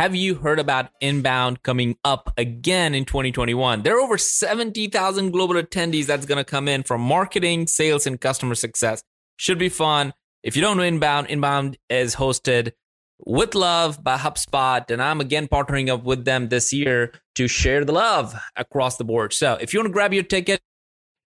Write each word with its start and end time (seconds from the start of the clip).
Have 0.00 0.14
you 0.16 0.36
heard 0.36 0.58
about 0.58 0.88
Inbound 1.02 1.62
coming 1.62 1.94
up 2.06 2.32
again 2.38 2.94
in 2.94 3.04
2021? 3.04 3.82
There 3.82 3.98
are 3.98 4.00
over 4.00 4.16
70,000 4.16 5.30
global 5.30 5.56
attendees 5.56 6.06
that's 6.06 6.24
going 6.24 6.38
to 6.38 6.44
come 6.44 6.68
in 6.68 6.84
from 6.84 7.02
marketing, 7.02 7.66
sales, 7.66 8.06
and 8.06 8.18
customer 8.18 8.54
success. 8.54 9.02
Should 9.36 9.58
be 9.58 9.68
fun. 9.68 10.14
If 10.42 10.56
you 10.56 10.62
don't 10.62 10.78
know 10.78 10.84
Inbound, 10.84 11.26
Inbound 11.26 11.76
is 11.90 12.16
hosted 12.16 12.72
with 13.26 13.54
love 13.54 14.02
by 14.02 14.16
HubSpot, 14.16 14.90
and 14.90 15.02
I'm 15.02 15.20
again 15.20 15.48
partnering 15.48 15.90
up 15.90 16.02
with 16.02 16.24
them 16.24 16.48
this 16.48 16.72
year 16.72 17.12
to 17.34 17.46
share 17.46 17.84
the 17.84 17.92
love 17.92 18.34
across 18.56 18.96
the 18.96 19.04
board. 19.04 19.34
So 19.34 19.58
if 19.60 19.74
you 19.74 19.80
want 19.80 19.88
to 19.88 19.92
grab 19.92 20.14
your 20.14 20.22
ticket, 20.22 20.62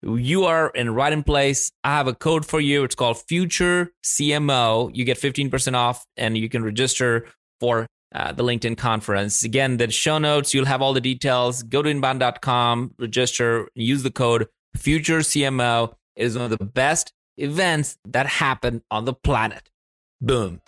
you 0.00 0.44
are 0.44 0.70
in 0.70 0.94
right 0.94 1.12
in 1.12 1.24
place. 1.24 1.72
I 1.82 1.96
have 1.96 2.06
a 2.06 2.14
code 2.14 2.46
for 2.46 2.60
you. 2.60 2.84
It's 2.84 2.94
called 2.94 3.20
Future 3.20 3.90
CMO. 4.04 4.92
You 4.94 5.04
get 5.04 5.18
15% 5.18 5.74
off 5.74 6.06
and 6.16 6.38
you 6.38 6.48
can 6.48 6.62
register 6.62 7.26
for 7.58 7.88
uh, 8.14 8.32
the 8.32 8.42
LinkedIn 8.42 8.76
conference. 8.76 9.44
Again, 9.44 9.76
the 9.76 9.90
show 9.90 10.18
notes, 10.18 10.52
you'll 10.52 10.66
have 10.66 10.82
all 10.82 10.92
the 10.92 11.00
details. 11.00 11.62
Go 11.62 11.82
to 11.82 11.88
inbound.com, 11.88 12.94
register, 12.98 13.68
use 13.74 14.02
the 14.02 14.10
code 14.10 14.48
Future 14.76 15.18
CMO. 15.18 15.94
It 16.16 16.24
is 16.24 16.36
one 16.36 16.50
of 16.50 16.58
the 16.58 16.64
best 16.64 17.12
events 17.36 17.98
that 18.06 18.26
happen 18.26 18.82
on 18.90 19.04
the 19.04 19.14
planet. 19.14 19.70
Boom. 20.20 20.60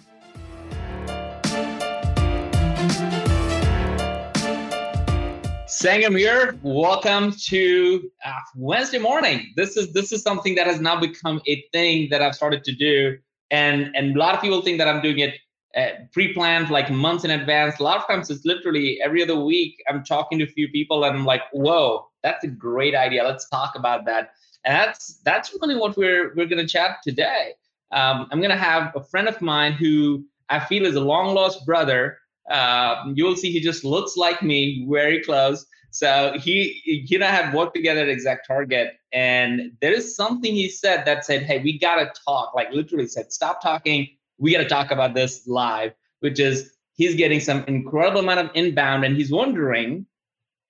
Sangram 5.67 6.19
here. 6.19 6.59
Welcome 6.63 7.33
to 7.49 8.11
uh, 8.25 8.33
Wednesday 8.57 8.99
morning. 8.99 9.53
This 9.57 9.77
is 9.77 9.93
this 9.93 10.13
is 10.13 10.23
something 10.23 10.55
that 10.55 10.67
has 10.67 10.81
now 10.81 11.01
become 11.01 11.41
a 11.47 11.65
thing 11.73 12.09
that 12.11 12.21
I've 12.23 12.35
started 12.35 12.63
to 12.65 12.73
do, 12.73 13.17
and 13.51 13.91
and 13.97 14.15
a 14.15 14.19
lot 14.19 14.35
of 14.35 14.41
people 14.41 14.61
think 14.61 14.79
that 14.79 14.87
I'm 14.87 15.01
doing 15.01 15.19
it 15.19 15.35
uh, 15.77 15.89
pre-planned, 16.13 16.71
like 16.71 16.91
months 16.91 17.25
in 17.25 17.31
advance. 17.31 17.79
A 17.81 17.83
lot 17.83 17.97
of 17.97 18.07
times 18.07 18.31
it's 18.31 18.45
literally 18.45 19.01
every 19.03 19.23
other 19.23 19.39
week. 19.41 19.83
I'm 19.89 20.05
talking 20.05 20.39
to 20.39 20.45
a 20.45 20.49
few 20.49 20.69
people, 20.69 21.05
and 21.05 21.17
I'm 21.17 21.25
like, 21.25 21.43
"Whoa, 21.53 22.09
that's 22.23 22.45
a 22.45 22.49
great 22.49 22.95
idea. 22.95 23.25
Let's 23.25 23.49
talk 23.49 23.75
about 23.75 24.05
that." 24.07 24.33
And 24.65 24.75
that's 24.75 25.21
that's 25.25 25.55
really 25.61 25.77
what 25.77 25.97
we're 25.97 26.35
we're 26.35 26.47
to 26.47 26.67
chat 26.67 26.99
today. 27.03 27.55
Um, 27.91 28.29
I'm 28.31 28.41
to 28.51 28.57
have 28.57 28.93
a 28.95 29.03
friend 29.03 29.29
of 29.29 29.41
mine 29.41 29.73
who 29.73 30.25
I 30.49 30.61
feel 30.61 30.87
is 30.87 30.95
a 30.95 31.01
long 31.01 31.35
lost 31.35 31.65
brother. 31.65 32.19
Uh, 32.51 33.05
you'll 33.15 33.37
see 33.37 33.51
he 33.51 33.61
just 33.61 33.85
looks 33.85 34.17
like 34.17 34.43
me, 34.43 34.87
very 34.91 35.23
close. 35.23 35.65
So 35.91 36.35
he 36.39 36.81
he 36.85 37.15
and 37.15 37.25
I 37.25 37.31
had 37.31 37.55
worked 37.55 37.75
together 37.75 38.01
at 38.01 38.09
Exact 38.09 38.47
Target, 38.47 38.95
and 39.13 39.73
there 39.81 39.93
is 39.93 40.17
something 40.17 40.53
he 40.55 40.69
said 40.69 41.05
that 41.05 41.25
said, 41.25 41.43
"Hey, 41.43 41.61
we 41.63 41.79
gotta 41.79 42.11
talk." 42.27 42.55
Like 42.55 42.73
literally 42.73 43.07
said, 43.07 43.33
"Stop 43.33 43.63
talking. 43.63 44.09
We 44.43 44.53
gotta 44.53 44.69
talk 44.69 44.91
about 44.91 45.15
this 45.15 45.47
live." 45.47 45.93
Which 46.21 46.39
is 46.39 46.73
he's 46.95 47.15
getting 47.17 47.41
some 47.41 47.65
incredible 47.67 48.21
amount 48.21 48.41
of 48.41 48.51
inbound, 48.55 49.05
and 49.05 49.17
he's 49.17 49.31
wondering 49.31 50.07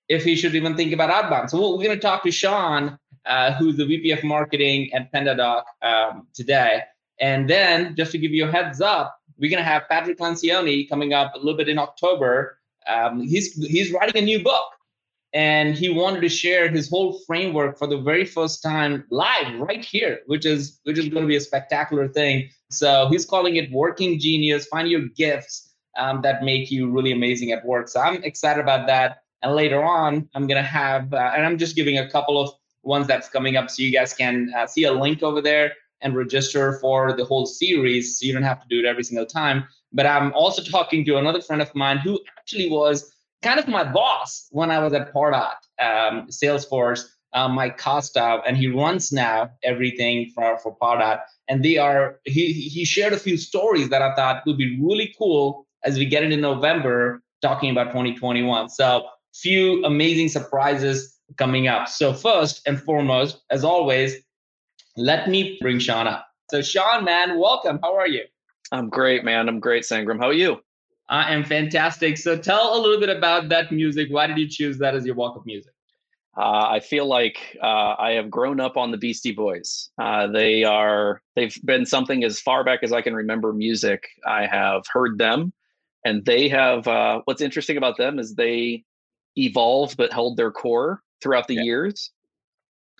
if 0.09 0.23
he 0.23 0.35
should 0.35 0.55
even 0.55 0.75
think 0.75 0.93
about 0.93 1.09
outbound. 1.09 1.49
So 1.49 1.75
we're 1.77 1.83
gonna 1.83 1.99
talk 1.99 2.23
to 2.23 2.31
Sean 2.31 2.97
uh, 3.25 3.53
who's 3.53 3.77
the 3.77 3.85
VP 3.85 4.11
of 4.11 4.23
marketing 4.23 4.93
at 4.93 5.11
PandaDoc 5.11 5.63
um, 5.81 6.27
today. 6.33 6.81
And 7.19 7.49
then, 7.49 7.95
just 7.95 8.11
to 8.11 8.17
give 8.17 8.31
you 8.31 8.47
a 8.47 8.51
heads 8.51 8.81
up, 8.81 9.17
we're 9.37 9.49
going 9.49 9.63
to 9.63 9.69
have 9.69 9.83
Patrick 9.89 10.17
Lencioni 10.17 10.89
coming 10.89 11.13
up 11.13 11.33
a 11.35 11.37
little 11.37 11.55
bit 11.55 11.69
in 11.69 11.77
October. 11.77 12.59
Um, 12.87 13.21
he's 13.21 13.53
he's 13.65 13.93
writing 13.93 14.21
a 14.21 14.25
new 14.25 14.43
book, 14.43 14.65
and 15.33 15.75
he 15.75 15.89
wanted 15.89 16.21
to 16.21 16.29
share 16.29 16.69
his 16.69 16.89
whole 16.89 17.19
framework 17.25 17.77
for 17.77 17.87
the 17.87 17.97
very 17.97 18.25
first 18.25 18.61
time 18.61 19.03
live 19.09 19.59
right 19.59 19.83
here, 19.83 20.19
which 20.27 20.45
is 20.45 20.79
which 20.83 20.97
is 20.97 21.09
going 21.09 21.23
to 21.23 21.27
be 21.27 21.35
a 21.35 21.41
spectacular 21.41 22.07
thing. 22.07 22.49
So 22.69 23.07
he's 23.09 23.25
calling 23.25 23.55
it 23.55 23.71
Working 23.71 24.19
Genius. 24.19 24.67
Find 24.67 24.87
your 24.87 25.07
gifts 25.15 25.73
um, 25.97 26.21
that 26.21 26.43
make 26.43 26.71
you 26.71 26.89
really 26.89 27.11
amazing 27.11 27.51
at 27.51 27.65
work. 27.65 27.87
So 27.87 27.99
I'm 27.99 28.23
excited 28.23 28.61
about 28.61 28.87
that. 28.87 29.17
And 29.41 29.53
later 29.55 29.83
on, 29.83 30.29
I'm 30.35 30.47
going 30.47 30.61
to 30.61 30.67
have, 30.67 31.13
uh, 31.13 31.31
and 31.35 31.45
I'm 31.45 31.57
just 31.57 31.75
giving 31.75 31.97
a 31.97 32.09
couple 32.09 32.39
of 32.39 32.51
ones 32.83 33.07
that's 33.07 33.27
coming 33.27 33.57
up. 33.57 33.69
So 33.69 33.83
you 33.83 33.91
guys 33.91 34.13
can 34.13 34.51
uh, 34.55 34.65
see 34.67 34.85
a 34.85 34.93
link 34.93 35.21
over 35.21 35.41
there 35.41 35.73
and 36.01 36.15
register 36.15 36.79
for 36.79 37.13
the 37.13 37.25
whole 37.25 37.45
series. 37.45 38.19
So 38.19 38.25
you 38.25 38.33
don't 38.33 38.43
have 38.43 38.61
to 38.61 38.67
do 38.69 38.79
it 38.79 38.85
every 38.85 39.03
single 39.03 39.25
time. 39.25 39.65
But 39.91 40.05
I'm 40.05 40.33
also 40.33 40.61
talking 40.61 41.03
to 41.05 41.17
another 41.17 41.41
friend 41.41 41.61
of 41.61 41.73
mine 41.75 41.97
who 41.97 42.19
actually 42.37 42.69
was 42.69 43.11
kind 43.43 43.59
of 43.59 43.67
my 43.67 43.83
boss 43.83 44.47
when 44.51 44.71
I 44.71 44.79
was 44.79 44.93
at 44.93 45.13
Pardot, 45.13 45.55
um, 45.79 46.27
Salesforce, 46.29 47.05
uh, 47.33 47.47
Mike 47.47 47.77
Costa, 47.77 48.41
and 48.47 48.57
he 48.57 48.67
runs 48.67 49.11
now 49.11 49.51
everything 49.63 50.31
for, 50.33 50.57
for 50.59 50.75
Pardot. 50.77 51.19
And 51.47 51.63
they 51.63 51.77
are, 51.77 52.19
he, 52.25 52.53
he 52.53 52.85
shared 52.85 53.13
a 53.13 53.19
few 53.19 53.37
stories 53.37 53.89
that 53.89 54.01
I 54.01 54.15
thought 54.15 54.43
would 54.45 54.57
be 54.57 54.79
really 54.81 55.13
cool 55.17 55.67
as 55.83 55.97
we 55.97 56.05
get 56.05 56.23
into 56.23 56.37
November 56.37 57.21
talking 57.41 57.69
about 57.69 57.87
2021. 57.87 58.69
So 58.69 59.05
few 59.33 59.83
amazing 59.83 60.29
surprises 60.29 61.19
coming 61.37 61.67
up. 61.67 61.89
So 61.89 62.13
first 62.13 62.61
and 62.65 62.81
foremost, 62.81 63.41
as 63.49 63.63
always, 63.63 64.15
let 64.95 65.27
me 65.27 65.57
bring 65.61 65.79
Sean 65.79 66.07
up. 66.07 66.27
So 66.51 66.61
Sean, 66.61 67.03
man, 67.03 67.39
welcome. 67.39 67.79
How 67.81 67.95
are 67.97 68.07
you? 68.07 68.23
I'm 68.71 68.89
great, 68.89 69.23
man. 69.23 69.49
I'm 69.49 69.59
great, 69.59 69.83
Sangram. 69.83 70.19
How 70.19 70.27
are 70.27 70.33
you? 70.33 70.61
I 71.09 71.33
am 71.33 71.43
fantastic. 71.43 72.17
So 72.17 72.37
tell 72.37 72.77
a 72.77 72.79
little 72.79 72.99
bit 72.99 73.09
about 73.09 73.49
that 73.49 73.71
music. 73.71 74.07
Why 74.09 74.27
did 74.27 74.37
you 74.37 74.47
choose 74.47 74.77
that 74.79 74.95
as 74.95 75.05
your 75.05 75.15
walk 75.15 75.35
of 75.35 75.45
music? 75.45 75.73
Uh, 76.35 76.65
I 76.67 76.79
feel 76.79 77.05
like 77.05 77.57
uh, 77.61 77.95
I 77.99 78.11
have 78.11 78.31
grown 78.31 78.59
up 78.59 78.75
on 78.75 78.89
the 78.89 78.97
Beastie 78.97 79.33
Boys. 79.33 79.91
Uh, 79.99 80.27
they 80.27 80.63
are 80.63 81.21
they've 81.35 81.55
been 81.63 81.85
something 81.85 82.23
as 82.23 82.39
far 82.39 82.63
back 82.63 82.79
as 82.81 82.91
I 82.91 83.01
can 83.01 83.13
remember 83.13 83.53
music. 83.53 84.07
I 84.25 84.47
have 84.47 84.83
heard 84.91 85.19
them, 85.19 85.53
and 86.03 86.25
they 86.25 86.49
have. 86.49 86.87
Uh, 86.87 87.21
what's 87.25 87.41
interesting 87.41 87.77
about 87.77 87.97
them 87.97 88.17
is 88.17 88.33
they 88.33 88.83
evolved 89.37 89.95
but 89.95 90.11
held 90.11 90.37
their 90.37 90.51
core 90.51 91.01
throughout 91.21 91.47
the 91.47 91.55
yeah. 91.55 91.63
years. 91.63 92.11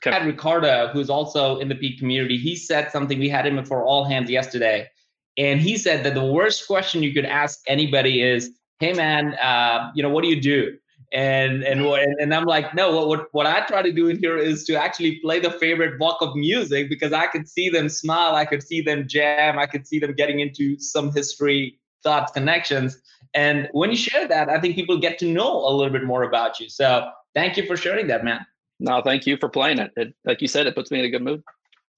Had 0.04 0.26
Ricardo, 0.26 0.90
who's 0.90 1.10
also 1.10 1.60
in 1.60 1.70
the 1.70 1.76
peak 1.76 1.98
community, 1.98 2.38
he 2.38 2.56
said 2.56 2.92
something. 2.92 3.18
We 3.18 3.30
had 3.30 3.48
him 3.48 3.64
for 3.66 3.84
all 3.84 4.04
hands 4.04 4.30
yesterday, 4.30 4.90
and 5.38 5.60
he 5.60 5.78
said 5.78 6.04
that 6.06 6.14
the 6.14 6.26
worst 6.26 6.68
question 6.68 7.04
you 7.04 7.14
could 7.14 7.26
ask 7.26 7.60
anybody 7.68 8.22
is, 8.22 8.52
"Hey, 8.80 8.94
man, 8.94 9.34
uh, 9.36 9.92
you 9.96 10.04
know, 10.04 10.10
what 10.10 10.24
do 10.24 10.30
you 10.30 10.42
do?" 10.42 10.78
And 11.12 11.64
and 11.64 11.86
and 12.20 12.34
I'm 12.34 12.46
like, 12.46 12.74
no. 12.74 12.96
What, 12.96 13.08
what 13.08 13.28
what 13.32 13.46
I 13.46 13.62
try 13.66 13.82
to 13.82 13.92
do 13.92 14.08
in 14.08 14.18
here 14.18 14.38
is 14.38 14.64
to 14.66 14.76
actually 14.76 15.20
play 15.20 15.40
the 15.40 15.52
favorite 15.52 16.00
block 16.00 16.22
of 16.22 16.36
music 16.36 16.90
because 16.90 17.14
I 17.14 17.28
could 17.28 17.48
see 17.48 17.70
them 17.70 17.88
smile, 17.90 18.36
I 18.36 18.46
could 18.46 18.64
see 18.64 18.82
them 18.82 19.08
jam, 19.08 19.60
I 19.60 19.68
could 19.68 19.86
see 19.88 20.00
them 20.00 20.14
getting 20.14 20.40
into 20.40 20.80
some 20.80 21.14
history, 21.14 21.80
thoughts, 22.04 22.32
connections. 22.32 23.00
And 23.36 23.70
when 23.74 23.90
you 23.90 23.96
share 23.96 24.28
that, 24.28 24.50
I 24.50 24.60
think 24.60 24.76
people 24.76 24.98
get 24.98 25.18
to 25.20 25.26
know 25.28 25.66
a 25.68 25.72
little 25.72 25.94
bit 25.94 26.04
more 26.04 26.24
about 26.24 26.60
you. 26.60 26.70
So 26.70 27.10
thank 27.34 27.58
you 27.58 27.66
for 27.66 27.78
sharing 27.78 28.08
that, 28.08 28.24
man. 28.24 28.46
No, 28.80 29.02
thank 29.02 29.26
you 29.26 29.38
for 29.38 29.50
playing 29.50 29.80
it. 29.80 29.92
it. 29.96 30.14
Like 30.26 30.42
you 30.42 30.48
said, 30.48 30.68
it 30.68 30.76
puts 30.76 30.92
me 30.92 31.00
in 31.00 31.06
a 31.06 31.10
good 31.10 31.24
mood. 31.24 31.44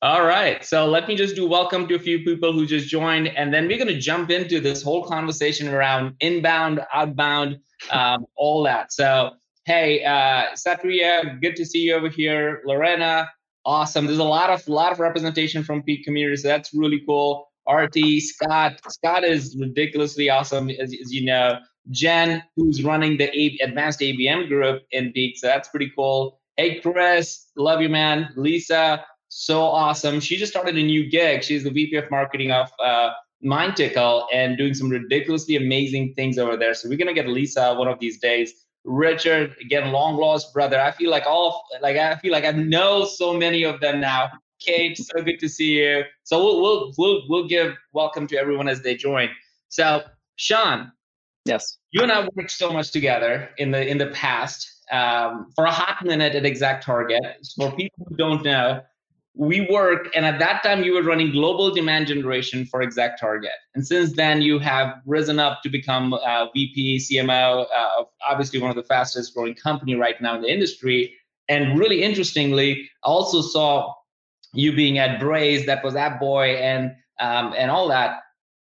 All 0.05 0.23
right. 0.23 0.63
So 0.63 0.85
let 0.85 1.07
me 1.07 1.15
just 1.15 1.35
do 1.35 1.47
welcome 1.47 1.87
to 1.87 1.95
a 1.95 1.99
few 1.99 2.19
people 2.19 2.53
who 2.53 2.67
just 2.67 2.87
joined. 2.87 3.27
And 3.29 3.51
then 3.51 3.67
we're 3.67 3.79
going 3.79 3.87
to 3.87 3.99
jump 3.99 4.29
into 4.29 4.59
this 4.59 4.83
whole 4.83 5.03
conversation 5.03 5.67
around 5.67 6.13
inbound, 6.19 6.81
outbound, 6.93 7.57
um, 7.89 8.27
all 8.37 8.61
that. 8.65 8.93
So, 8.93 9.31
hey, 9.65 10.03
uh, 10.03 10.53
Satria, 10.53 11.41
good 11.41 11.55
to 11.55 11.65
see 11.65 11.79
you 11.79 11.95
over 11.95 12.07
here. 12.07 12.61
Lorena, 12.67 13.31
awesome. 13.65 14.05
There's 14.05 14.19
a 14.19 14.23
lot 14.23 14.51
of 14.51 14.67
lot 14.67 14.91
of 14.91 14.99
representation 14.99 15.63
from 15.63 15.81
Peak 15.81 16.05
community. 16.05 16.37
So 16.37 16.49
that's 16.49 16.71
really 16.71 17.01
cool. 17.07 17.49
RT, 17.67 17.97
Scott. 18.19 18.79
Scott 18.87 19.23
is 19.23 19.57
ridiculously 19.59 20.29
awesome, 20.29 20.69
as, 20.69 20.93
as 21.01 21.11
you 21.11 21.25
know. 21.25 21.57
Jen, 21.89 22.43
who's 22.55 22.83
running 22.83 23.17
the 23.17 23.35
A- 23.35 23.57
advanced 23.63 24.01
ABM 24.01 24.49
group 24.49 24.83
in 24.91 25.11
Peak. 25.13 25.37
So 25.39 25.47
that's 25.47 25.67
pretty 25.67 25.91
cool. 25.95 26.39
Hey, 26.57 26.79
Chris, 26.79 27.47
love 27.57 27.81
you, 27.81 27.89
man. 27.89 28.29
Lisa, 28.35 29.03
so 29.37 29.63
awesome. 29.63 30.21
She 30.21 30.37
just 30.37 30.53
started 30.53 30.77
a 30.77 30.81
new 30.81 31.09
gig. 31.09 31.43
She's 31.43 31.65
the 31.65 31.69
VP 31.69 31.97
of 31.97 32.09
marketing 32.09 32.51
of 32.51 32.71
uh, 32.81 33.11
MindTickle 33.43 34.27
and 34.33 34.57
doing 34.57 34.73
some 34.73 34.87
ridiculously 34.87 35.57
amazing 35.57 36.13
things 36.13 36.37
over 36.37 36.55
there. 36.55 36.73
So 36.73 36.87
we're 36.87 36.97
gonna 36.97 37.13
get 37.13 37.27
Lisa 37.27 37.75
one 37.75 37.89
of 37.89 37.99
these 37.99 38.17
days. 38.17 38.53
Richard, 38.85 39.53
again, 39.59 39.91
long 39.91 40.15
lost 40.15 40.53
brother. 40.53 40.79
I 40.79 40.91
feel 40.91 41.11
like 41.11 41.25
all 41.25 41.65
like 41.81 41.97
I 41.97 42.15
feel 42.15 42.31
like 42.31 42.45
I 42.45 42.51
know 42.51 43.03
so 43.03 43.33
many 43.33 43.63
of 43.63 43.81
them 43.81 43.99
now. 43.99 44.31
Kate, 44.61 44.97
so 44.97 45.21
good 45.21 45.39
to 45.41 45.49
see 45.49 45.79
you. 45.79 46.03
So 46.23 46.41
we'll 46.41 46.61
we'll 46.61 46.93
we'll, 46.97 47.21
we'll 47.27 47.47
give 47.49 47.75
welcome 47.91 48.27
to 48.27 48.37
everyone 48.37 48.69
as 48.69 48.83
they 48.83 48.95
join. 48.95 49.27
So 49.67 50.03
Sean, 50.37 50.93
Yes. 51.43 51.77
You 51.91 52.03
and 52.03 52.11
I 52.11 52.27
worked 52.35 52.51
so 52.51 52.71
much 52.71 52.91
together 52.91 53.49
in 53.57 53.71
the 53.71 53.85
in 53.85 53.97
the 53.97 54.07
past. 54.07 54.71
Um, 54.91 55.51
for 55.55 55.65
a 55.65 55.71
hot 55.71 56.05
minute 56.05 56.35
at 56.35 56.45
Exact 56.45 56.85
Target. 56.85 57.21
For 57.57 57.71
people 57.71 58.05
who 58.07 58.15
don't 58.15 58.43
know, 58.43 58.81
we 59.37 59.67
work, 59.69 60.07
and 60.15 60.25
at 60.25 60.39
that 60.39 60.63
time 60.63 60.83
you 60.83 60.93
were 60.93 61.03
running 61.03 61.31
global 61.31 61.69
demand 61.71 62.07
generation 62.07 62.65
for 62.65 62.81
Exact 62.81 63.19
Target. 63.19 63.51
And 63.73 63.85
since 63.85 64.13
then, 64.13 64.41
you 64.41 64.59
have 64.59 64.95
risen 65.05 65.39
up 65.39 65.61
to 65.63 65.69
become 65.69 66.13
uh, 66.13 66.47
VP, 66.53 66.99
CMO 66.99 67.65
uh, 67.65 67.99
of 67.99 68.07
obviously 68.27 68.59
one 68.59 68.69
of 68.69 68.77
the 68.77 68.83
fastest 68.83 69.33
growing 69.35 69.53
company 69.53 69.95
right 69.95 70.19
now 70.21 70.35
in 70.35 70.41
the 70.41 70.51
industry. 70.51 71.13
And 71.49 71.77
really 71.77 72.01
interestingly, 72.01 72.89
I 73.03 73.07
also 73.07 73.41
saw 73.41 73.93
you 74.53 74.73
being 74.73 74.97
at 74.99 75.19
Braze, 75.19 75.65
that 75.65 75.83
was 75.83 75.95
App 75.95 76.19
Boy, 76.19 76.55
and 76.55 76.95
um, 77.19 77.53
and 77.57 77.69
all 77.69 77.87
that. 77.89 78.19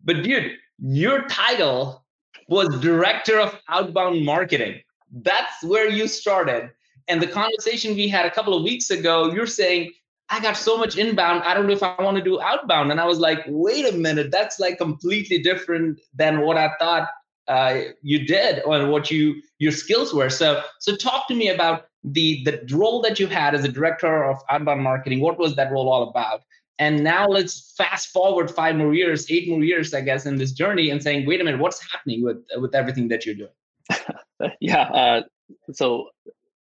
But 0.03 0.23
dude, 0.23 0.53
your 0.79 1.23
title 1.27 2.05
was 2.47 2.79
director 2.79 3.39
of 3.39 3.59
outbound 3.69 4.25
marketing. 4.25 4.81
That's 5.11 5.63
where 5.63 5.89
you 5.89 6.07
started. 6.07 6.69
And 7.07 7.21
the 7.21 7.27
conversation 7.27 7.95
we 7.95 8.07
had 8.07 8.25
a 8.25 8.31
couple 8.31 8.55
of 8.55 8.63
weeks 8.63 8.89
ago, 8.89 9.31
you're 9.33 9.45
saying, 9.45 9.91
I 10.33 10.39
got 10.39 10.57
so 10.57 10.77
much 10.77 10.97
inbound. 10.97 11.43
I 11.43 11.53
don't 11.53 11.67
know 11.67 11.73
if 11.73 11.83
I 11.83 12.01
want 12.01 12.17
to 12.17 12.23
do 12.23 12.41
outbound. 12.41 12.89
And 12.89 12.99
I 12.99 13.05
was 13.05 13.19
like, 13.19 13.43
wait 13.45 13.85
a 13.87 13.95
minute, 13.95 14.31
that's 14.31 14.59
like 14.59 14.79
completely 14.79 15.37
different 15.37 16.01
than 16.15 16.41
what 16.41 16.57
I 16.57 16.71
thought 16.79 17.07
uh, 17.47 17.81
you 18.01 18.25
did 18.25 18.63
or 18.65 18.87
what 18.87 19.11
you 19.11 19.43
your 19.59 19.71
skills 19.71 20.11
were. 20.11 20.31
So 20.31 20.63
so 20.79 20.95
talk 20.95 21.27
to 21.27 21.35
me 21.35 21.49
about 21.49 21.85
the 22.03 22.43
the 22.45 22.75
role 22.75 22.99
that 23.03 23.19
you 23.19 23.27
had 23.27 23.53
as 23.53 23.63
a 23.63 23.67
director 23.67 24.23
of 24.23 24.39
outbound 24.49 24.81
marketing. 24.81 25.21
What 25.21 25.37
was 25.37 25.55
that 25.55 25.71
role 25.71 25.87
all 25.87 26.09
about? 26.09 26.41
And 26.79 27.03
now 27.03 27.27
let's 27.27 27.71
fast 27.77 28.07
forward 28.07 28.49
five 28.49 28.75
more 28.75 28.95
years, 28.95 29.29
eight 29.29 29.47
more 29.47 29.63
years, 29.63 29.93
I 29.93 30.01
guess, 30.01 30.25
in 30.25 30.37
this 30.37 30.51
journey, 30.51 30.89
and 30.89 31.03
saying, 31.03 31.27
wait 31.27 31.41
a 31.41 31.43
minute, 31.43 31.59
what's 31.59 31.79
happening 31.91 32.23
with 32.23 32.37
with 32.57 32.73
everything 32.73 33.07
that 33.09 33.23
you're 33.23 33.35
doing? 33.35 34.55
yeah. 34.59 34.81
Uh, 34.81 35.21
so 35.73 36.09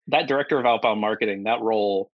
that 0.07 0.27
director 0.27 0.57
of 0.57 0.65
outbound 0.65 0.99
marketing, 0.99 1.43
that 1.43 1.61
role 1.61 2.09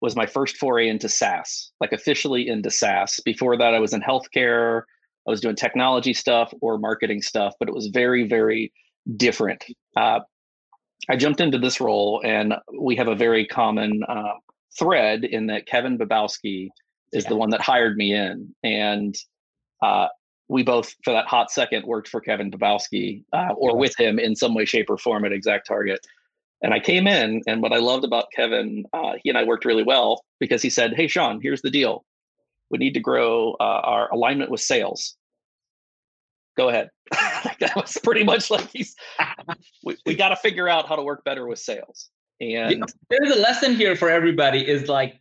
was 0.00 0.16
my 0.16 0.26
first 0.26 0.56
foray 0.56 0.88
into 0.88 1.08
SaaS, 1.08 1.72
like 1.80 1.92
officially 1.92 2.48
into 2.48 2.70
SaaS. 2.70 3.20
Before 3.24 3.56
that, 3.56 3.74
I 3.74 3.78
was 3.78 3.92
in 3.92 4.00
healthcare. 4.00 4.82
I 5.26 5.30
was 5.30 5.40
doing 5.40 5.56
technology 5.56 6.12
stuff 6.12 6.52
or 6.60 6.78
marketing 6.78 7.22
stuff, 7.22 7.54
but 7.58 7.68
it 7.68 7.74
was 7.74 7.88
very, 7.88 8.28
very 8.28 8.72
different. 9.16 9.64
Uh, 9.96 10.20
I 11.08 11.16
jumped 11.16 11.40
into 11.40 11.58
this 11.58 11.80
role, 11.80 12.20
and 12.24 12.54
we 12.78 12.96
have 12.96 13.08
a 13.08 13.14
very 13.14 13.46
common 13.46 14.02
uh, 14.08 14.34
thread 14.78 15.24
in 15.24 15.46
that 15.46 15.66
Kevin 15.66 15.98
Babowski 15.98 16.68
is 17.12 17.24
yeah. 17.24 17.30
the 17.30 17.36
one 17.36 17.50
that 17.50 17.60
hired 17.60 17.96
me 17.96 18.14
in, 18.14 18.54
and 18.62 19.14
uh, 19.82 20.08
we 20.48 20.62
both, 20.62 20.94
for 21.04 21.12
that 21.12 21.26
hot 21.26 21.50
second, 21.50 21.84
worked 21.86 22.08
for 22.08 22.20
Kevin 22.20 22.50
Babowski 22.50 23.24
uh, 23.32 23.52
or 23.56 23.76
with 23.76 23.98
him 23.98 24.18
in 24.18 24.36
some 24.36 24.54
way, 24.54 24.64
shape, 24.64 24.90
or 24.90 24.98
form 24.98 25.24
at 25.24 25.32
Exact 25.32 25.66
Target. 25.66 26.00
And 26.62 26.72
I 26.72 26.80
came 26.80 27.06
in, 27.06 27.42
and 27.46 27.60
what 27.60 27.72
I 27.72 27.78
loved 27.78 28.04
about 28.04 28.26
Kevin, 28.34 28.84
uh, 28.92 29.14
he 29.22 29.28
and 29.28 29.38
I 29.38 29.44
worked 29.44 29.64
really 29.64 29.82
well 29.82 30.24
because 30.40 30.62
he 30.62 30.70
said, 30.70 30.94
"Hey, 30.94 31.06
Sean, 31.06 31.40
here's 31.42 31.62
the 31.62 31.70
deal. 31.70 32.04
We 32.70 32.78
need 32.78 32.94
to 32.94 33.00
grow 33.00 33.52
uh, 33.60 33.80
our 33.84 34.10
alignment 34.12 34.50
with 34.50 34.60
sales. 34.60 35.16
Go 36.56 36.68
ahead." 36.68 36.88
that 37.60 37.72
was 37.76 37.98
pretty 38.02 38.24
much 38.24 38.50
like 38.50 38.68
he's. 38.70 38.96
we, 39.84 39.96
we 40.06 40.14
got 40.22 40.30
to 40.30 40.36
figure 40.36 40.68
out 40.68 40.88
how 40.88 40.96
to 40.96 41.02
work 41.02 41.24
better 41.24 41.46
with 41.46 41.58
sales. 41.58 42.08
And 42.40 42.84
there's 43.10 43.36
a 43.36 43.40
lesson 43.40 43.74
here 43.74 43.94
for 43.94 44.08
everybody: 44.08 44.66
is 44.66 44.88
like 44.88 45.20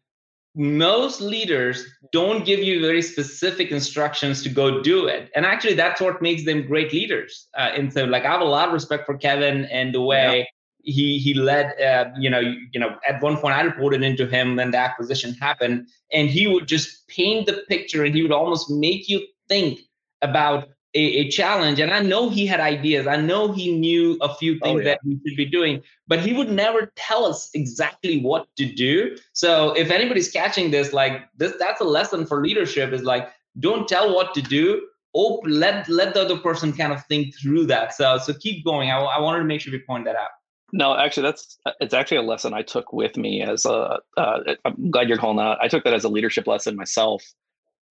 most 0.56 1.20
leaders 1.20 1.86
don't 2.14 2.46
give 2.46 2.60
you 2.62 2.80
very 2.80 3.02
specific 3.02 3.72
instructions 3.72 4.42
to 4.42 4.48
go 4.48 4.82
do 4.82 5.06
it 5.06 5.30
and 5.36 5.46
actually 5.46 5.74
that's 5.74 6.00
what 6.00 6.22
makes 6.22 6.46
them 6.46 6.66
great 6.66 6.94
leaders 6.94 7.50
uh, 7.58 7.72
and 7.76 7.92
so 7.92 8.06
like 8.06 8.24
i 8.24 8.32
have 8.32 8.40
a 8.40 8.46
lot 8.46 8.70
of 8.70 8.74
respect 8.74 9.06
for 9.06 9.18
kevin 9.18 9.66
and 9.66 9.94
the 9.94 10.00
way. 10.00 10.48
He 10.86 11.18
he 11.18 11.34
led 11.34 11.80
uh, 11.82 12.06
you 12.18 12.30
know 12.30 12.40
you 12.40 12.80
know 12.80 12.96
at 13.08 13.22
one 13.22 13.38
point 13.38 13.56
i 13.56 13.62
reported 13.62 14.04
into 14.04 14.28
him 14.28 14.56
when 14.56 14.72
the 14.72 14.78
acquisition 14.78 15.34
happened 15.34 15.88
and 16.14 16.30
he 16.30 16.48
would 16.48 16.68
just 16.68 17.08
paint 17.08 17.46
the 17.48 17.64
picture 17.68 18.04
and 18.04 18.16
he 18.16 18.22
would 18.22 18.32
almost 18.32 18.70
make 18.70 19.10
you 19.10 19.26
think 19.50 19.80
about 20.22 20.70
a, 20.96 21.00
a, 21.00 21.30
challenge. 21.30 21.80
And 21.80 21.92
I 21.92 22.00
know 22.00 22.30
he 22.30 22.46
had 22.46 22.62
ideas. 22.62 23.06
I 23.06 23.18
know 23.18 23.52
he 23.52 23.78
knew 23.78 24.18
a 24.22 24.34
few 24.34 24.58
oh, 24.62 24.66
things 24.66 24.80
oh, 24.80 24.84
yeah. 24.84 24.92
that 24.92 25.00
we 25.06 25.20
should 25.26 25.36
be 25.36 25.46
doing, 25.46 25.84
but 26.08 26.22
he 26.22 26.34
would 26.34 26.50
never 26.50 26.92
tell 26.96 27.26
us 27.26 27.50
exactly 27.54 28.22
what 28.22 28.48
to 28.56 28.66
do. 28.66 29.18
So 29.34 29.74
if 29.74 29.92
anybody's 29.92 30.32
catching 30.32 30.72
this, 30.72 30.94
like 30.94 31.24
this, 31.38 31.54
that's 31.60 31.82
a 31.82 31.86
lesson 31.86 32.26
for 32.26 32.42
leadership 32.42 32.94
is 32.94 33.04
like, 33.04 33.30
don't 33.60 33.88
tell 33.88 34.16
what 34.16 34.34
to 34.36 34.42
do. 34.42 34.88
Oh, 35.14 35.42
let 35.46 35.88
let 35.88 36.14
the 36.14 36.22
other 36.22 36.38
person 36.38 36.74
kind 36.74 36.92
of 36.92 37.06
think 37.06 37.36
through 37.38 37.68
that. 37.68 37.94
So 37.94 38.18
so 38.18 38.34
keep 38.34 38.66
going. 38.66 38.92
I, 38.92 38.98
I 38.98 39.20
wanted 39.20 39.40
to 39.40 39.46
make 39.46 39.62
sure 39.62 39.72
we 39.72 39.80
point 39.80 40.06
that 40.06 40.16
out. 40.16 40.32
No, 40.78 40.94
actually, 40.94 41.24
that's 41.24 41.58
it's 41.80 41.94
actually 41.94 42.18
a 42.18 42.22
lesson 42.22 42.54
I 42.54 42.62
took 42.62 42.92
with 42.92 43.16
me 43.16 43.42
as 43.42 43.66
a. 43.66 43.98
Uh, 44.18 44.40
I'm 44.66 44.92
glad 44.92 45.08
you're 45.08 45.18
calling 45.18 45.38
that. 45.38 45.58
I 45.62 45.70
took 45.70 45.86
that 45.86 45.94
as 45.94 46.04
a 46.04 46.10
leadership 46.10 46.48
lesson 46.48 46.76
myself. 46.76 47.24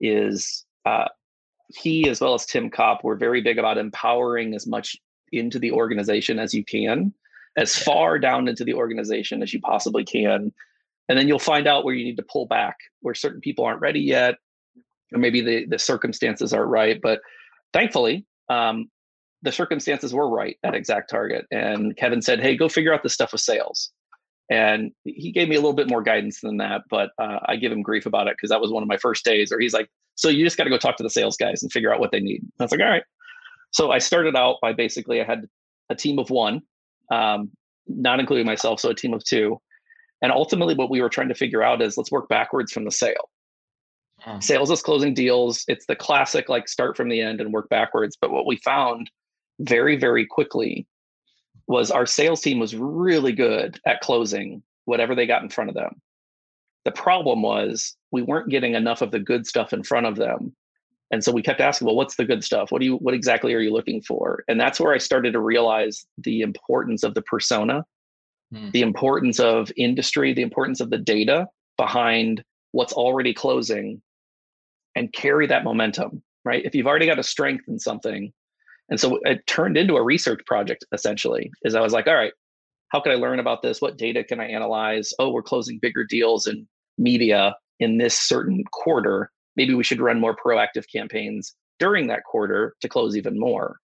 Is 0.03 0.67
uh, 0.85 1.09
he 1.69 2.11
as 2.11 2.21
well 2.21 2.35
as 2.35 2.45
Tim 2.45 2.69
Kopp 2.69 3.03
were 3.03 3.17
very 3.17 3.41
big 3.41 3.59
about 3.59 3.79
empowering 3.79 4.55
as 4.55 4.67
much 4.67 4.99
into 5.33 5.59
the 5.59 5.73
organization 5.73 6.39
as 6.39 6.53
you 6.53 6.63
can, 6.63 7.15
as 7.57 7.75
far 7.75 8.19
down 8.19 8.49
into 8.49 8.65
the 8.65 8.75
organization 8.75 9.43
as 9.43 9.55
you 9.55 9.63
possibly 9.63 10.05
can. 10.05 10.53
And 11.09 11.19
then 11.19 11.27
you'll 11.27 11.39
find 11.39 11.67
out 11.67 11.87
where 11.87 11.95
you 11.95 12.05
need 12.05 12.19
to 12.19 12.27
pull 12.31 12.45
back, 12.45 12.77
where 13.01 13.15
certain 13.15 13.41
people 13.41 13.65
aren't 13.65 13.81
ready 13.81 14.01
yet, 14.01 14.35
or 15.11 15.19
maybe 15.19 15.41
the, 15.41 15.65
the 15.65 15.79
circumstances 15.79 16.53
aren't 16.53 16.69
right. 16.69 17.01
But 17.03 17.21
thankfully, 17.73 18.27
um, 18.51 18.91
the 19.45 19.53
circumstances 19.53 20.13
were 20.13 20.29
right 20.29 20.57
at 20.65 20.75
Exact 20.75 21.11
Target. 21.11 21.47
And 21.51 21.97
Kevin 21.97 22.23
said, 22.23 22.41
Hey, 22.41 22.57
go 22.57 22.69
figure 22.69 22.93
out 22.93 23.03
the 23.03 23.11
stuff 23.11 23.33
with 23.33 23.43
sales. 23.43 23.93
And 24.51 24.91
he 25.05 25.33
gave 25.33 25.49
me 25.49 25.55
a 25.55 25.59
little 25.59 25.75
bit 25.75 25.89
more 25.89 26.03
guidance 26.03 26.41
than 26.41 26.59
that, 26.59 26.83
but 26.91 27.11
uh, 27.19 27.39
I 27.47 27.57
give 27.57 27.73
him 27.73 27.83
grief 27.83 28.05
about 28.05 28.27
it 28.27 28.37
because 28.37 28.51
that 28.51 28.61
was 28.61 28.71
one 28.71 28.83
of 28.83 28.89
my 28.89 28.99
first 28.99 29.25
days. 29.25 29.51
Or 29.51 29.59
he's 29.59 29.73
like, 29.73 29.89
"So 30.17 30.29
you 30.29 30.45
just 30.45 30.59
got 30.59 30.65
to 30.65 30.71
go 30.71 30.77
talk 30.77 30.99
to 30.99 31.03
the 31.03 31.09
sales 31.09 31.39
guys 31.39 31.63
and 31.63 31.73
figure 31.73 31.95
out 31.95 31.99
what 31.99 32.13
they 32.13 32.21
need." 32.21 32.43
And 32.43 32.53
I 32.61 32.65
was 32.65 32.71
like, 32.71 32.81
"All 32.81 32.91
right." 32.91 33.05
So 33.71 33.91
I 33.91 33.99
started 33.99 34.37
out 34.37 34.57
by 34.61 34.75
basically 34.75 35.23
I 35.23 35.25
had 35.25 35.47
a 35.89 35.95
team 35.95 36.19
of 36.19 36.29
one, 36.29 36.61
um, 37.11 37.53
not 37.87 38.21
including 38.21 38.45
myself, 38.45 38.81
so 38.81 38.91
a 38.91 38.95
team 38.95 39.15
of 39.15 39.25
two. 39.25 39.59
And 40.21 40.31
ultimately, 40.31 40.75
what 40.75 40.91
we 40.91 41.01
were 41.01 41.09
trying 41.09 41.29
to 41.29 41.35
figure 41.35 41.63
out 41.63 41.81
is 41.81 41.97
let's 41.97 42.13
work 42.13 42.29
backwards 42.29 42.71
from 42.71 42.85
the 42.85 42.91
sale. 42.91 43.31
Sales 44.41 44.71
is 44.71 44.83
closing 44.83 45.15
deals. 45.15 45.65
It's 45.69 45.87
the 45.87 45.97
classic 45.97 46.51
like 46.51 46.69
start 46.69 46.99
from 46.99 47.09
the 47.09 47.23
end 47.23 47.41
and 47.41 47.51
work 47.51 47.71
backwards. 47.71 48.17
But 48.21 48.31
what 48.31 48.47
we 48.47 48.57
found 48.59 49.11
very, 49.59 49.97
very 49.97 50.27
quickly 50.27 50.87
was 51.67 51.91
our 51.91 52.07
sales 52.07 52.41
team 52.41 52.59
was 52.59 52.75
really 52.75 53.33
good 53.33 53.81
at 53.87 54.01
closing 54.01 54.63
whatever 54.85 55.15
they 55.15 55.27
got 55.27 55.43
in 55.43 55.49
front 55.49 55.71
of 55.71 55.77
them. 55.77 56.01
The 56.85 56.93
problem 56.93 57.43
was 57.43 57.97
we 58.11 58.23
weren't 58.23 58.51
getting 58.51 58.75
enough 58.75 59.01
of 59.01 59.11
the 59.11 59.19
good 59.19 59.47
stuff 59.47 59.73
in 59.73 59.83
front 59.83 60.07
of 60.07 60.17
them. 60.17 60.55
And 61.11 61.25
so 61.25 61.33
we 61.33 61.43
kept 61.43 61.61
asking, 61.61 61.87
well, 61.87 61.97
what's 61.97 62.17
the 62.17 62.25
good 62.25 62.45
stuff? 62.45 62.71
What 62.71 62.81
do 62.81 62.87
you 62.87 62.97
what 62.97 63.15
exactly 63.15 63.55
are 63.55 63.61
you 63.61 63.73
looking 63.73 64.03
for? 64.03 64.45
And 64.49 64.61
that's 64.61 64.81
where 64.81 64.93
I 64.93 64.99
started 64.99 65.33
to 65.33 65.41
realize 65.41 66.07
the 66.19 66.41
importance 66.41 67.03
of 67.03 67.15
the 67.15 67.23
persona, 67.23 67.85
hmm. 68.53 68.71
the 68.71 68.83
importance 68.83 69.41
of 69.41 69.71
industry, 69.77 70.35
the 70.35 70.43
importance 70.43 70.81
of 70.81 70.91
the 70.91 70.99
data 70.99 71.47
behind 71.77 72.43
what's 72.73 72.93
already 72.93 73.33
closing 73.33 74.03
and 74.95 75.13
carry 75.13 75.47
that 75.47 75.65
momentum, 75.65 76.23
right? 76.45 76.65
If 76.65 76.75
you've 76.75 76.87
already 76.87 77.07
got 77.07 77.19
a 77.19 77.25
strength 77.25 77.65
in 77.69 77.79
something, 77.79 78.33
and 78.91 79.01
so 79.01 79.19
it 79.23 79.47
turned 79.47 79.77
into 79.77 79.97
a 79.97 80.03
research 80.03 80.41
project 80.47 80.85
essentially, 80.93 81.51
is 81.63 81.75
I 81.75 81.81
was 81.81 81.93
like, 81.93 82.07
all 82.07 82.15
right, 82.15 82.33
how 82.89 83.01
can 83.01 83.13
I 83.13 83.17
learn 83.17 83.41
about 83.41 83.63
this? 83.63 83.81
What 83.81 83.97
data 83.97 84.23
can 84.23 84.41
I 84.41 84.47
analyze? 84.47 85.13
Oh, 85.19 85.31
we're 85.31 85.43
closing 85.43 85.79
bigger 85.81 86.05
deals 86.05 86.47
in 86.47 86.67
media 86.99 87.57
in 87.81 87.99
this 87.99 88.17
certain 88.17 88.63
quarter. 88.73 89.31
Maybe 89.57 89.75
we 89.75 89.85
should 89.85 90.01
run 90.01 90.21
more 90.21 90.37
proactive 90.37 90.85
campaigns 90.95 91.55
during 91.79 92.07
that 92.09 92.25
quarter 92.25 92.75
to 92.81 92.89
close 92.89 93.17
even 93.17 93.39
more. 93.39 93.79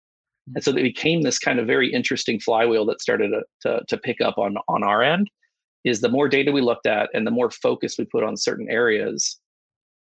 And 0.54 0.62
so 0.62 0.70
it 0.70 0.82
became 0.82 1.22
this 1.22 1.38
kind 1.38 1.58
of 1.58 1.66
very 1.66 1.92
interesting 1.92 2.40
flywheel 2.40 2.86
that 2.86 3.00
started 3.00 3.30
to, 3.30 3.42
to, 3.62 3.84
to 3.86 3.98
pick 3.98 4.20
up 4.20 4.38
on, 4.38 4.56
on 4.68 4.82
our 4.82 5.02
end 5.02 5.28
is 5.84 6.00
the 6.00 6.08
more 6.08 6.28
data 6.28 6.50
we 6.50 6.60
looked 6.60 6.86
at 6.86 7.10
and 7.14 7.26
the 7.26 7.30
more 7.30 7.50
focus 7.50 7.96
we 7.98 8.06
put 8.06 8.24
on 8.24 8.36
certain 8.36 8.68
areas, 8.70 9.38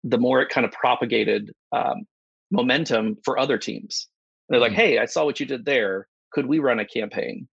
the 0.04 0.18
more 0.18 0.40
it 0.42 0.48
kind 0.48 0.64
of 0.64 0.72
propagated 0.72 1.50
um, 1.72 2.04
momentum 2.50 3.16
for 3.24 3.38
other 3.38 3.58
teams 3.58 4.08
they're 4.48 4.60
like, 4.60 4.72
mm. 4.72 4.76
hey, 4.76 4.98
I 4.98 5.06
saw 5.06 5.24
what 5.24 5.40
you 5.40 5.46
did 5.46 5.64
there. 5.64 6.06
Could 6.32 6.46
we 6.46 6.58
run 6.58 6.80
a 6.80 6.86
campaign? 6.86 7.48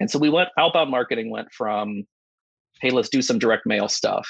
And 0.00 0.10
so 0.10 0.18
we 0.18 0.30
went, 0.30 0.48
outbound 0.58 0.90
marketing 0.90 1.30
went 1.30 1.52
from, 1.52 2.04
hey, 2.80 2.90
let's 2.90 3.08
do 3.08 3.22
some 3.22 3.38
direct 3.38 3.66
mail 3.66 3.88
stuff 3.88 4.28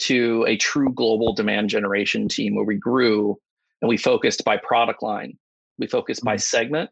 to 0.00 0.44
a 0.48 0.56
true 0.56 0.92
global 0.92 1.34
demand 1.34 1.68
generation 1.68 2.28
team 2.28 2.54
where 2.54 2.64
we 2.64 2.76
grew 2.76 3.36
and 3.80 3.88
we 3.88 3.96
focused 3.96 4.44
by 4.44 4.56
product 4.56 5.02
line, 5.02 5.36
we 5.78 5.86
focused 5.86 6.24
by 6.24 6.36
mm. 6.36 6.42
segment, 6.42 6.90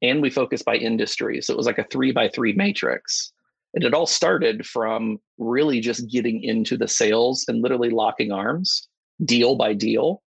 and 0.00 0.20
we 0.20 0.30
focused 0.30 0.64
by 0.64 0.74
industry. 0.74 1.40
So 1.40 1.52
it 1.52 1.56
was 1.56 1.66
like 1.66 1.78
a 1.78 1.86
three 1.90 2.12
by 2.12 2.28
three 2.28 2.52
matrix. 2.52 3.32
And 3.74 3.84
it 3.84 3.94
all 3.94 4.06
started 4.06 4.66
from 4.66 5.18
really 5.38 5.80
just 5.80 6.10
getting 6.10 6.42
into 6.42 6.76
the 6.76 6.88
sales 6.88 7.44
and 7.48 7.62
literally 7.62 7.90
locking 7.90 8.32
arms 8.32 8.86
deal 9.24 9.56
by 9.56 9.72
deal 9.72 10.22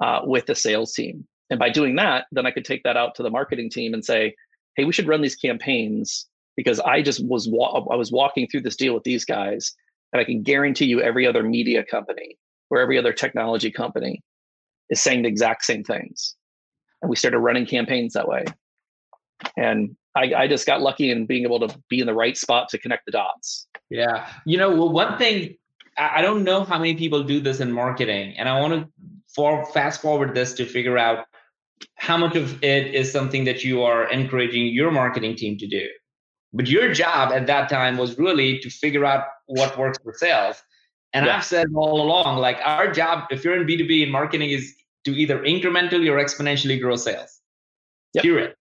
uh, 0.00 0.20
with 0.24 0.46
the 0.46 0.54
sales 0.54 0.94
team. 0.94 1.26
And 1.50 1.58
by 1.58 1.68
doing 1.68 1.96
that, 1.96 2.26
then 2.32 2.46
I 2.46 2.50
could 2.52 2.64
take 2.64 2.82
that 2.84 2.96
out 2.96 3.14
to 3.16 3.22
the 3.22 3.30
marketing 3.30 3.70
team 3.70 3.92
and 3.92 4.04
say, 4.04 4.34
hey, 4.76 4.84
we 4.84 4.92
should 4.92 5.08
run 5.08 5.20
these 5.20 5.34
campaigns 5.34 6.26
because 6.56 6.80
I 6.80 7.02
just 7.02 7.24
was 7.26 7.48
wa- 7.48 7.86
I 7.90 7.96
was 7.96 8.12
walking 8.12 8.46
through 8.46 8.62
this 8.62 8.76
deal 8.76 8.94
with 8.94 9.04
these 9.04 9.24
guys, 9.24 9.74
and 10.12 10.20
I 10.20 10.24
can 10.24 10.42
guarantee 10.42 10.86
you 10.86 11.00
every 11.00 11.26
other 11.26 11.42
media 11.42 11.84
company 11.84 12.38
or 12.70 12.80
every 12.80 12.98
other 12.98 13.12
technology 13.12 13.70
company 13.70 14.22
is 14.90 15.00
saying 15.00 15.22
the 15.22 15.28
exact 15.28 15.64
same 15.64 15.84
things. 15.84 16.36
And 17.02 17.10
we 17.10 17.16
started 17.16 17.38
running 17.38 17.66
campaigns 17.66 18.12
that 18.12 18.28
way. 18.28 18.44
And 19.56 19.96
I, 20.14 20.34
I 20.34 20.48
just 20.48 20.66
got 20.66 20.82
lucky 20.82 21.10
in 21.10 21.26
being 21.26 21.44
able 21.44 21.66
to 21.66 21.78
be 21.88 22.00
in 22.00 22.06
the 22.06 22.14
right 22.14 22.36
spot 22.36 22.68
to 22.70 22.78
connect 22.78 23.06
the 23.06 23.12
dots. 23.12 23.66
Yeah. 23.88 24.28
You 24.44 24.58
know, 24.58 24.70
well, 24.70 24.90
one 24.90 25.16
thing 25.18 25.56
I 25.96 26.22
don't 26.22 26.44
know 26.44 26.64
how 26.64 26.78
many 26.78 26.94
people 26.94 27.22
do 27.22 27.40
this 27.40 27.60
in 27.60 27.72
marketing, 27.72 28.34
and 28.38 28.48
I 28.48 28.60
want 28.60 28.72
to 28.74 28.88
for 29.34 29.64
fast 29.66 30.00
forward 30.00 30.34
this 30.34 30.52
to 30.54 30.66
figure 30.66 30.98
out 30.98 31.26
how 31.96 32.16
much 32.16 32.36
of 32.36 32.62
it 32.62 32.94
is 32.94 33.10
something 33.10 33.44
that 33.44 33.64
you 33.64 33.82
are 33.82 34.08
encouraging 34.10 34.66
your 34.66 34.90
marketing 34.90 35.36
team 35.36 35.58
to 35.58 35.66
do. 35.66 35.86
But 36.52 36.68
your 36.68 36.92
job 36.92 37.32
at 37.32 37.46
that 37.46 37.68
time 37.68 37.96
was 37.96 38.18
really 38.18 38.58
to 38.60 38.70
figure 38.70 39.04
out 39.04 39.24
what 39.46 39.78
works 39.78 39.98
for 40.02 40.12
sales. 40.16 40.60
And 41.12 41.26
yeah. 41.26 41.36
I've 41.36 41.44
said 41.44 41.68
all 41.74 42.02
along, 42.02 42.38
like 42.38 42.58
our 42.64 42.90
job, 42.90 43.24
if 43.30 43.44
you're 43.44 43.60
in 43.60 43.66
B2B 43.66 44.04
and 44.04 44.12
marketing, 44.12 44.50
is 44.50 44.74
to 45.04 45.12
either 45.12 45.40
incrementally 45.40 46.10
or 46.10 46.22
exponentially 46.22 46.80
grow 46.80 46.96
sales. 46.96 47.40
Yep. 48.14 48.22
Period. 48.22 48.54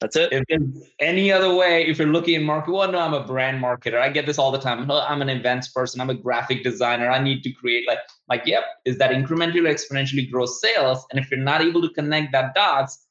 That's 0.00 0.16
it. 0.16 0.32
If 0.32 0.44
there's 0.48 0.88
any 0.98 1.30
other 1.30 1.54
way, 1.54 1.86
if 1.86 1.98
you're 1.98 2.08
looking 2.08 2.34
at 2.36 2.42
market, 2.42 2.72
well, 2.72 2.90
no, 2.90 2.98
I'm 2.98 3.12
a 3.12 3.22
brand 3.22 3.62
marketer. 3.62 4.00
I 4.00 4.08
get 4.08 4.24
this 4.24 4.38
all 4.38 4.50
the 4.50 4.58
time. 4.58 4.90
I'm 4.90 5.20
an 5.20 5.28
events 5.28 5.68
person. 5.68 6.00
I'm 6.00 6.08
a 6.08 6.14
graphic 6.14 6.64
designer. 6.64 7.10
I 7.10 7.22
need 7.22 7.42
to 7.42 7.52
create 7.52 7.86
like, 7.86 7.98
like, 8.26 8.42
yep, 8.46 8.64
is 8.86 8.96
that 8.96 9.10
incrementally 9.10 9.60
or 9.60 9.74
exponentially 9.74 10.30
grow 10.30 10.46
sales? 10.46 11.04
And 11.10 11.20
if 11.20 11.30
you're 11.30 11.40
not 11.40 11.60
able 11.60 11.82
to 11.82 11.90
connect 11.90 12.32
that 12.32 12.54
dots, 12.54 13.06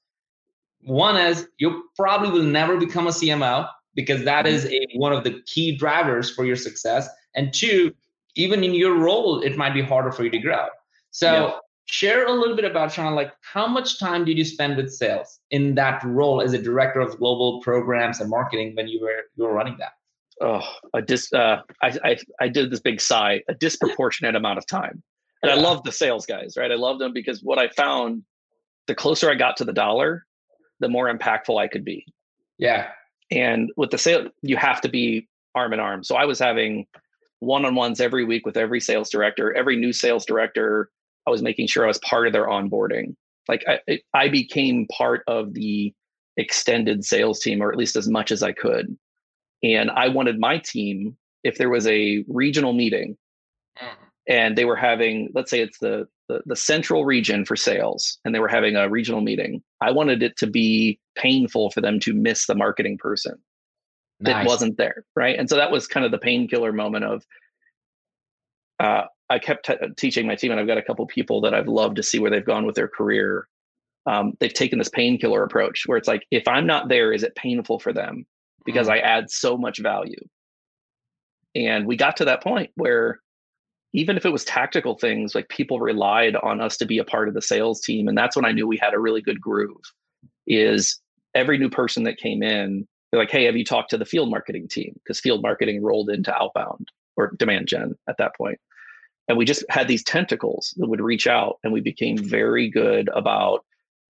one 0.81 1.15
is 1.15 1.47
you 1.59 1.89
probably 1.95 2.31
will 2.31 2.47
never 2.47 2.77
become 2.77 3.05
a 3.05 3.11
CMO 3.11 3.69
because 3.93 4.23
that 4.23 4.47
is 4.47 4.65
a, 4.65 4.87
one 4.95 5.13
of 5.13 5.23
the 5.23 5.41
key 5.45 5.75
drivers 5.75 6.31
for 6.31 6.43
your 6.43 6.55
success. 6.55 7.07
And 7.35 7.53
two, 7.53 7.93
even 8.35 8.63
in 8.63 8.73
your 8.73 8.95
role, 8.95 9.41
it 9.41 9.57
might 9.57 9.73
be 9.75 9.81
harder 9.81 10.11
for 10.11 10.23
you 10.23 10.31
to 10.31 10.39
grow. 10.39 10.67
So 11.11 11.59
share 11.91 12.27
a 12.27 12.31
little 12.31 12.55
bit 12.55 12.65
about 12.65 12.91
Sean, 12.91 13.15
like 13.15 13.33
how 13.41 13.67
much 13.67 13.99
time 13.99 14.23
did 14.23 14.37
you 14.37 14.45
spend 14.45 14.77
with 14.77 14.93
sales 14.93 15.39
in 15.49 15.73
that 15.75 16.03
role 16.03 16.39
as 16.41 16.53
a 16.53 16.61
director 16.61 16.99
of 16.99 17.17
global 17.17 17.61
programs 17.61 18.19
and 18.19 18.29
marketing 18.29 18.75
when 18.75 18.87
you 18.87 19.01
were 19.01 19.23
you 19.35 19.43
were 19.43 19.53
running 19.53 19.75
that? 19.79 19.93
Oh, 20.41 20.61
a 20.93 21.01
dis, 21.01 21.33
uh, 21.33 21.61
I, 21.81 21.97
I, 22.03 22.17
I 22.39 22.47
did 22.47 22.71
this 22.71 22.79
big 22.79 23.01
sigh, 23.01 23.43
a 23.49 23.53
disproportionate 23.53 24.35
amount 24.35 24.57
of 24.57 24.65
time. 24.67 25.03
And 25.41 25.49
yeah. 25.49 25.57
I 25.57 25.59
love 25.59 25.83
the 25.83 25.91
sales 25.91 26.25
guys, 26.25 26.55
right? 26.55 26.71
I 26.71 26.75
love 26.75 26.99
them 26.99 27.11
because 27.11 27.43
what 27.43 27.59
I 27.59 27.67
found, 27.69 28.23
the 28.87 28.95
closer 28.95 29.29
I 29.29 29.35
got 29.35 29.57
to 29.57 29.65
the 29.65 29.73
dollar, 29.73 30.25
the 30.79 30.87
more 30.87 31.13
impactful 31.13 31.59
I 31.59 31.67
could 31.67 31.83
be. 31.83 32.05
Yeah. 32.57 32.87
And 33.31 33.69
with 33.75 33.89
the 33.89 33.97
sale, 33.97 34.29
you 34.41 34.55
have 34.55 34.79
to 34.81 34.89
be 34.89 35.27
arm 35.55 35.73
in 35.73 35.79
arm. 35.79 36.03
So 36.05 36.15
I 36.15 36.23
was 36.23 36.39
having 36.39 36.87
one-on-ones 37.39 37.99
every 37.99 38.23
week 38.23 38.45
with 38.45 38.55
every 38.55 38.79
sales 38.79 39.09
director, 39.09 39.53
every 39.53 39.75
new 39.75 39.91
sales 39.91 40.25
director, 40.25 40.89
I 41.29 41.31
was 41.31 41.43
making 41.43 41.67
sure 41.67 41.85
I 41.85 41.87
was 41.87 41.99
part 41.99 42.27
of 42.27 42.33
their 42.33 42.47
onboarding. 42.47 43.15
Like 43.47 43.63
I, 43.67 43.99
I 44.13 44.29
became 44.29 44.87
part 44.87 45.23
of 45.27 45.53
the 45.53 45.93
extended 46.37 47.05
sales 47.05 47.39
team, 47.39 47.61
or 47.61 47.71
at 47.71 47.77
least 47.77 47.95
as 47.95 48.07
much 48.07 48.31
as 48.31 48.43
I 48.43 48.51
could. 48.51 48.97
And 49.61 49.91
I 49.91 50.07
wanted 50.07 50.39
my 50.39 50.57
team, 50.57 51.17
if 51.43 51.57
there 51.57 51.69
was 51.69 51.85
a 51.87 52.23
regional 52.27 52.73
meeting 52.73 53.17
mm. 53.81 53.87
and 54.27 54.57
they 54.57 54.65
were 54.65 54.75
having, 54.75 55.29
let's 55.35 55.51
say 55.51 55.61
it's 55.61 55.79
the, 55.79 56.07
the, 56.29 56.41
the 56.45 56.55
central 56.55 57.05
region 57.05 57.45
for 57.45 57.55
sales, 57.55 58.19
and 58.23 58.33
they 58.33 58.39
were 58.39 58.47
having 58.47 58.75
a 58.75 58.89
regional 58.89 59.21
meeting, 59.21 59.61
I 59.81 59.91
wanted 59.91 60.23
it 60.23 60.37
to 60.37 60.47
be 60.47 60.99
painful 61.15 61.71
for 61.71 61.81
them 61.81 61.99
to 62.01 62.13
miss 62.13 62.45
the 62.45 62.55
marketing 62.55 62.97
person 62.97 63.35
nice. 64.19 64.33
that 64.33 64.47
wasn't 64.47 64.77
there. 64.77 65.05
Right. 65.15 65.37
And 65.37 65.49
so 65.49 65.55
that 65.55 65.71
was 65.71 65.87
kind 65.87 66.05
of 66.05 66.11
the 66.11 66.17
painkiller 66.17 66.71
moment 66.71 67.05
of 67.05 67.23
uh, 68.79 69.03
I 69.29 69.39
kept 69.39 69.65
t- 69.65 69.75
teaching 69.95 70.27
my 70.27 70.35
team, 70.35 70.51
and 70.51 70.59
I've 70.59 70.67
got 70.67 70.77
a 70.77 70.83
couple 70.83 71.05
people 71.05 71.41
that 71.41 71.53
I've 71.53 71.67
loved 71.67 71.95
to 71.97 72.03
see 72.03 72.19
where 72.19 72.31
they've 72.31 72.45
gone 72.45 72.65
with 72.65 72.75
their 72.75 72.87
career. 72.87 73.47
Um, 74.05 74.33
they've 74.39 74.53
taken 74.53 74.79
this 74.79 74.89
painkiller 74.89 75.43
approach 75.43 75.83
where 75.85 75.97
it's 75.97 76.07
like, 76.07 76.25
if 76.31 76.47
I'm 76.47 76.65
not 76.65 76.89
there, 76.89 77.13
is 77.13 77.23
it 77.23 77.35
painful 77.35 77.79
for 77.79 77.93
them 77.93 78.25
because 78.65 78.87
mm. 78.87 78.93
I 78.93 78.99
add 78.99 79.29
so 79.29 79.57
much 79.57 79.79
value? 79.79 80.19
And 81.53 81.85
we 81.85 81.95
got 81.95 82.17
to 82.17 82.25
that 82.25 82.41
point 82.41 82.71
where 82.75 83.19
even 83.93 84.17
if 84.17 84.25
it 84.25 84.31
was 84.31 84.45
tactical 84.45 84.95
things, 84.95 85.35
like 85.35 85.49
people 85.49 85.79
relied 85.79 86.35
on 86.35 86.61
us 86.61 86.77
to 86.77 86.85
be 86.85 86.97
a 86.97 87.03
part 87.03 87.27
of 87.27 87.33
the 87.33 87.41
sales 87.41 87.81
team, 87.81 88.07
and 88.07 88.17
that's 88.17 88.35
when 88.35 88.45
I 88.45 88.51
knew 88.51 88.67
we 88.67 88.77
had 88.77 88.93
a 88.93 88.99
really 88.99 89.21
good 89.21 89.41
groove. 89.41 89.81
Is 90.47 90.99
every 91.35 91.57
new 91.57 91.69
person 91.69 92.03
that 92.03 92.17
came 92.17 92.41
in, 92.41 92.87
they're 93.11 93.19
like, 93.19 93.31
"Hey, 93.31 93.45
have 93.45 93.57
you 93.57 93.65
talked 93.65 93.89
to 93.91 93.97
the 93.97 94.05
field 94.05 94.29
marketing 94.29 94.67
team?" 94.67 94.93
Because 95.03 95.19
field 95.19 95.41
marketing 95.41 95.83
rolled 95.83 96.09
into 96.09 96.35
outbound 96.35 96.89
or 97.17 97.33
demand 97.37 97.67
gen 97.67 97.95
at 98.07 98.17
that 98.17 98.35
point 98.35 98.59
and 99.29 99.37
we 99.37 99.45
just 99.45 99.63
had 99.69 99.87
these 99.87 100.03
tentacles 100.03 100.73
that 100.77 100.89
would 100.89 100.99
reach 100.99 101.27
out 101.27 101.59
and 101.63 101.71
we 101.71 101.79
became 101.79 102.17
very 102.17 102.67
good 102.67 103.09
about 103.13 103.63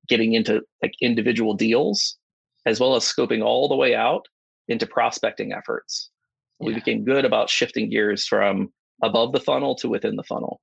getting 0.07 0.33
into 0.33 0.61
like 0.81 0.93
individual 1.01 1.53
deals 1.53 2.17
as 2.65 2.79
well 2.79 2.95
as 2.95 3.03
scoping 3.03 3.43
all 3.43 3.67
the 3.67 3.75
way 3.75 3.93
out 3.93 4.25
into 4.69 4.87
prospecting 4.87 5.53
efforts 5.53 6.09
yeah. 6.59 6.67
we 6.67 6.73
became 6.73 7.03
good 7.03 7.25
about 7.25 7.49
shifting 7.49 7.89
gears 7.89 8.25
from 8.25 8.71
above 9.03 9.33
the 9.33 9.39
funnel 9.39 9.75
to 9.75 9.87
within 9.89 10.15
the 10.15 10.23
funnel 10.23 10.59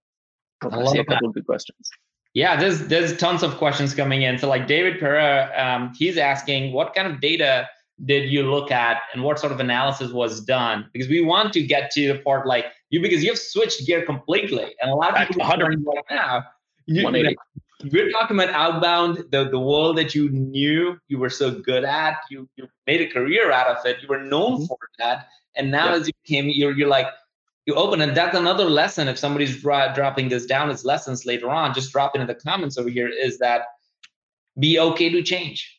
I, 0.63 0.85
see 0.87 0.99
a 0.99 1.05
couple 1.05 1.19
that. 1.21 1.29
of 1.29 1.35
good 1.35 1.47
questions 1.47 1.89
yeah 2.35 2.59
there's 2.59 2.89
there's 2.89 3.17
tons 3.19 3.43
of 3.43 3.57
questions 3.57 3.95
coming 3.95 4.23
in 4.23 4.39
so 4.39 4.49
like 4.49 4.67
david 4.67 4.99
Pera, 4.99 5.53
um, 5.57 5.93
he's 5.97 6.17
asking 6.17 6.73
what 6.73 6.95
kind 6.95 7.07
of 7.07 7.21
data 7.21 7.69
did 8.05 8.29
you 8.31 8.43
look 8.43 8.71
at 8.71 8.99
and 9.15 9.23
what 9.23 9.39
sort 9.39 9.53
of 9.53 9.61
analysis 9.61 10.13
was 10.13 10.41
done 10.43 10.89
because 10.93 11.09
we 11.09 11.23
want 11.23 11.53
to 11.53 11.63
get 11.63 11.91
to 11.91 12.13
the 12.13 12.19
part 12.21 12.47
like 12.47 12.67
you 12.91 13.01
because 13.01 13.25
you've 13.25 13.39
switched 13.39 13.87
gear 13.87 14.05
completely 14.05 14.75
and 14.81 14.91
a 14.91 14.95
lot 14.95 15.19
of 15.19 15.29
people 15.29 15.43
are 15.43 15.59
right 15.59 16.05
now 16.11 16.45
you, 16.85 17.05
we're 17.91 18.11
talking 18.11 18.39
about 18.39 18.51
outbound 18.51 19.25
the, 19.31 19.49
the 19.49 19.59
world 19.59 19.97
that 19.97 20.15
you 20.15 20.29
knew 20.31 20.99
you 21.09 21.19
were 21.19 21.31
so 21.31 21.51
good 21.51 21.85
at 21.85 22.19
you, 22.31 22.49
you 22.57 22.69
made 22.87 23.01
a 23.01 23.09
career 23.09 23.51
out 23.51 23.67
of 23.67 23.85
it 23.87 23.97
you 24.03 24.09
were 24.09 24.23
known 24.23 24.57
mm-hmm. 24.57 24.67
for 24.67 24.79
that 24.99 25.29
and 25.57 25.71
now 25.71 25.87
yeah. 25.87 25.97
as 25.97 26.07
you 26.07 26.13
came 26.27 26.49
you're, 26.49 26.73
you're 26.73 26.89
like 26.89 27.07
you 27.65 27.75
open 27.75 28.03
and 28.03 28.15
that's 28.15 28.37
another 28.37 28.65
lesson 28.65 29.09
if 29.09 29.19
somebody's 29.19 29.61
dro- 29.61 29.93
dropping 29.95 30.29
this 30.29 30.45
down 30.45 30.69
as 30.69 30.85
lessons 30.85 31.25
later 31.25 31.49
on 31.49 31.73
just 31.73 31.93
drop 31.93 32.15
it 32.15 32.21
in 32.21 32.27
the 32.27 32.35
comments 32.35 32.77
over 32.77 32.91
here 32.91 33.09
is 33.09 33.39
that 33.39 33.63
be 34.59 34.79
okay 34.79 35.09
to 35.09 35.23
change 35.23 35.76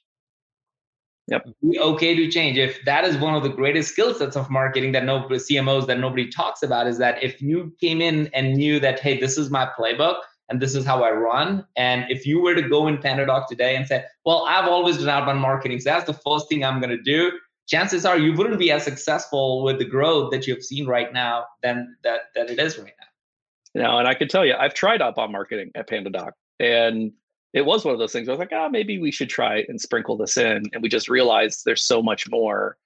Yep. 1.29 1.45
Be 1.69 1.79
okay 1.79 2.15
to 2.15 2.31
change. 2.31 2.57
If 2.57 2.83
that 2.85 3.03
is 3.03 3.17
one 3.17 3.35
of 3.35 3.43
the 3.43 3.49
greatest 3.49 3.89
skill 3.89 4.13
sets 4.13 4.37
of 4.37 4.49
marketing 4.49 4.93
that 4.93 5.03
no 5.03 5.23
CMOs 5.23 5.85
that 5.87 5.99
nobody 5.99 6.29
talks 6.29 6.63
about 6.63 6.87
is 6.87 6.97
that 6.99 7.21
if 7.21 7.41
you 7.41 7.73
came 7.81 8.01
in 8.01 8.27
and 8.33 8.55
knew 8.55 8.79
that, 8.79 8.99
hey, 8.99 9.19
this 9.19 9.37
is 9.37 9.49
my 9.49 9.69
playbook 9.77 10.19
and 10.49 10.61
this 10.61 10.73
is 10.73 10.85
how 10.85 11.03
I 11.03 11.11
run. 11.11 11.65
And 11.75 12.05
if 12.09 12.25
you 12.25 12.41
were 12.41 12.55
to 12.55 12.61
go 12.61 12.87
in 12.87 12.97
PandaDoc 12.97 13.47
today 13.47 13.75
and 13.75 13.85
say, 13.85 14.05
well, 14.25 14.45
I've 14.47 14.69
always 14.69 14.97
done 14.97 15.09
outbound 15.09 15.41
marketing, 15.41 15.79
so 15.81 15.89
that's 15.89 16.05
the 16.05 16.13
first 16.13 16.47
thing 16.47 16.63
I'm 16.63 16.79
going 16.79 16.95
to 16.95 17.01
do. 17.01 17.31
Chances 17.67 18.05
are 18.05 18.17
you 18.17 18.31
wouldn't 18.31 18.57
be 18.57 18.71
as 18.71 18.83
successful 18.83 19.63
with 19.63 19.77
the 19.79 19.85
growth 19.85 20.31
that 20.31 20.47
you've 20.47 20.63
seen 20.63 20.87
right 20.87 21.11
now 21.11 21.45
than 21.61 21.97
that 22.05 22.21
that 22.33 22.49
it 22.49 22.59
is 22.59 22.77
right 22.77 22.93
now. 22.97 23.81
You 23.81 23.81
know, 23.85 23.97
and 23.99 24.07
I 24.07 24.13
can 24.13 24.29
tell 24.29 24.45
you, 24.45 24.55
I've 24.57 24.73
tried 24.73 25.01
outbound 25.01 25.33
marketing 25.33 25.71
at 25.75 25.89
PandaDoc, 25.89 26.31
and 26.61 27.11
it 27.53 27.65
was 27.65 27.85
one 27.85 27.93
of 27.93 27.99
those 27.99 28.11
things. 28.11 28.27
I 28.27 28.31
was 28.31 28.39
like, 28.39 28.51
ah, 28.53 28.65
oh, 28.65 28.69
maybe 28.69 28.99
we 28.99 29.11
should 29.11 29.29
try 29.29 29.63
and 29.67 29.79
sprinkle 29.79 30.17
this 30.17 30.37
in. 30.37 30.63
And 30.73 30.81
we 30.81 30.89
just 30.89 31.09
realized 31.09 31.61
there's 31.65 31.83
so 31.83 32.01
much 32.01 32.29
more. 32.29 32.77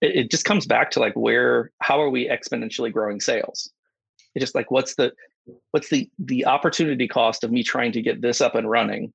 It, 0.00 0.16
it 0.16 0.30
just 0.30 0.44
comes 0.44 0.66
back 0.66 0.90
to 0.92 1.00
like 1.00 1.14
where, 1.14 1.70
how 1.80 2.00
are 2.00 2.10
we 2.10 2.28
exponentially 2.28 2.92
growing 2.92 3.20
sales? 3.20 3.70
It's 4.34 4.42
just 4.42 4.54
like, 4.54 4.70
what's 4.70 4.94
the, 4.94 5.12
what's 5.72 5.88
the 5.90 6.08
the 6.18 6.46
opportunity 6.46 7.08
cost 7.08 7.44
of 7.44 7.50
me 7.50 7.62
trying 7.62 7.92
to 7.92 8.02
get 8.02 8.22
this 8.22 8.40
up 8.40 8.54
and 8.54 8.70
running 8.70 9.12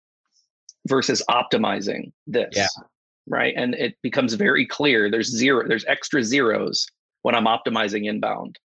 versus 0.88 1.24
optimizing 1.30 2.12
this? 2.28 2.54
Yeah. 2.54 2.68
Right. 3.30 3.54
And 3.58 3.74
it 3.76 3.96
becomes 4.04 4.36
very 4.36 4.66
clear. 4.66 5.12
There's 5.12 5.30
zero. 5.30 5.68
There's 5.68 5.86
extra 5.86 6.24
zeros 6.24 6.88
when 7.24 7.36
I'm 7.36 7.46
optimizing 7.46 8.08
inbound 8.08 8.58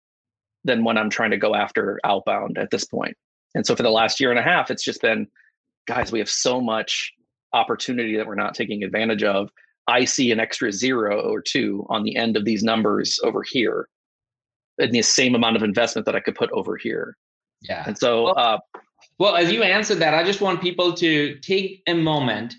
than 0.64 0.84
when 0.84 0.98
I'm 0.98 1.08
trying 1.08 1.30
to 1.30 1.38
go 1.38 1.54
after 1.54 1.98
outbound 2.04 2.58
at 2.58 2.70
this 2.70 2.84
point. 2.84 3.16
And 3.54 3.66
so 3.66 3.74
for 3.74 3.82
the 3.82 3.90
last 3.90 4.20
year 4.20 4.30
and 4.30 4.38
a 4.38 4.42
half, 4.42 4.70
it's 4.70 4.84
just 4.84 5.00
been 5.00 5.26
guys, 5.90 6.12
we 6.12 6.20
have 6.20 6.30
so 6.30 6.60
much 6.60 7.12
opportunity 7.52 8.16
that 8.16 8.26
we're 8.26 8.36
not 8.36 8.54
taking 8.54 8.84
advantage 8.84 9.24
of. 9.24 9.50
I 9.88 10.04
see 10.04 10.30
an 10.30 10.38
extra 10.38 10.70
zero 10.70 11.20
or 11.20 11.42
two 11.42 11.84
on 11.88 12.04
the 12.04 12.14
end 12.14 12.36
of 12.36 12.44
these 12.44 12.62
numbers 12.62 13.18
over 13.24 13.42
here, 13.42 13.88
and 14.78 14.92
the 14.92 15.02
same 15.02 15.34
amount 15.34 15.56
of 15.56 15.64
investment 15.64 16.06
that 16.06 16.14
I 16.14 16.20
could 16.20 16.36
put 16.36 16.48
over 16.52 16.76
here. 16.76 17.16
Yeah. 17.62 17.82
And 17.86 17.98
so, 17.98 18.26
well, 18.26 18.38
uh, 18.38 18.58
well, 19.18 19.36
as 19.36 19.50
you 19.50 19.64
answered 19.64 19.96
that, 19.96 20.14
I 20.14 20.22
just 20.22 20.40
want 20.40 20.62
people 20.62 20.92
to 20.94 21.36
take 21.40 21.82
a 21.88 21.94
moment 21.94 22.54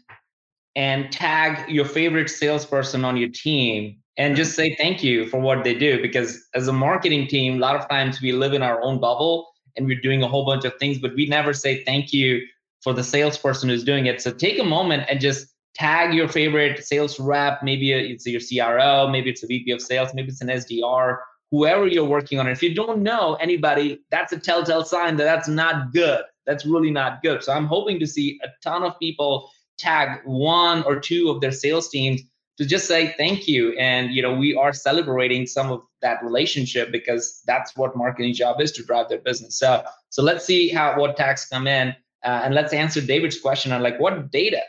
and 0.76 1.10
tag 1.10 1.70
your 1.70 1.86
favorite 1.86 2.30
salesperson 2.30 3.06
on 3.06 3.16
your 3.16 3.30
team 3.30 3.98
and 4.18 4.36
just 4.36 4.56
say 4.58 4.76
thank 4.76 5.04
you 5.04 5.28
for 5.28 5.40
what 5.40 5.64
they 5.64 5.74
do. 5.74 6.02
Because 6.02 6.46
as 6.54 6.68
a 6.68 6.74
marketing 6.74 7.28
team, 7.28 7.56
a 7.56 7.60
lot 7.60 7.78
of 7.78 7.88
times 7.88 8.22
we 8.22 8.34
live 8.34 8.54
in 8.54 8.62
our 8.62 8.82
own 8.82 9.00
bubble 9.00 9.48
and 9.78 9.86
we're 9.86 10.02
doing 10.02 10.22
a 10.22 10.28
whole 10.28 10.46
bunch 10.46 10.66
of 10.66 10.76
things, 10.80 11.00
but 11.00 11.16
we 11.16 11.26
never 11.28 11.54
say 11.54 11.84
thank 11.86 12.12
you 12.12 12.42
for 12.84 12.94
the 12.94 13.04
salesperson 13.04 13.70
who's 13.70 13.84
doing 13.84 14.08
it. 14.08 14.22
So 14.22 14.32
take 14.32 14.60
a 14.60 14.64
moment 14.64 15.04
and 15.10 15.20
just 15.20 15.48
tag 15.76 16.14
your 16.14 16.28
favorite 16.28 16.84
sales 16.84 17.20
rep. 17.20 17.64
Maybe 17.64 17.92
it's 17.92 18.26
your 18.26 18.42
CRO, 18.42 19.08
maybe 19.10 19.30
it's 19.30 19.44
a 19.44 19.48
VP 19.48 19.72
of 19.72 19.82
sales, 19.82 20.14
maybe 20.14 20.30
it's 20.30 20.42
an 20.42 20.48
SDR, 20.48 21.18
whoever 21.52 21.88
you're 21.88 22.06
working 22.06 22.40
on. 22.40 22.48
If 22.48 22.64
you 22.64 22.74
don't 22.74 23.02
know 23.04 23.36
anybody, 23.36 24.02
that's 24.10 24.34
a 24.34 24.40
telltale 24.40 24.84
sign 24.84 25.18
that 25.18 25.26
that's 25.26 25.48
not 25.48 25.94
good. 25.94 26.24
That's 26.46 26.66
really 26.66 26.92
not 26.92 27.22
good. 27.22 27.44
So 27.44 27.54
I'm 27.54 27.66
hoping 27.66 28.00
to 28.00 28.08
see 28.08 28.40
a 28.44 28.48
ton 28.64 28.84
of 28.84 28.98
people 29.00 29.50
tag 29.78 30.22
one 30.26 30.84
or 30.84 31.00
two 31.00 31.30
of 31.30 31.42
their 31.42 31.52
sales 31.52 31.90
teams 31.90 32.22
to 32.58 32.66
just 32.66 32.88
say 32.88 33.16
thank 33.18 33.48
you 33.48 33.72
and 33.80 34.12
you 34.12 34.22
know 34.22 34.34
we 34.34 34.56
are 34.56 34.72
celebrating 34.72 35.48
some 35.48 35.72
of 35.72 35.82
that 36.02 36.24
relationship 36.24 36.92
because 36.92 37.42
that's 37.48 37.76
what 37.76 37.96
marketing 37.96 38.34
job 38.34 38.62
is 38.62 38.72
to 38.72 38.84
drive 38.84 39.10
their 39.10 39.20
business 39.20 39.58
so 39.58 39.84
so 40.10 40.22
let's 40.22 40.46
see 40.46 40.70
how 40.70 41.00
what 41.00 41.18
tags 41.18 41.46
come 41.46 41.66
in 41.66 41.96
uh, 42.24 42.42
and 42.44 42.54
let's 42.54 42.74
answer 42.74 43.02
david's 43.02 43.40
question 43.40 43.72
on 43.72 43.82
like 43.82 44.00
what 44.00 44.32
data 44.32 44.62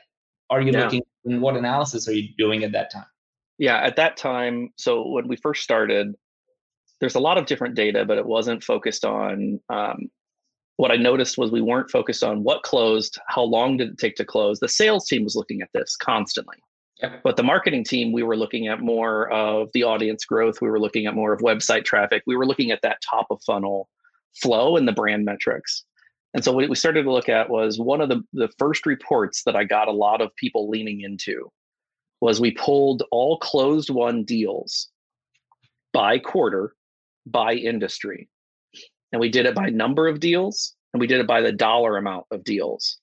are 0.51 0.61
you 0.61 0.73
yeah. 0.73 0.85
looking 0.85 1.03
and 1.25 1.41
what 1.41 1.57
analysis 1.57 2.09
are 2.09 2.13
you 2.13 2.29
doing 2.37 2.65
at 2.65 2.73
that 2.73 2.91
time 2.91 3.07
yeah 3.59 3.79
at 3.79 3.97
that 3.97 4.17
time 4.17 4.71
so 4.77 5.09
when 5.09 5.29
we 5.29 5.37
first 5.37 5.63
started 5.63 6.15
there's 7.01 7.15
a 7.15 7.21
lot 7.21 7.39
of 7.39 7.47
different 7.47 7.75
data 7.75 8.05
but 8.05 8.19
it 8.19 8.27
wasn't 8.27 8.63
focused 8.63 9.05
on 9.05 9.61
um, 9.69 10.11
what 10.77 10.91
I 10.91 10.97
noticed 10.97 11.39
was 11.39 11.51
we 11.51 11.61
weren't 11.61 11.91
focused 11.91 12.25
on 12.25 12.43
what 12.43 12.63
closed, 12.63 13.19
how 13.29 13.43
long 13.43 13.77
did 13.77 13.91
it 13.91 13.99
take 13.99 14.17
to 14.17 14.25
close. 14.25 14.59
The 14.59 14.69
sales 14.69 15.07
team 15.07 15.23
was 15.23 15.37
looking 15.37 15.63
at 15.63 15.69
this 15.73 15.97
constantly. 15.97 16.57
But 17.23 17.37
the 17.37 17.43
marketing 17.43 17.85
team, 17.85 18.13
we 18.13 18.23
were 18.23 18.37
looking 18.37 18.69
at 18.69 18.81
more 18.81 19.31
of 19.31 19.69
the 19.75 19.83
audience 19.83 20.25
growth. 20.25 20.61
We 20.61 20.71
were 20.71 20.81
looking 20.81 21.07
at 21.07 21.15
more 21.15 21.33
of 21.33 21.41
website 21.41 21.85
traffic. 21.85 22.23
We 22.27 22.37
were 22.37 22.47
looking 22.47 22.71
at 22.71 22.83
that 22.83 22.99
top 23.09 23.27
of 23.31 23.41
funnel 23.45 23.89
flow 24.41 24.77
and 24.77 24.87
the 24.87 24.93
brand 24.93 25.25
metrics. 25.25 25.85
And 26.35 26.43
so 26.43 26.53
what 26.53 26.69
we 26.69 26.77
started 26.77 27.03
to 27.05 27.13
look 27.13 27.29
at 27.29 27.51
was 27.51 27.79
one 27.79 28.01
of 28.01 28.09
the, 28.09 28.23
the 28.33 28.49
first 28.59 28.87
reports 28.87 29.43
that 29.45 29.55
I 29.55 29.65
got 29.65 29.89
a 29.89 29.93
lot 29.93 30.21
of 30.21 30.35
people 30.37 30.69
leaning 30.69 31.03
into 31.03 31.51
was 32.21 32.41
we 32.41 32.53
pulled 32.53 33.03
all 33.11 33.39
closed 33.39 33.91
won 33.91 34.25
deals 34.25 34.89
by 35.93 36.19
quarter, 36.19 36.75
by 37.27 37.55
industry. 37.55 38.29
And 39.13 39.21
we 39.21 39.29
did 39.29 39.45
it 39.45 39.55
by 39.55 39.69
number 39.69 40.09
of 40.09 40.21
deals 40.21 40.75
and 40.95 41.01
we 41.01 41.07
did 41.07 41.21
it 41.21 41.27
by 41.27 41.43
the 41.43 41.53
dollar 41.53 41.97
amount 41.97 42.27
of 42.31 42.45
deals. 42.45 42.99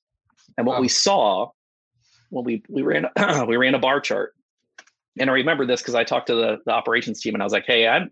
And 0.57 0.65
what 0.65 0.77
wow. 0.77 0.81
we 0.81 0.88
saw 0.88 1.51
when 2.29 2.45
we 2.45 2.63
we 2.69 2.81
ran 2.81 3.05
we 3.48 3.57
ran 3.57 3.75
a 3.75 3.79
bar 3.79 4.00
chart. 4.00 4.33
And 5.19 5.29
I 5.29 5.33
remember 5.33 5.65
this 5.65 5.81
because 5.81 5.95
I 5.95 6.03
talked 6.03 6.27
to 6.27 6.36
the, 6.36 6.57
the 6.65 6.71
operations 6.71 7.21
team 7.21 7.36
and 7.36 7.43
I 7.43 7.45
was 7.45 7.53
like, 7.53 7.65
hey, 7.67 7.88
I'm 7.88 8.09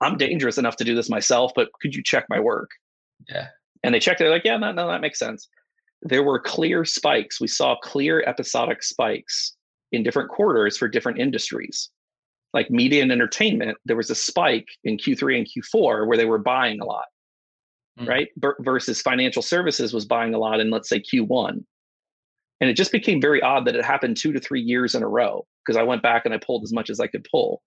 I'm 0.00 0.18
dangerous 0.18 0.58
enough 0.58 0.76
to 0.76 0.84
do 0.84 0.94
this 0.94 1.08
myself, 1.08 1.52
but 1.54 1.70
could 1.80 1.94
you 1.94 2.02
check 2.02 2.26
my 2.28 2.40
work? 2.40 2.70
Yeah. 3.28 3.48
And 3.82 3.94
they 3.94 4.00
checked, 4.00 4.18
they're 4.18 4.30
like, 4.30 4.44
yeah, 4.44 4.56
no, 4.56 4.72
no, 4.72 4.88
that 4.88 5.00
makes 5.00 5.18
sense. 5.18 5.48
There 6.02 6.22
were 6.22 6.40
clear 6.40 6.84
spikes. 6.84 7.40
We 7.40 7.46
saw 7.46 7.76
clear 7.82 8.22
episodic 8.26 8.82
spikes 8.82 9.56
in 9.92 10.02
different 10.02 10.30
quarters 10.30 10.76
for 10.76 10.88
different 10.88 11.18
industries. 11.18 11.90
Like 12.52 12.70
media 12.70 13.02
and 13.02 13.12
entertainment, 13.12 13.78
there 13.84 13.96
was 13.96 14.10
a 14.10 14.14
spike 14.14 14.68
in 14.84 14.96
Q3 14.96 15.38
and 15.38 15.46
Q4 15.46 16.06
where 16.06 16.16
they 16.16 16.24
were 16.24 16.38
buying 16.38 16.80
a 16.80 16.84
lot, 16.84 17.06
mm. 17.98 18.08
right? 18.08 18.28
versus 18.60 19.00
financial 19.00 19.42
services 19.42 19.92
was 19.92 20.04
buying 20.04 20.34
a 20.34 20.38
lot 20.38 20.60
in, 20.60 20.70
let's 20.70 20.88
say, 20.88 21.00
Q1. 21.00 21.62
And 22.60 22.68
it 22.68 22.74
just 22.74 22.92
became 22.92 23.20
very 23.20 23.40
odd 23.40 23.66
that 23.66 23.76
it 23.76 23.84
happened 23.84 24.16
two 24.16 24.32
to 24.32 24.40
three 24.40 24.60
years 24.60 24.94
in 24.94 25.02
a 25.02 25.08
row 25.08 25.46
because 25.64 25.78
I 25.78 25.82
went 25.82 26.02
back 26.02 26.22
and 26.24 26.34
I 26.34 26.38
pulled 26.38 26.64
as 26.64 26.72
much 26.72 26.90
as 26.90 27.00
I 27.00 27.06
could 27.06 27.26
pull. 27.30 27.62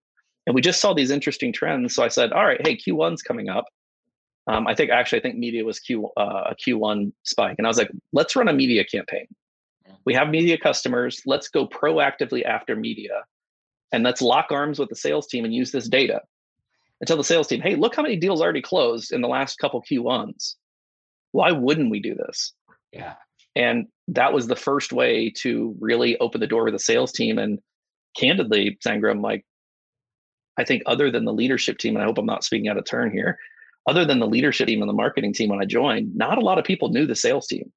And 0.46 0.54
we 0.54 0.62
just 0.62 0.82
saw 0.82 0.94
these 0.94 1.12
interesting 1.12 1.54
trends. 1.54 1.96
So 1.96 2.04
I 2.04 2.10
said, 2.10 2.32
all 2.32 2.46
right, 2.46 2.60
hey, 2.66 2.78
Q1's 2.78 3.22
coming 3.22 3.50
up. 3.50 3.66
Um, 4.48 4.68
I 4.68 4.76
think 4.76 4.92
actually, 4.92 5.20
I 5.20 5.22
think 5.22 5.38
media 5.38 5.64
was 5.64 5.80
Q 5.80 6.10
uh, 6.18 6.52
a 6.52 6.56
Q1 6.56 7.12
spike, 7.24 7.56
and 7.58 7.66
I 7.66 7.70
was 7.70 7.78
like, 7.78 7.92
let's 8.12 8.36
run 8.36 8.48
a 8.48 8.54
media 8.54 8.84
campaign. 8.84 9.28
We 10.06 10.14
have 10.16 10.30
media 10.30 10.58
customers. 10.58 11.22
Let's 11.26 11.48
go 11.48 11.68
proactively 11.68 12.44
after 12.44 12.76
media, 12.76 13.24
and 13.92 14.04
let's 14.04 14.22
lock 14.22 14.48
arms 14.52 14.80
with 14.80 14.90
the 14.90 14.96
sales 14.96 15.28
team 15.28 15.46
and 15.46 15.54
use 15.54 15.72
this 15.72 15.88
data 15.88 16.22
and 17.04 17.08
tell 17.08 17.18
the 17.18 17.24
sales 17.26 17.48
team, 17.48 17.60
hey, 17.60 17.76
look 17.76 17.96
how 17.96 18.02
many 18.02 18.16
deals 18.16 18.42
already 18.42 18.62
closed 18.62 19.12
in 19.12 19.20
the 19.20 19.28
last 19.28 19.58
couple 19.58 19.82
Q1s. 19.82 20.56
Why 21.34 21.52
wouldn't 21.52 21.92
we 21.92 22.00
do 22.00 22.16
this? 22.16 22.54
Yeah. 22.94 23.16
And 23.58 23.88
that 24.08 24.32
was 24.32 24.48
the 24.48 24.56
first 24.56 24.94
way 24.94 25.30
to 25.40 25.76
really 25.82 26.18
open 26.20 26.40
the 26.40 26.48
door 26.48 26.64
with 26.64 26.74
the 26.74 26.80
sales 26.80 27.12
team. 27.12 27.38
And 27.38 27.60
candidly, 28.16 28.78
Sangram, 28.88 29.22
like, 29.22 29.46
I 30.58 30.64
think 30.64 30.84
other 30.86 31.12
than 31.12 31.26
the 31.26 31.34
leadership 31.34 31.78
team, 31.78 31.96
and 31.96 32.04
I 32.04 32.06
hope 32.06 32.18
I'm 32.18 32.26
not 32.26 32.46
speaking 32.46 32.70
out 32.70 32.78
of 32.78 32.86
turn 32.86 33.12
here, 33.12 33.38
other 33.88 34.06
than 34.06 34.20
the 34.20 34.28
leadership 34.28 34.68
team 34.68 34.82
and 34.82 34.90
the 34.90 34.94
marketing 34.94 35.34
team 35.34 35.50
when 35.50 35.62
I 35.62 35.66
joined, 35.66 36.16
not 36.16 36.38
a 36.38 36.42
lot 36.42 36.58
of 36.58 36.66
people 36.66 36.90
knew 36.90 37.06
the 37.06 37.16
sales 37.16 37.48
team. 37.48 37.72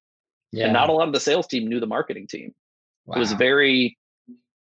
Yeah. 0.53 0.65
And 0.65 0.73
not 0.73 0.89
a 0.89 0.93
lot 0.93 1.09
of 1.09 1.13
the 1.13 1.21
sales 1.21 1.47
team 1.47 1.67
knew 1.67 1.81
the 1.81 1.87
marketing 1.87 2.27
team. 2.29 2.55
Wow. 3.05 3.17
It 3.17 3.19
was 3.19 3.33
very, 3.33 3.99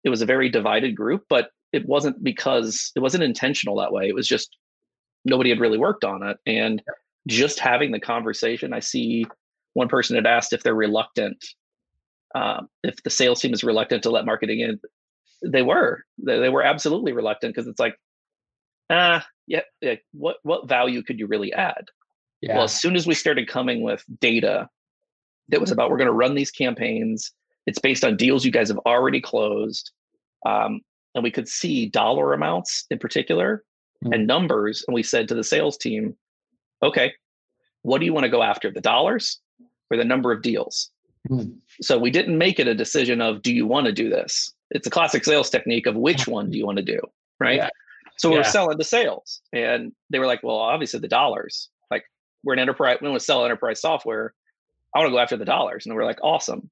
it 0.04 0.10
was 0.10 0.22
a 0.22 0.26
very 0.26 0.50
divided 0.50 0.96
group, 0.96 1.24
but 1.30 1.50
it 1.74 1.86
wasn't 1.86 2.24
because 2.24 2.92
it 2.96 3.02
wasn't 3.02 3.24
intentional 3.24 3.76
that 3.78 3.92
way. 3.92 4.08
It 4.08 4.16
was 4.16 4.28
just 4.28 4.56
nobody 5.26 5.50
had 5.50 5.60
really 5.60 5.78
worked 5.78 6.04
on 6.04 6.24
it. 6.24 6.38
And 6.46 6.82
just 7.28 7.60
having 7.60 7.92
the 7.92 8.00
conversation, 8.00 8.74
I 8.74 8.80
see 8.80 9.26
one 9.74 9.88
person 9.90 10.16
had 10.16 10.26
asked 10.26 10.54
if 10.54 10.64
they're 10.64 10.74
reluctant, 10.74 11.44
um, 12.36 12.70
if 12.84 13.02
the 13.04 13.10
sales 13.10 13.42
team 13.42 13.54
is 13.54 13.64
reluctant 13.64 14.04
to 14.04 14.10
let 14.10 14.26
marketing 14.26 14.62
in. 14.62 14.80
They 15.46 15.62
were. 15.62 16.04
They, 16.18 16.40
they 16.40 16.50
were 16.50 16.64
absolutely 16.64 17.12
reluctant 17.12 17.54
because 17.54 17.68
it's 17.68 17.80
like, 17.80 17.96
ah, 18.90 19.26
yeah, 19.48 19.62
yeah, 19.82 19.96
what 20.14 20.38
what 20.44 20.68
value 20.68 21.04
could 21.04 21.20
you 21.20 21.28
really 21.28 21.54
add? 21.54 21.86
Yeah. 22.42 22.56
Well, 22.56 22.64
as 22.64 22.80
soon 22.80 22.96
as 22.96 23.08
we 23.08 23.14
started 23.14 23.48
coming 23.48 23.82
with 23.82 24.04
data 24.20 24.70
that 25.50 25.62
was 25.62 25.72
about 25.72 25.90
we're 25.90 25.98
going 25.98 26.08
to 26.08 26.14
run 26.14 26.36
these 26.36 26.52
campaigns, 26.52 27.32
it's 27.66 27.80
based 27.80 28.04
on 28.04 28.18
deals 28.18 28.46
you 28.46 28.52
guys 28.52 28.70
have 28.70 28.80
already 28.86 29.22
closed, 29.22 29.92
um, 30.46 30.82
and 31.16 31.24
we 31.24 31.32
could 31.32 31.48
see 31.48 31.88
dollar 31.88 32.34
amounts 32.34 32.86
in 32.90 33.00
particular 33.00 33.64
mm-hmm. 34.04 34.14
and 34.14 34.28
numbers, 34.28 34.84
and 34.88 34.96
we 34.96 35.04
said 35.04 35.28
to 35.28 35.36
the 35.36 35.44
sales 35.44 35.78
team, 35.78 36.16
okay, 36.82 37.14
what 37.82 38.00
do 38.00 38.06
you 38.06 38.14
want 38.14 38.24
to 38.24 38.30
go 38.30 38.42
after? 38.42 38.72
The 38.72 38.82
dollars 38.82 39.40
or 39.92 39.98
the 39.98 40.06
number 40.06 40.32
of 40.32 40.42
deals. 40.42 40.90
Mm. 41.30 41.58
So 41.82 41.98
we 41.98 42.12
didn't 42.12 42.38
make 42.38 42.60
it 42.60 42.68
a 42.68 42.76
decision 42.76 43.22
of 43.22 43.42
do 43.42 43.54
you 43.54 43.66
want 43.66 43.86
to 43.86 43.94
do 43.94 44.10
this? 44.10 44.54
It's 44.72 44.88
a 44.88 44.90
classic 44.90 45.24
sales 45.24 45.50
technique 45.50 45.86
of 45.86 45.96
which 45.96 46.28
one 46.28 46.50
do 46.50 46.58
you 46.58 46.66
want 46.66 46.78
to 46.80 46.84
do, 46.84 47.00
right? 47.40 47.58
Yeah. 47.58 47.70
So 48.18 48.32
we're 48.32 48.44
selling 48.44 48.78
to 48.78 48.84
sales, 48.84 49.42
and 49.52 49.92
they 50.10 50.20
were 50.20 50.28
like, 50.28 50.44
"Well, 50.44 50.58
obviously 50.58 51.00
the 51.00 51.08
dollars. 51.08 51.70
Like 51.92 52.04
we're 52.44 52.54
an 52.54 52.60
enterprise. 52.60 52.98
We 53.02 53.10
want 53.10 53.20
to 53.20 53.26
sell 53.26 53.44
enterprise 53.44 53.82
software. 53.82 54.34
I 54.96 55.00
want 55.00 55.10
to 55.10 55.12
go 55.12 55.20
after 55.20 55.38
the 55.38 55.46
dollars." 55.46 55.86
And 55.86 55.96
we're 55.96 56.06
like, 56.06 56.20
"Awesome. 56.24 56.70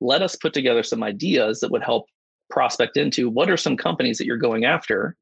Let 0.00 0.22
us 0.22 0.36
put 0.36 0.52
together 0.52 0.82
some 0.82 1.02
ideas 1.02 1.60
that 1.60 1.70
would 1.70 1.82
help 1.82 2.06
prospect 2.50 2.96
into 2.96 3.30
what 3.30 3.50
are 3.50 3.56
some 3.56 3.76
companies 3.76 4.18
that 4.18 4.26
you're 4.26 4.36
going 4.36 4.64
after 4.64 5.16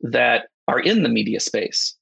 that 0.00 0.48
are 0.66 0.80
in 0.80 1.02
the 1.02 1.08
media 1.08 1.40
space. 1.40 1.94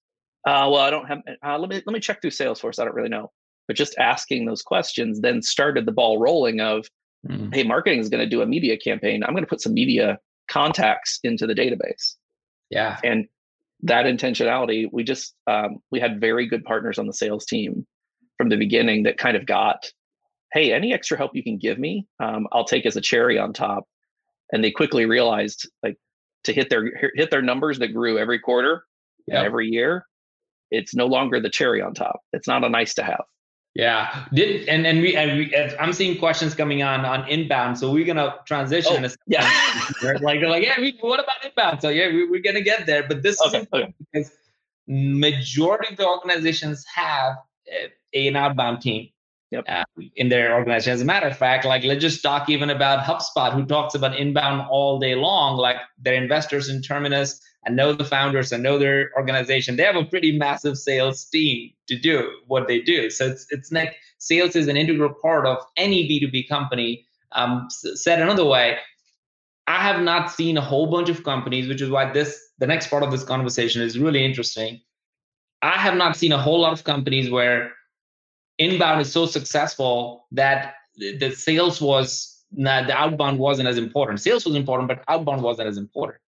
Uh, 0.47 0.71
well, 0.71 0.77
I 0.77 0.91
don't 0.91 1.07
have. 1.07 1.23
Uh, 1.45 1.59
let 1.59 1.69
me 1.69 1.83
let 1.87 1.93
me 1.93 2.01
check 2.01 2.23
through 2.23 2.31
Salesforce. 2.31 2.79
I 2.79 2.85
don't 2.85 2.95
really 2.95 3.09
know 3.09 3.31
but 3.67 3.77
just 3.77 3.97
asking 3.99 4.45
those 4.45 4.63
questions 4.63 5.21
then 5.21 5.43
started 5.43 5.87
the 5.87 5.93
ball 5.93 6.19
rolling 6.19 6.61
of 6.61 6.87
mm. 7.29 7.55
hey 7.55 7.63
marketing 7.63 7.99
is 7.99 8.09
going 8.09 8.23
to 8.23 8.29
do 8.29 8.43
a 8.43 8.47
media 8.47 8.77
campaign 8.77 9.23
i'm 9.25 9.33
going 9.33 9.45
to 9.45 9.49
put 9.49 9.61
some 9.61 9.75
media 9.75 10.19
contacts 10.49 11.19
into 11.25 11.47
the 11.47 11.55
database 11.55 12.15
yeah. 12.71 12.99
And 13.05 13.27
that 13.83 14.07
intentionality 14.07 14.87
we 14.91 15.05
just 15.05 15.35
um, 15.47 15.79
we 15.91 16.01
had 16.01 16.21
very 16.21 16.47
good 16.47 16.65
partners 16.65 16.99
on 16.99 17.07
the 17.07 17.13
sales 17.13 17.45
team 17.45 17.87
from 18.39 18.49
the 18.49 18.57
beginning 18.57 19.03
that 19.03 19.19
kind 19.19 19.37
of 19.37 19.45
got 19.47 19.91
hey 20.53 20.73
any 20.73 20.95
extra 20.95 21.17
help 21.17 21.33
you 21.35 21.43
can 21.43 21.59
give 21.59 21.79
me 21.79 22.07
um, 22.19 22.47
i'll 22.53 22.65
take 22.65 22.87
as 22.87 22.97
a 22.97 23.01
cherry 23.01 23.39
on 23.39 23.53
top. 23.53 23.85
And 24.53 24.63
they 24.65 24.71
quickly 24.71 25.07
realized 25.07 25.69
like 25.83 25.97
to 26.45 26.53
hit 26.53 26.71
their 26.71 26.91
hit 27.17 27.31
their 27.31 27.43
numbers 27.43 27.79
that 27.81 27.89
grew 27.89 28.19
every 28.19 28.39
quarter 28.39 28.85
yep. 29.27 29.45
every 29.45 29.69
year 29.69 30.07
it's 30.71 30.95
no 30.95 31.07
longer 31.07 31.41
the 31.41 31.51
cherry 31.51 31.81
on 31.81 31.95
top. 31.95 32.21
It's 32.33 32.49
not 32.49 32.65
a 32.65 32.69
nice 32.69 32.95
to 32.95 33.05
have 33.05 33.25
yeah, 33.77 34.25
did 34.33 34.67
and 34.69 34.87
and 34.87 35.03
we 35.03 35.15
and 35.17 35.39
we, 35.39 35.55
I'm 35.79 35.93
seeing 35.93 36.19
questions 36.19 36.55
coming 36.55 36.83
on 36.83 37.05
on 37.05 37.29
inbound, 37.29 37.79
so 37.79 37.93
we're 37.93 38.07
gonna 38.07 38.37
transition. 38.47 39.05
Oh, 39.05 39.09
yeah, 39.27 39.47
like 40.23 40.41
they're 40.41 40.49
like, 40.49 40.65
yeah, 40.65 40.81
we, 40.81 40.97
what 41.01 41.21
about 41.21 41.45
inbound? 41.45 41.83
So 41.83 41.91
yeah, 41.91 42.09
we, 42.09 42.39
are 42.39 42.43
gonna 42.43 42.63
get 42.63 42.87
there, 42.87 43.07
but 43.07 43.23
this 43.23 43.39
okay, 43.43 43.61
is 43.61 43.67
okay. 43.75 43.95
because 43.99 44.33
majority 44.89 45.91
of 45.91 45.99
the 45.99 46.07
organizations 46.07 46.87
have 46.95 47.37
a, 48.15 48.29
an 48.29 48.35
outbound 48.37 48.81
team 48.81 49.11
yep. 49.51 49.65
uh, 49.69 49.85
in 50.15 50.31
their 50.31 50.55
organization. 50.55 50.95
As 50.95 51.03
a 51.03 51.05
matter 51.05 51.27
of 51.27 51.37
fact, 51.37 51.67
like 51.67 51.85
let's 51.85 52.01
just 52.01 52.23
talk 52.23 52.49
even 52.49 52.71
about 52.71 53.05
HubSpot, 53.05 53.53
who 53.53 53.67
talks 53.67 53.95
about 53.95 54.17
inbound 54.19 54.67
all 54.71 54.99
day 54.99 55.15
long. 55.15 55.59
Like 55.59 55.77
their 55.99 56.15
investors 56.15 56.71
in 56.71 56.81
Terminus 56.81 57.43
and 57.67 57.75
know 57.75 57.93
the 57.93 58.05
founders 58.05 58.53
and 58.53 58.63
know 58.63 58.79
their 58.79 59.11
organization. 59.17 59.77
They 59.77 59.83
have 59.83 59.97
a 59.97 60.05
pretty 60.05 60.39
massive 60.39 60.79
sales 60.79 61.25
team 61.25 61.73
to 61.89 61.99
do 61.99 62.31
what 62.47 62.69
they 62.69 62.81
do. 62.81 63.11
So 63.11 63.27
it's 63.27 63.47
it's 63.51 63.73
like 63.73 63.97
sales 64.19 64.57
is 64.57 64.69
an 64.69 64.77
integral 64.77 65.13
part 65.21 65.47
of 65.47 65.59
any 65.77 66.09
B2B 66.09 66.49
company. 66.49 67.05
Um, 67.33 67.67
said 67.71 68.23
another 68.23 68.45
way, 68.45 68.79
I 69.67 69.83
have 69.83 70.01
not 70.01 70.31
seen 70.31 70.57
a 70.57 70.61
whole 70.61 70.87
bunch 70.87 71.09
of 71.09 71.25
companies, 71.25 71.67
which 71.67 71.83
is 71.83 71.91
why 71.91 72.11
this 72.13 72.41
the 72.59 72.69
next 72.69 72.87
part 72.89 73.03
of 73.03 73.11
this 73.11 73.25
conversation 73.25 73.83
is 73.83 73.99
really 73.99 74.25
interesting. 74.25 74.81
I 75.61 75.73
have 75.79 75.97
not 75.97 76.17
seen 76.17 76.33
a 76.33 76.39
whole 76.39 76.61
lot 76.61 76.73
of 76.73 76.85
companies 76.85 77.31
where 77.31 77.73
inbound 78.59 79.01
is 79.01 79.13
so 79.13 79.27
successful 79.27 80.27
that 80.33 80.75
the 80.97 81.33
sales 81.33 81.81
was 81.81 82.45
the 82.53 82.93
outbound 82.93 83.39
wasn't 83.39 83.69
as 83.69 83.77
important. 83.77 84.21
Sales 84.21 84.47
was 84.47 84.55
important, 84.55 84.89
but 84.89 85.03
outbound 85.09 85.43
wasn't 85.43 85.69
as 85.69 85.77
important. 85.77 86.21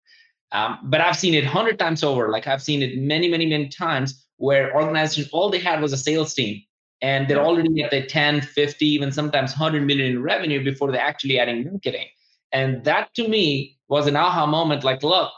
Um, 0.52 0.78
but 0.84 1.00
I've 1.00 1.16
seen 1.16 1.34
it 1.34 1.44
hundred 1.44 1.78
times 1.78 2.02
over. 2.02 2.30
Like 2.30 2.46
I've 2.46 2.62
seen 2.62 2.82
it 2.82 2.98
many, 2.98 3.28
many, 3.28 3.46
many 3.46 3.68
times 3.68 4.26
where 4.36 4.74
organizations 4.74 5.28
all 5.32 5.50
they 5.50 5.58
had 5.58 5.80
was 5.80 5.92
a 5.92 5.96
sales 5.98 6.34
team, 6.34 6.62
and 7.02 7.28
they're 7.28 7.44
already 7.44 7.82
at 7.82 7.90
the 7.90 8.06
10, 8.06 8.40
50, 8.40 8.86
even 8.86 9.12
sometimes 9.12 9.52
100 9.52 9.84
million 9.84 10.16
in 10.16 10.22
revenue 10.22 10.64
before 10.64 10.90
they're 10.90 11.00
actually 11.00 11.38
adding 11.38 11.64
marketing. 11.64 12.06
And 12.52 12.84
that 12.84 13.14
to 13.14 13.28
me 13.28 13.78
was 13.88 14.06
an 14.06 14.16
aha 14.16 14.46
moment. 14.46 14.84
Like, 14.84 15.02
look, 15.02 15.30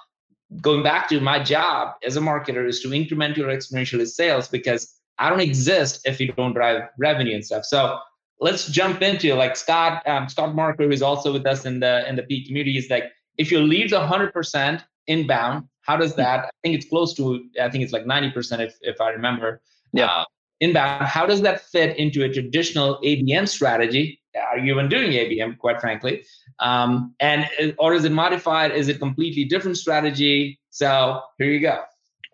going 0.60 0.82
back 0.82 1.08
to 1.08 1.20
my 1.20 1.42
job 1.42 1.94
as 2.04 2.16
a 2.16 2.20
marketer 2.20 2.68
is 2.68 2.80
to 2.80 2.92
increment 2.92 3.36
your 3.36 3.48
exponential 3.48 4.06
sales 4.06 4.48
because 4.48 4.94
I 5.18 5.28
don't 5.28 5.40
exist 5.40 6.00
if 6.04 6.20
you 6.20 6.32
don't 6.32 6.54
drive 6.54 6.82
revenue 6.98 7.34
and 7.34 7.44
stuff. 7.44 7.64
So 7.64 7.98
let's 8.40 8.66
jump 8.68 9.02
into 9.02 9.34
like 9.34 9.56
Scott, 9.56 10.06
um, 10.08 10.28
Scott 10.28 10.54
Marker, 10.54 10.84
who's 10.84 11.02
also 11.02 11.32
with 11.32 11.46
us 11.46 11.66
in 11.66 11.80
the 11.80 12.08
in 12.08 12.16
the 12.16 12.22
P 12.22 12.46
community, 12.46 12.78
is 12.78 12.88
like 12.90 13.04
if 13.36 13.50
your 13.50 13.62
leads 13.62 13.92
100% 13.92 14.82
inbound, 15.06 15.68
how 15.82 15.96
does 15.96 16.14
that? 16.16 16.46
I 16.46 16.50
think 16.62 16.76
it's 16.76 16.88
close 16.88 17.14
to, 17.14 17.44
I 17.60 17.68
think 17.70 17.84
it's 17.84 17.92
like 17.92 18.04
90% 18.04 18.60
if 18.60 18.76
if 18.82 19.00
I 19.00 19.10
remember. 19.10 19.62
Yeah. 19.92 20.06
Uh, 20.06 20.24
inbound. 20.60 21.06
How 21.06 21.26
does 21.26 21.40
that 21.42 21.62
fit 21.62 21.96
into 21.96 22.22
a 22.22 22.32
traditional 22.32 23.00
ABM 23.02 23.48
strategy? 23.48 24.20
Are 24.36 24.58
you 24.58 24.72
even 24.72 24.88
doing 24.88 25.12
ABM, 25.12 25.58
quite 25.58 25.80
frankly? 25.80 26.24
Um, 26.60 27.14
and 27.18 27.48
uh, 27.60 27.72
or 27.78 27.94
is 27.94 28.04
it 28.04 28.12
modified? 28.12 28.72
Is 28.72 28.88
it 28.88 29.00
completely 29.00 29.44
different 29.44 29.76
strategy? 29.76 30.60
So 30.70 31.20
here 31.38 31.48
you 31.48 31.60
go. 31.60 31.82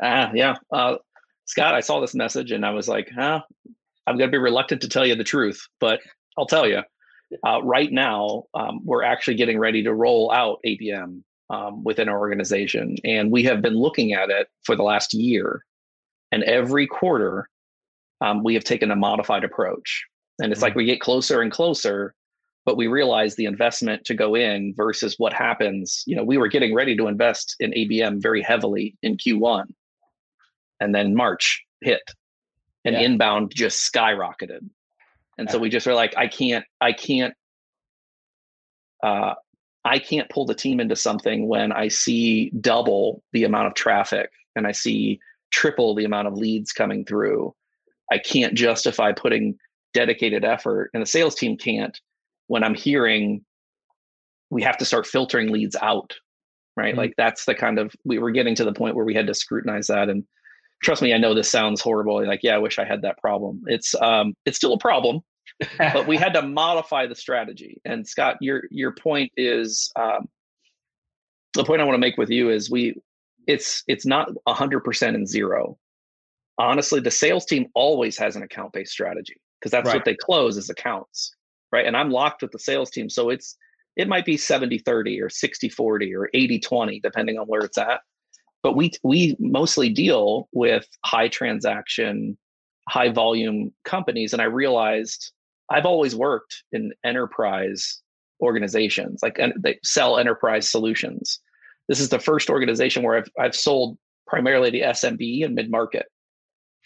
Ah, 0.03 0.31
yeah. 0.35 0.57
Uh, 0.71 0.97
Scott, 1.47 1.75
I 1.75 1.81
saw 1.81 2.01
this 2.01 2.15
message 2.15 2.51
and 2.51 2.67
I 2.67 2.71
was 2.71 2.89
like, 2.89 3.11
huh, 3.17 3.41
I'm 4.07 4.19
going 4.19 4.29
to 4.29 4.33
be 4.33 4.39
reluctant 4.39 4.83
to 4.83 4.89
tell 4.89 5.07
you 5.07 5.15
the 5.15 5.25
truth, 5.25 5.67
but 5.81 6.01
I'll 6.37 6.47
tell 6.47 6.69
you. 6.69 6.83
Uh, 7.45 7.61
right 7.63 7.91
now, 7.91 8.45
um, 8.55 8.81
we're 8.85 9.03
actually 9.03 9.35
getting 9.35 9.59
ready 9.59 9.83
to 9.83 9.93
roll 9.93 10.31
out 10.31 10.59
ABM 10.65 11.23
um, 11.51 11.85
within 11.85 12.09
our 12.09 12.19
organization. 12.19 12.97
And 13.05 13.31
we 13.31 13.45
have 13.45 13.63
been 13.63 13.77
looking 13.77 14.13
at 14.13 14.31
it 14.31 14.49
for 14.65 14.77
the 14.77 14.83
last 14.83 15.15
year. 15.15 15.65
And 16.33 16.43
every 16.45 16.87
quarter, 16.87 17.49
um, 18.21 18.43
we 18.43 18.55
have 18.55 18.65
taken 18.65 18.91
a 18.91 18.97
modified 18.97 19.45
approach. 19.45 20.05
And 20.39 20.53
it's 20.53 20.59
mm-hmm. 20.59 20.65
like 20.65 20.75
we 20.75 20.85
get 20.85 21.01
closer 21.01 21.41
and 21.41 21.53
closer, 21.53 22.15
but 22.65 22.77
we 22.77 22.89
realize 22.89 23.37
the 23.37 23.45
investment 23.45 24.05
to 24.07 24.15
go 24.15 24.35
in 24.35 24.75
versus 24.77 25.15
what 25.19 25.33
happens. 25.33 26.03
You 26.07 26.17
know, 26.17 26.25
we 26.25 26.37
were 26.37 26.49
getting 26.49 26.75
ready 26.75 26.97
to 26.97 27.07
invest 27.07 27.57
in 27.61 27.71
ABM 27.73 28.21
very 28.21 28.43
heavily 28.43 28.97
in 29.03 29.17
Q1. 29.17 29.67
And 30.81 30.95
then 30.95 31.15
March 31.15 31.65
hit 31.81 32.03
and 32.85 32.95
yeah. 32.95 33.03
inbound 33.03 33.53
just 33.55 33.91
skyrocketed. 33.93 34.69
And 35.39 35.49
yeah. 35.49 35.53
so 35.53 35.59
we 35.59 35.69
just 35.69 35.87
were 35.87 35.95
like, 35.95 36.15
I 36.17 36.27
can't, 36.27 36.65
I 36.81 36.93
can't, 36.93 37.35
uh, 39.03 39.35
I 39.87 40.01
can't 40.01 40.29
pull 40.29 40.47
the 40.47 40.55
team 40.55 40.81
into 40.81 40.97
something 40.97 41.47
when 41.47 41.71
I 41.71 41.89
see 41.89 42.51
double 42.61 43.23
the 43.33 43.45
amount 43.45 43.69
of 43.69 43.75
traffic 43.75 44.31
and 44.57 44.67
I 44.67 44.73
see 44.73 45.21
triple 45.53 45.95
the 45.95 46.05
amount 46.05 46.27
of 46.27 46.35
leads 46.35 46.73
coming 46.73 47.05
through. 47.05 47.55
I 48.11 48.19
can't 48.19 48.55
justify 48.55 49.13
putting 49.13 49.57
dedicated 49.95 50.45
effort, 50.45 50.91
and 50.93 51.03
the 51.03 51.07
sales 51.07 51.35
team 51.35 51.57
can't 51.57 51.99
when 52.49 52.65
I'm 52.65 52.75
hearing 52.75 53.45
we 54.51 54.63
have 54.63 54.77
to 54.79 54.85
start 54.85 55.07
filtering 55.07 55.51
leads 55.53 55.77
out, 55.81 56.15
right? 56.77 56.91
Mm-hmm. 56.91 56.99
Like 56.99 57.15
that's 57.17 57.45
the 57.45 57.55
kind 57.55 57.79
of 57.79 57.95
we 58.05 58.19
were 58.19 58.31
getting 58.31 58.55
to 58.57 58.65
the 58.65 58.73
point 58.73 58.97
where 58.97 59.05
we 59.05 59.15
had 59.15 59.27
to 59.29 59.35
scrutinize 59.35 59.87
that. 59.87 60.09
And 60.09 60.25
trust 60.83 61.03
me, 61.03 61.15
I 61.15 61.19
know 61.19 61.35
this 61.35 61.51
sounds 61.51 61.81
horrible. 61.81 62.25
Like, 62.27 62.41
yeah, 62.43 62.55
I 62.55 62.59
wish 62.59 62.79
I 62.79 62.85
had 62.85 63.03
that 63.03 63.19
problem. 63.19 63.63
It's 63.67 63.95
um, 63.95 64.35
it's 64.45 64.57
still 64.57 64.73
a 64.73 64.79
problem, 64.79 65.21
but 65.79 66.07
we 66.07 66.17
had 66.17 66.35
to 66.35 66.43
modify 66.47 67.07
the 67.07 67.15
strategy. 67.15 67.81
And 67.85 68.07
Scott, 68.07 68.37
your 68.41 68.65
your 68.71 68.93
point 68.93 69.33
is 69.37 69.91
um, 69.97 70.29
the 71.55 71.65
point 71.65 71.81
I 71.81 71.85
want 71.85 71.95
to 71.95 72.01
make 72.01 72.17
with 72.17 72.31
you 72.31 72.51
is 72.51 72.71
we 72.71 72.95
it's 73.47 73.83
it's 73.87 74.07
not 74.07 74.31
hundred 74.47 74.81
percent 74.81 75.17
and 75.17 75.29
zero. 75.29 75.79
Honestly, 76.59 77.01
the 77.01 77.11
sales 77.11 77.45
team 77.45 77.67
always 77.75 78.17
has 78.19 78.37
an 78.37 78.43
account 78.43 78.73
based 78.73 78.93
strategy 78.93 79.37
because 79.61 79.71
that's 79.71 79.87
right. 79.87 79.97
what 79.97 80.05
they 80.05 80.15
close 80.15 80.57
as 80.57 80.71
accounts, 80.71 81.35
right? 81.73 81.87
And 81.87 81.97
I'm 81.97 82.11
locked 82.11 82.43
with 82.43 82.51
the 82.51 82.59
sales 82.59 82.91
team, 82.91 83.11
so 83.11 83.31
it's 83.31 83.57
it 83.97 84.09
might 84.09 84.27
be 84.27 84.37
70 84.37 84.79
30 84.79 85.21
or 85.21 85.29
60 85.29 85.69
40 85.71 86.15
or 86.15 86.29
80 86.35 86.61
20 86.61 87.01
depending 87.01 87.39
on 87.39 87.47
where 87.47 87.63
it's 87.63 87.79
at 87.79 88.01
but 88.63 88.77
we 88.77 88.93
we 89.03 89.37
mostly 89.39 89.89
deal 89.89 90.49
with 90.53 90.87
high 91.05 91.29
transaction 91.29 92.37
high 92.89 93.11
volume 93.11 93.73
companies 93.85 94.33
and 94.33 94.43
i 94.43 94.45
realized 94.45 95.33
i've 95.71 95.87
always 95.87 96.15
worked 96.15 96.63
in 96.73 96.93
enterprise 97.05 98.03
organizations 98.41 99.21
like 99.23 99.41
they 99.59 99.79
sell 99.83 100.19
enterprise 100.19 100.69
solutions. 100.69 101.41
This 101.89 102.01
is 102.01 102.09
the 102.09 102.19
first 102.19 102.51
organization 102.51 103.03
where 103.03 103.19
i've, 103.19 103.31
I've 103.39 103.55
sold 103.55 103.99
primarily 104.27 104.71
to 104.73 104.81
smb 104.81 105.45
and 105.45 105.55
mid-market 105.55 106.07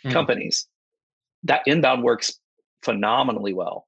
hmm. 0.03 0.11
companies. 0.11 0.66
That 1.45 1.62
inbound 1.66 2.03
works 2.03 2.35
phenomenally 2.83 3.55
well 3.55 3.87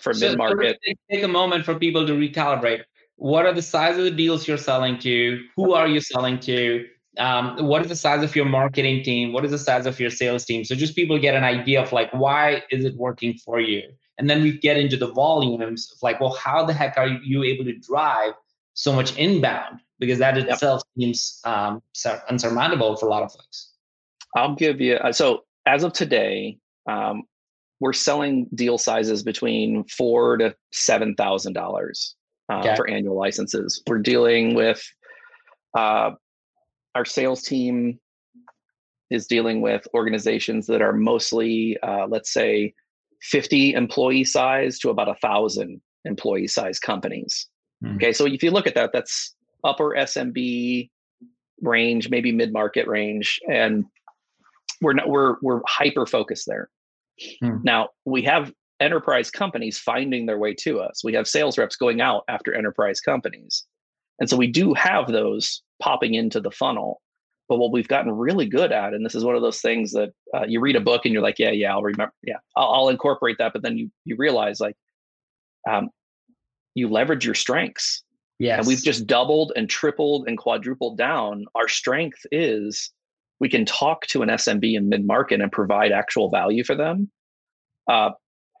for 0.00 0.12
so 0.12 0.28
mid-market. 0.28 0.78
take 1.10 1.22
a 1.22 1.28
moment 1.28 1.64
for 1.64 1.74
people 1.76 2.06
to 2.06 2.12
recalibrate. 2.12 2.82
What 3.16 3.46
are 3.46 3.52
the 3.52 3.62
size 3.62 3.98
of 3.98 4.04
the 4.04 4.10
deals 4.10 4.46
you're 4.46 4.58
selling 4.58 4.98
to? 4.98 5.42
Who 5.56 5.74
are 5.74 5.88
you 5.88 6.00
selling 6.00 6.38
to? 6.40 6.86
Um, 7.18 7.66
what 7.66 7.82
is 7.82 7.88
the 7.88 7.96
size 7.96 8.22
of 8.22 8.36
your 8.36 8.44
marketing 8.44 9.02
team? 9.02 9.32
What 9.32 9.44
is 9.44 9.50
the 9.50 9.58
size 9.58 9.86
of 9.86 9.98
your 9.98 10.10
sales 10.10 10.44
team? 10.44 10.64
So 10.64 10.76
just 10.76 10.94
people 10.94 11.18
get 11.18 11.34
an 11.34 11.42
idea 11.42 11.82
of 11.82 11.92
like 11.92 12.12
why 12.12 12.62
is 12.70 12.84
it 12.84 12.94
working 12.96 13.34
for 13.44 13.58
you 13.58 13.82
and 14.18 14.28
then 14.28 14.42
we 14.42 14.58
get 14.58 14.76
into 14.76 14.96
the 14.96 15.12
volumes 15.12 15.92
of 15.92 16.02
like 16.02 16.20
well 16.20 16.34
how 16.34 16.64
the 16.64 16.72
heck 16.72 16.96
are 16.96 17.08
you 17.08 17.42
able 17.42 17.64
to 17.64 17.76
drive 17.78 18.34
so 18.74 18.92
much 18.92 19.16
inbound? 19.16 19.80
Because 19.98 20.18
that 20.20 20.38
itself 20.38 20.82
yep. 20.94 21.04
seems 21.04 21.40
um, 21.44 21.82
unsurmountable 22.28 22.96
for 22.96 23.06
a 23.06 23.10
lot 23.10 23.24
of 23.24 23.32
folks. 23.32 23.72
I'll 24.36 24.54
give 24.54 24.80
you 24.80 24.96
uh, 24.96 25.12
so 25.12 25.44
as 25.66 25.82
of 25.82 25.92
today 25.92 26.58
um, 26.88 27.24
we're 27.80 27.92
selling 27.92 28.48
deal 28.54 28.78
sizes 28.78 29.22
between 29.22 29.84
four 29.84 30.36
to 30.38 30.54
seven 30.72 31.14
thousand 31.14 31.56
uh, 31.56 31.60
dollars 31.60 32.14
for 32.48 32.88
annual 32.88 33.16
licenses. 33.16 33.82
We're 33.86 33.98
dealing 33.98 34.54
with 34.54 34.82
uh, 35.76 36.12
our 36.94 37.04
sales 37.04 37.42
team 37.42 38.00
is 39.10 39.26
dealing 39.26 39.60
with 39.60 39.86
organizations 39.94 40.66
that 40.66 40.82
are 40.82 40.92
mostly, 40.92 41.78
uh, 41.82 42.06
let's 42.08 42.32
say, 42.32 42.74
50 43.22 43.74
employee 43.74 44.24
size 44.24 44.78
to 44.80 44.90
about 44.90 45.08
a 45.08 45.14
thousand 45.16 45.80
employee 46.04 46.46
size 46.46 46.78
companies. 46.78 47.48
Mm-hmm. 47.84 47.96
Okay, 47.96 48.12
so 48.12 48.26
if 48.26 48.42
you 48.42 48.50
look 48.50 48.66
at 48.66 48.74
that, 48.74 48.90
that's 48.92 49.34
upper 49.64 49.90
SMB 49.90 50.88
range, 51.62 52.10
maybe 52.10 52.32
mid 52.32 52.52
market 52.52 52.86
range, 52.86 53.38
and 53.50 53.84
we're 54.80 54.94
not, 54.94 55.08
we're 55.08 55.36
we're 55.42 55.60
hyper 55.66 56.06
focused 56.06 56.46
there. 56.46 56.68
Mm-hmm. 57.42 57.58
Now 57.62 57.88
we 58.04 58.22
have 58.22 58.52
enterprise 58.80 59.30
companies 59.30 59.78
finding 59.78 60.26
their 60.26 60.38
way 60.38 60.54
to 60.54 60.80
us. 60.80 61.02
We 61.02 61.14
have 61.14 61.26
sales 61.26 61.58
reps 61.58 61.76
going 61.76 62.00
out 62.00 62.22
after 62.28 62.54
enterprise 62.54 63.00
companies, 63.00 63.64
and 64.18 64.28
so 64.28 64.36
we 64.36 64.46
do 64.46 64.74
have 64.74 65.08
those 65.08 65.62
popping 65.80 66.14
into 66.14 66.40
the 66.40 66.50
funnel. 66.50 67.00
But 67.48 67.56
what 67.56 67.72
we've 67.72 67.88
gotten 67.88 68.12
really 68.12 68.46
good 68.46 68.72
at, 68.72 68.92
and 68.92 69.04
this 69.04 69.14
is 69.14 69.24
one 69.24 69.34
of 69.34 69.42
those 69.42 69.60
things 69.60 69.92
that 69.92 70.12
uh, 70.34 70.44
you 70.46 70.60
read 70.60 70.76
a 70.76 70.80
book 70.80 71.04
and 71.04 71.12
you're 71.12 71.22
like, 71.22 71.38
yeah, 71.38 71.50
yeah, 71.50 71.72
I'll 71.72 71.82
remember, 71.82 72.12
yeah, 72.22 72.36
I'll, 72.56 72.72
I'll 72.72 72.88
incorporate 72.88 73.36
that. 73.38 73.52
But 73.52 73.62
then 73.62 73.78
you 73.78 73.90
you 74.04 74.16
realize 74.16 74.60
like, 74.60 74.76
um, 75.68 75.88
you 76.74 76.88
leverage 76.88 77.24
your 77.24 77.34
strengths. 77.34 78.02
Yeah, 78.38 78.58
and 78.58 78.66
we've 78.66 78.82
just 78.82 79.06
doubled 79.06 79.52
and 79.56 79.68
tripled 79.68 80.28
and 80.28 80.38
quadrupled 80.38 80.96
down. 80.98 81.46
Our 81.54 81.68
strength 81.68 82.24
is 82.30 82.92
we 83.40 83.48
can 83.48 83.64
talk 83.64 84.06
to 84.08 84.22
an 84.22 84.28
SMB 84.28 84.76
in 84.76 84.88
mid 84.88 85.06
market 85.06 85.40
and 85.40 85.50
provide 85.50 85.92
actual 85.92 86.30
value 86.30 86.64
for 86.64 86.74
them 86.74 87.10
uh, 87.88 88.10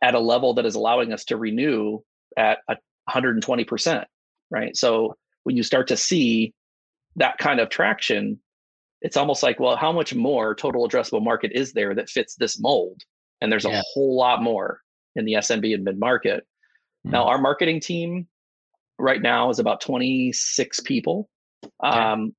at 0.02 0.14
a 0.14 0.20
level 0.20 0.54
that 0.54 0.66
is 0.66 0.74
allowing 0.74 1.12
us 1.12 1.24
to 1.26 1.36
renew 1.36 2.00
at 2.36 2.58
a 2.68 2.76
120%. 3.10 4.04
Right. 4.50 4.76
So 4.76 5.14
when 5.44 5.56
you 5.56 5.62
start 5.62 5.88
to 5.88 5.96
see 5.96 6.54
that 7.16 7.38
kind 7.38 7.60
of 7.60 7.68
traction, 7.68 8.40
it's 9.00 9.16
almost 9.16 9.42
like, 9.42 9.60
well, 9.60 9.76
how 9.76 9.92
much 9.92 10.14
more 10.14 10.54
total 10.54 10.88
addressable 10.88 11.22
market 11.22 11.52
is 11.54 11.72
there 11.72 11.94
that 11.94 12.08
fits 12.08 12.34
this 12.34 12.60
mold? 12.60 13.02
And 13.40 13.50
there's 13.52 13.64
yeah. 13.64 13.78
a 13.78 13.82
whole 13.92 14.16
lot 14.16 14.42
more 14.42 14.80
in 15.14 15.24
the 15.24 15.34
SMB 15.34 15.74
and 15.74 15.84
mid 15.84 15.98
market. 15.98 16.40
Mm-hmm. 17.06 17.12
Now, 17.12 17.26
our 17.26 17.38
marketing 17.38 17.80
team 17.80 18.26
right 18.98 19.22
now 19.22 19.50
is 19.50 19.58
about 19.58 19.80
26 19.80 20.80
people. 20.80 21.28
Um, 21.80 22.34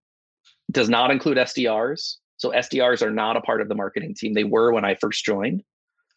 Does 0.72 0.90
not 0.90 1.12
include 1.12 1.38
SDRs. 1.38 2.16
So 2.38 2.52
SDRs 2.52 3.02
are 3.02 3.12
not 3.12 3.38
a 3.38 3.42
part 3.42 3.62
of 3.62 3.68
the 3.68 3.76
marketing 3.76 4.16
team. 4.16 4.34
They 4.34 4.44
were 4.44 4.72
when 4.72 4.86
I 4.86 4.96
first 4.96 5.26
joined. 5.26 5.64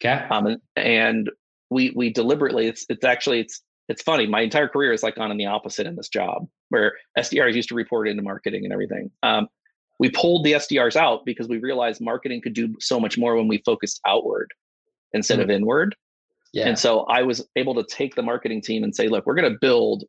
Okay. 0.03 0.25
Um, 0.29 0.57
and 0.75 1.29
we 1.69 1.91
we 1.95 2.11
deliberately 2.11 2.67
it's 2.67 2.85
it's 2.89 3.03
actually 3.03 3.39
it's 3.39 3.61
it's 3.89 4.01
funny. 4.01 4.27
My 4.27 4.41
entire 4.41 4.67
career 4.67 4.93
is 4.93 5.03
like 5.03 5.15
gone 5.15 5.31
in 5.31 5.37
the 5.37 5.47
opposite 5.47 5.85
in 5.85 5.95
this 5.95 6.07
job, 6.07 6.47
where 6.69 6.93
SDRs 7.17 7.53
used 7.53 7.69
to 7.69 7.75
report 7.75 8.07
into 8.07 8.23
marketing 8.23 8.63
and 8.63 8.71
everything. 8.71 9.11
Um, 9.21 9.47
we 10.03 10.09
pulled 10.09 10.43
the 10.43 10.51
SDRs 10.51 10.97
out 10.97 11.23
because 11.23 11.47
we 11.47 11.59
realized 11.59 12.01
marketing 12.01 12.41
could 12.41 12.51
do 12.51 12.75
so 12.81 12.99
much 12.99 13.17
more 13.17 13.37
when 13.37 13.47
we 13.47 13.59
focused 13.59 14.01
outward 14.05 14.51
instead 15.13 15.35
mm-hmm. 15.35 15.43
of 15.43 15.49
inward. 15.49 15.95
Yeah. 16.51 16.67
And 16.67 16.77
so 16.77 17.03
I 17.03 17.21
was 17.21 17.47
able 17.55 17.73
to 17.75 17.85
take 17.85 18.13
the 18.13 18.21
marketing 18.21 18.61
team 18.61 18.83
and 18.83 18.93
say, 18.93 19.07
look, 19.07 19.25
we're 19.25 19.35
going 19.35 19.49
to 19.49 19.57
build 19.61 20.03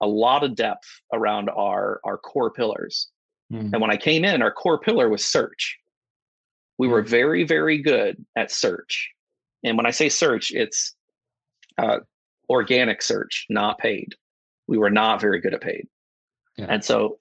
a 0.00 0.06
lot 0.06 0.44
of 0.44 0.54
depth 0.54 0.86
around 1.12 1.50
our 1.50 2.00
our 2.04 2.18
core 2.18 2.52
pillars. 2.52 3.08
Mm. 3.52 3.72
And 3.72 3.80
when 3.80 3.90
I 3.90 3.96
came 3.96 4.24
in, 4.24 4.42
our 4.42 4.52
core 4.52 4.78
pillar 4.78 5.08
was 5.08 5.24
search. 5.24 5.76
We 6.78 6.86
were 6.86 7.02
mm. 7.02 7.08
very, 7.08 7.42
very 7.42 7.78
good 7.82 8.24
at 8.36 8.52
search. 8.52 9.10
And 9.64 9.76
when 9.76 9.86
I 9.86 9.90
say 9.90 10.08
search, 10.08 10.52
it's 10.52 10.94
uh, 11.78 11.98
organic 12.48 13.02
search, 13.02 13.46
not 13.50 13.78
paid. 13.78 14.14
We 14.68 14.78
were 14.78 14.88
not 14.88 15.20
very 15.20 15.40
good 15.40 15.52
at 15.52 15.62
paid. 15.62 15.88
Yeah. 16.56 16.66
And 16.68 16.84
so 16.84 17.18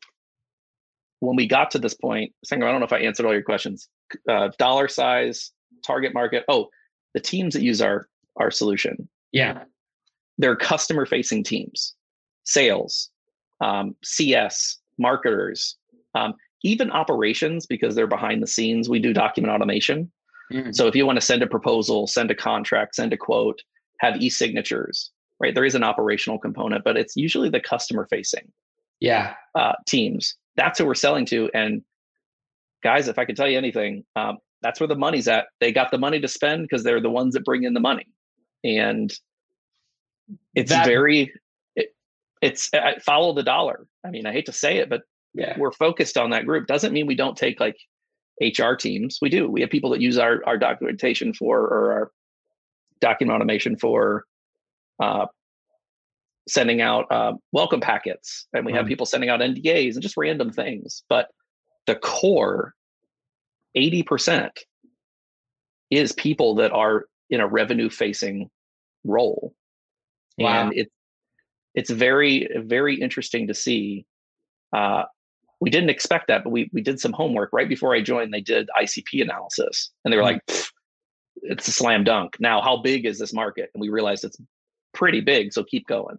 when 1.20 1.36
we 1.36 1.48
got 1.48 1.72
to 1.72 1.80
this 1.80 1.94
point, 1.94 2.34
Sangram, 2.46 2.68
I 2.68 2.72
don't 2.72 2.80
know 2.80 2.86
if 2.86 2.94
I 2.94 3.00
answered 3.00 3.26
all 3.26 3.34
your 3.34 3.44
questions. 3.44 3.90
Uh, 4.28 4.50
dollar 4.58 4.88
size, 4.88 5.52
target 5.86 6.14
market. 6.14 6.44
Oh, 6.48 6.70
the 7.14 7.20
teams 7.20 7.54
that 7.54 7.62
use 7.62 7.82
our 7.82 8.08
our 8.38 8.52
solution. 8.52 9.10
Yeah, 9.32 9.64
they're 10.38 10.56
customer 10.56 11.06
facing 11.06 11.44
teams, 11.44 11.96
sales, 12.46 13.10
um, 13.62 13.96
CS, 14.04 14.78
marketers, 14.98 15.78
um, 16.16 16.34
even 16.64 16.92
operations 16.92 17.66
because 17.66 17.96
they're 17.96 18.08
behind 18.08 18.42
the 18.42 18.48
scenes. 18.48 18.90
We 18.90 19.00
do 19.00 19.14
document 19.14 19.54
automation. 19.54 20.12
Mm-hmm. 20.52 20.72
So 20.72 20.88
if 20.88 20.96
you 20.96 21.06
want 21.06 21.18
to 21.18 21.26
send 21.26 21.44
a 21.44 21.48
proposal, 21.48 22.08
send 22.08 22.32
a 22.32 22.36
contract, 22.36 22.96
send 22.96 23.14
a 23.14 23.18
quote, 23.18 23.62
have 24.00 24.20
e-signatures, 24.20 25.12
right? 25.40 25.54
There 25.54 25.66
is 25.66 25.76
an 25.76 25.84
operational 25.84 26.40
component, 26.40 26.84
but 26.84 26.98
it's 26.98 27.16
usually 27.16 27.50
the 27.50 27.60
customer 27.60 28.08
facing 28.10 28.52
yeah 29.00 29.34
uh, 29.56 29.74
teams. 29.88 30.36
That's 30.56 30.80
who 30.80 30.86
we're 30.86 30.96
selling 30.96 31.26
to. 31.28 31.50
And 31.54 31.84
guys, 32.84 33.08
if 33.08 33.18
I 33.18 33.26
could 33.26 33.36
tell 33.36 33.48
you 33.48 33.58
anything, 33.58 34.04
um, 34.16 34.38
that's 34.62 34.80
where 34.80 34.88
the 34.88 34.96
money's 34.96 35.28
at. 35.28 35.48
They 35.60 35.72
got 35.72 35.92
the 35.92 35.98
money 35.98 36.20
to 36.20 36.28
spend 36.28 36.64
because 36.64 36.84
they're 36.84 37.02
the 37.02 37.10
ones 37.10 37.34
that 37.34 37.46
bring 37.46 37.64
in 37.64 37.74
the 37.74 37.80
money, 37.80 38.08
and 38.64 39.12
it's 40.54 40.70
that, 40.70 40.86
very 40.86 41.32
it, 41.76 41.96
it's 42.42 42.70
I 42.74 42.98
follow 43.06 43.34
the 43.34 43.44
dollar. 43.44 43.88
I 44.06 44.10
mean, 44.10 44.26
I 44.26 44.34
hate 44.34 44.46
to 44.48 44.52
say 44.52 44.78
it, 44.78 44.90
but 44.90 45.02
yeah. 45.34 45.58
we're 45.58 45.72
focused 45.72 46.18
on 46.18 46.32
that 46.32 46.46
group. 46.46 46.68
Doesn't 46.68 46.94
mean 46.94 47.08
we 47.08 47.16
don't 47.16 47.38
take 47.38 47.60
like 47.60 47.78
HR 48.42 48.74
teams. 48.74 49.20
We 49.22 49.30
do. 49.30 49.50
We 49.50 49.62
have 49.62 49.70
people 49.70 49.92
that 49.92 50.02
use 50.02 50.18
our 50.18 50.42
our 50.46 50.58
documentation 50.58 51.34
for 51.34 51.60
or 51.60 51.94
our 51.94 52.12
document 53.00 53.36
automation 53.36 53.78
for 53.78 54.26
uh, 55.00 55.28
sending 56.50 56.82
out 56.82 57.06
uh, 57.12 57.34
welcome 57.52 57.80
packets, 57.80 58.48
and 58.54 58.66
we 58.66 58.74
have 58.74 58.82
mm-hmm. 58.82 58.90
people 58.90 59.06
sending 59.06 59.30
out 59.30 59.40
NDAs 59.40 59.94
and 59.94 60.02
just 60.02 60.18
random 60.18 60.52
things. 60.52 61.04
But 61.08 61.28
the 61.86 61.96
core, 61.96 62.74
eighty 63.76 64.04
percent, 64.04 64.60
is 65.90 66.12
people 66.12 66.56
that 66.56 66.72
are 66.72 67.06
in 67.30 67.40
a 67.40 67.48
revenue 67.48 67.90
facing 67.90 68.50
role, 69.04 69.54
wow. 70.38 70.64
and 70.64 70.74
it's 70.76 70.92
it's 71.76 71.90
very 71.90 72.50
very 72.58 73.00
interesting 73.00 73.48
to 73.48 73.54
see. 73.54 74.06
Uh, 74.76 75.04
we 75.62 75.70
didn't 75.70 75.90
expect 75.90 76.28
that, 76.28 76.44
but 76.44 76.52
we 76.52 76.70
we 76.74 76.82
did 76.82 77.00
some 77.00 77.14
homework 77.14 77.52
right 77.54 77.70
before 77.70 77.94
I 77.94 78.02
joined. 78.02 78.34
They 78.34 78.42
did 78.42 78.70
ICP 78.80 79.22
analysis, 79.22 79.92
and 80.04 80.12
they 80.12 80.18
were 80.18 80.24
mm-hmm. 80.24 80.50
like, 80.50 80.72
"It's 81.44 81.68
a 81.68 81.72
slam 81.72 82.04
dunk." 82.04 82.38
Now, 82.40 82.62
how 82.62 82.78
big 82.78 83.06
is 83.06 83.20
this 83.20 83.34
market? 83.34 83.70
And 83.74 83.82
we 83.82 83.90
realized 83.90 84.24
it's 84.24 84.40
pretty 84.94 85.22
big, 85.22 85.54
so 85.54 85.64
keep 85.64 85.86
going. 85.88 86.18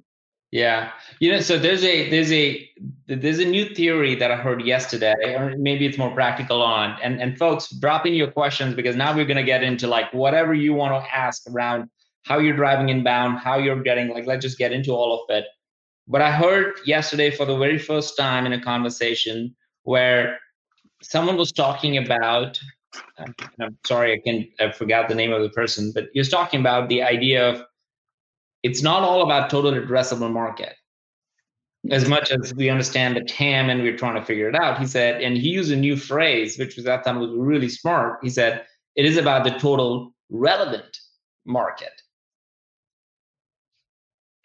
Yeah, 0.53 0.91
you 1.21 1.31
know, 1.31 1.41
so 1.41 1.59
there's 1.59 1.85
a 1.85 2.11
there's 2.11 2.33
a 2.33 2.69
there's 3.07 3.39
a 3.39 3.45
new 3.45 3.73
theory 3.73 4.17
that 4.17 4.33
I 4.33 4.37
heard 4.37 4.63
yesterday, 4.63 5.37
or 5.37 5.55
maybe 5.57 5.87
it's 5.87 5.97
more 5.97 6.11
practical 6.11 6.61
on. 6.61 6.99
And 7.01 7.21
and 7.21 7.39
folks, 7.39 7.71
drop 7.71 8.05
in 8.05 8.15
your 8.15 8.33
questions 8.33 8.75
because 8.75 8.97
now 8.97 9.15
we're 9.15 9.27
gonna 9.27 9.45
get 9.45 9.63
into 9.63 9.87
like 9.87 10.13
whatever 10.13 10.53
you 10.53 10.75
want 10.75 11.05
to 11.05 11.17
ask 11.17 11.49
around 11.49 11.89
how 12.25 12.39
you're 12.39 12.57
driving 12.57 12.89
inbound, 12.89 13.39
how 13.39 13.59
you're 13.59 13.81
getting 13.81 14.09
like 14.09 14.27
let's 14.27 14.45
just 14.45 14.59
get 14.59 14.73
into 14.73 14.91
all 14.91 15.15
of 15.15 15.35
it. 15.35 15.45
But 16.09 16.21
I 16.21 16.33
heard 16.33 16.81
yesterday 16.85 17.31
for 17.31 17.47
the 17.47 17.57
very 17.57 17.79
first 17.79 18.17
time 18.17 18.45
in 18.45 18.53
a 18.53 18.61
conversation 18.61 19.55
where 19.85 20.41
someone 21.01 21.37
was 21.37 21.53
talking 21.53 21.97
about. 21.97 22.59
I'm 23.61 23.79
sorry, 23.87 24.15
I 24.15 24.19
can 24.19 24.49
I 24.59 24.73
forgot 24.73 25.09
the 25.09 25.15
name 25.15 25.33
of 25.33 25.43
the 25.43 25.51
person, 25.51 25.93
but 25.95 26.09
he 26.13 26.19
was 26.19 26.29
talking 26.29 26.59
about 26.59 26.89
the 26.89 27.05
idea 27.05 27.49
of 27.49 27.63
it's 28.63 28.83
not 28.83 29.03
all 29.03 29.23
about 29.23 29.51
total 29.51 29.73
addressable 29.73 30.31
market 30.31 30.75
as 31.91 32.09
much 32.09 32.31
as 32.31 32.55
we 32.55 32.69
understand 32.69 33.17
the 33.17 33.23
TAM 33.23 33.71
and 33.71 33.83
we're 33.83 33.97
trying 33.97 34.15
to 34.15 34.25
figure 34.25 34.49
it 34.49 34.55
out. 34.55 34.79
He 34.79 34.87
said, 34.87 35.23
and 35.23 35.37
he 35.37 35.49
used 35.49 35.73
a 35.73 35.77
new 35.77 35.97
phrase, 35.97 36.59
which 36.59 36.77
was 36.77 36.85
that 36.85 37.05
time 37.05 37.19
was 37.19 37.31
really 37.33 37.71
smart. 37.71 38.19
He 38.23 38.29
said, 38.29 38.67
it 38.97 39.07
is 39.07 39.17
about 39.17 39.45
the 39.45 39.51
total 39.53 40.13
relevant 40.29 40.99
market. 41.47 42.03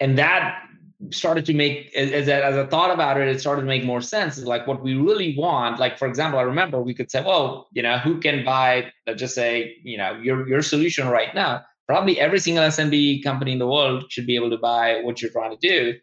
And 0.00 0.16
that 0.18 0.62
started 1.10 1.44
to 1.46 1.54
make 1.54 1.94
as, 1.94 2.28
as 2.28 2.56
I 2.56 2.66
thought 2.66 2.90
about 2.90 3.20
it, 3.20 3.28
it 3.28 3.38
started 3.38 3.62
to 3.62 3.66
make 3.66 3.84
more 3.84 4.00
sense. 4.00 4.38
It's 4.38 4.46
like 4.46 4.66
what 4.66 4.82
we 4.82 4.94
really 4.94 5.36
want. 5.36 5.78
Like, 5.78 5.98
for 5.98 6.08
example, 6.08 6.38
I 6.38 6.42
remember 6.42 6.80
we 6.80 6.94
could 6.94 7.10
say, 7.10 7.22
well, 7.22 7.68
you 7.72 7.82
know, 7.82 7.98
who 7.98 8.18
can 8.18 8.44
buy, 8.44 8.90
let's 9.06 9.20
just 9.20 9.34
say, 9.34 9.76
you 9.82 9.98
know, 9.98 10.14
your 10.22 10.48
your 10.48 10.62
solution 10.62 11.08
right 11.08 11.34
now 11.34 11.64
probably 11.86 12.18
every 12.18 12.38
single 12.38 12.64
SMB 12.64 13.22
company 13.22 13.52
in 13.52 13.58
the 13.58 13.66
world 13.66 14.04
should 14.10 14.26
be 14.26 14.36
able 14.36 14.50
to 14.50 14.58
buy 14.58 15.00
what 15.02 15.22
you're 15.22 15.30
trying 15.30 15.56
to 15.56 15.68
do. 15.68 15.98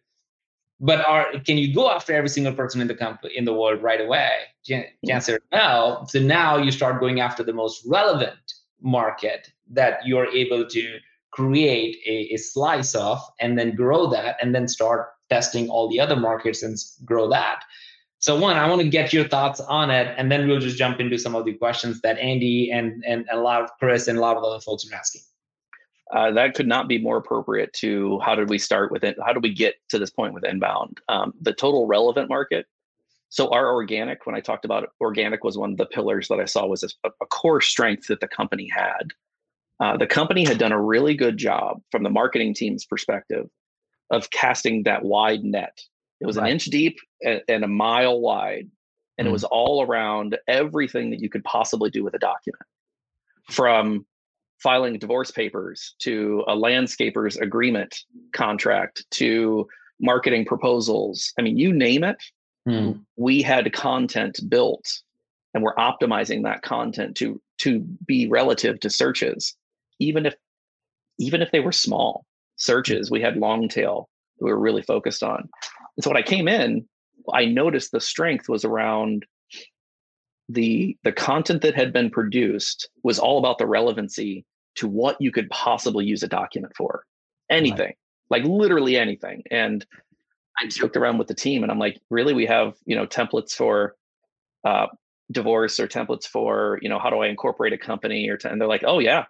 But 0.80 1.06
are 1.06 1.40
can 1.46 1.58
you 1.58 1.74
go 1.74 1.90
after 1.90 2.14
every 2.14 2.30
single 2.30 2.54
person 2.54 2.82
in 2.82 2.88
the 2.88 2.96
company 2.96 3.34
in 3.38 3.46
the 3.46 3.54
world 3.54 3.82
right 3.82 4.02
away? 4.02 4.32
Answer 5.10 5.40
no. 5.52 6.06
So 6.08 6.20
now 6.20 6.58
you 6.58 6.72
start 6.72 7.00
going 7.00 7.20
after 7.20 7.44
the 7.44 7.54
most 7.54 7.84
relevant 7.86 8.40
market 8.82 9.52
that 9.72 10.06
you're 10.06 10.28
able 10.28 10.68
to 10.68 10.98
create 11.32 11.98
a, 12.06 12.34
a 12.34 12.38
slice 12.38 12.96
of 12.96 13.20
and 13.40 13.58
then 13.58 13.76
grow 13.76 14.08
that 14.08 14.38
and 14.42 14.54
then 14.54 14.68
start 14.68 15.10
testing 15.30 15.70
all 15.70 15.90
the 15.90 16.00
other 16.00 16.16
markets 16.16 16.64
and 16.64 16.78
grow 17.06 17.30
that. 17.30 17.64
So 18.20 18.40
one, 18.40 18.56
I 18.56 18.70
want 18.70 18.82
to 18.82 18.88
get 18.88 19.12
your 19.12 19.28
thoughts 19.28 19.60
on 19.60 19.92
it, 19.92 20.14
and 20.18 20.32
then 20.32 20.48
we'll 20.48 20.60
just 20.60 20.78
jump 20.78 21.02
into 21.02 21.18
some 21.18 21.36
of 21.36 21.44
the 21.44 21.54
questions 21.54 22.00
that 22.02 22.18
Andy 22.20 22.72
and 22.72 23.04
and 23.06 23.26
a 23.32 23.38
lot 23.38 23.62
of 23.62 23.70
Chris 23.80 24.08
and 24.08 24.18
a 24.18 24.22
lot 24.22 24.38
of 24.38 24.44
other 24.44 24.62
folks 24.62 24.90
are 24.90 24.96
asking 24.96 25.22
uh, 26.14 26.32
that 26.32 26.54
could 26.54 26.68
not 26.68 26.88
be 26.88 27.00
more 27.00 27.18
appropriate 27.18 27.74
to 27.74 28.20
how 28.20 28.36
did 28.36 28.50
we 28.50 28.60
start 28.60 28.92
with 28.92 29.04
it? 29.04 29.18
How 29.26 29.34
did 29.34 29.42
we 29.42 29.54
get 29.54 29.76
to 29.90 29.98
this 29.98 30.12
point 30.12 30.34
with 30.34 30.46
inbound? 30.46 31.00
Um, 31.10 31.34
the 31.42 31.54
total 31.54 31.88
relevant 31.88 32.30
market. 32.30 32.68
So 33.30 33.50
our 33.50 33.74
organic, 33.74 34.28
when 34.28 34.36
I 34.36 34.40
talked 34.40 34.64
about 34.64 34.84
it, 34.84 34.90
organic 35.02 35.44
was 35.44 35.58
one 35.58 35.72
of 35.72 35.78
the 35.78 35.88
pillars 35.88 36.28
that 36.28 36.40
I 36.40 36.46
saw 36.46 36.68
was 36.68 36.84
a, 36.84 37.10
a 37.20 37.26
core 37.26 37.62
strength 37.62 38.08
that 38.08 38.20
the 38.20 38.28
company 38.28 38.70
had. 38.72 39.12
Uh, 39.80 39.98
the 39.98 40.06
company 40.06 40.46
had 40.46 40.60
done 40.60 40.72
a 40.72 40.80
really 40.80 41.16
good 41.16 41.36
job 41.36 41.82
from 41.90 42.04
the 42.04 42.12
marketing 42.12 42.54
team's 42.54 42.86
perspective 42.86 43.50
of 44.12 44.30
casting 44.30 44.84
that 44.84 45.04
wide 45.04 45.44
net. 45.44 45.82
It 46.22 46.28
was 46.28 46.38
right. 46.38 46.46
an 46.46 46.52
inch 46.52 46.66
deep 46.66 47.00
and, 47.24 47.42
and, 47.48 47.64
a 47.64 47.68
mile 47.68 48.22
wide, 48.22 48.70
and 49.18 49.26
mm. 49.26 49.30
it 49.30 49.34
was 49.34 49.44
all 49.44 49.82
around 49.82 50.38
everything 50.48 51.10
that 51.10 51.20
you 51.20 51.30
could 51.30 51.44
possibly 51.44 51.90
do 51.90 52.04
with 52.04 52.14
a 52.14 52.20
document, 52.20 52.64
from 53.50 54.06
filing 54.64 54.98
divorce 54.98 55.30
papers 55.30 55.94
to 56.00 56.44
a 56.48 56.56
landscaper's 56.56 57.36
agreement 57.38 57.96
contract 58.32 59.06
to 59.12 59.68
marketing 60.00 60.46
proposals. 60.46 61.34
I 61.38 61.42
mean, 61.42 61.58
you 61.58 61.74
name 61.74 62.04
it, 62.04 62.24
hmm. 62.66 62.94
we 63.18 63.42
had 63.42 63.72
content 63.74 64.40
built 64.48 64.88
and 65.54 65.64
we're 65.64 65.76
optimizing 65.76 66.44
that 66.44 66.62
content 66.62 67.16
to 67.18 67.40
to 67.60 67.80
be 68.06 68.28
relative 68.28 68.80
to 68.80 68.90
searches, 68.90 69.56
even 70.00 70.26
if 70.26 70.36
even 71.20 71.42
if 71.42 71.52
they 71.52 71.60
were 71.60 71.72
small 71.72 72.26
searches, 72.56 73.12
we 73.12 73.22
had 73.22 73.38
long 73.38 73.68
tail 73.68 74.10
that 74.40 74.46
we 74.46 74.52
were 74.52 74.60
really 74.60 74.82
focused 74.82 75.24
on. 75.24 75.50
And 75.98 76.04
so 76.04 76.10
when 76.10 76.18
I 76.18 76.24
came 76.24 76.48
in, 76.48 76.88
I 77.34 77.46
noticed 77.46 77.92
the 77.92 78.02
strength 78.02 78.50
was 78.50 78.66
around 78.66 79.26
the 80.50 80.98
the 81.04 81.12
content 81.12 81.62
that 81.62 81.76
had 81.76 81.94
been 81.94 82.10
produced 82.10 82.90
was 83.04 83.20
all 83.20 83.38
about 83.38 83.58
the 83.58 83.68
relevancy 83.68 84.46
to 84.76 84.88
what 84.88 85.18
you 85.20 85.32
could 85.32 85.50
possibly 85.50 86.06
use 86.06 86.24
a 86.24 86.28
document 86.28 86.74
for. 86.76 87.04
Anything. 87.50 87.80
Right. 87.88 87.98
like 88.30 88.44
literally 88.46 88.98
anything. 88.98 89.44
And 89.52 89.86
i 90.60 90.68
joked 90.68 90.96
around 90.96 91.18
with 91.18 91.28
the 91.28 91.34
team 91.34 91.64
and 91.64 91.72
i'm 91.72 91.80
like 91.80 92.00
really? 92.10 92.34
We 92.34 92.46
have 92.46 92.76
you 92.86 92.96
know 92.96 93.06
templates 93.06 93.54
for 93.54 93.96
uh, 94.64 94.88
divorce 95.32 95.80
or 95.80 95.88
templates 95.88 96.26
for 96.26 96.80
you 96.82 96.90
know 96.90 97.00
how 97.00 97.10
do 97.10 97.18
i 97.18 97.28
incorporate 97.28 97.74
a 97.74 97.78
company 97.78 98.30
or 98.30 98.38
t-? 98.38 98.48
and 98.48 98.60
they're 98.60 98.68
like 98.68 98.84
oh 98.86 99.00
yeah. 99.00 99.26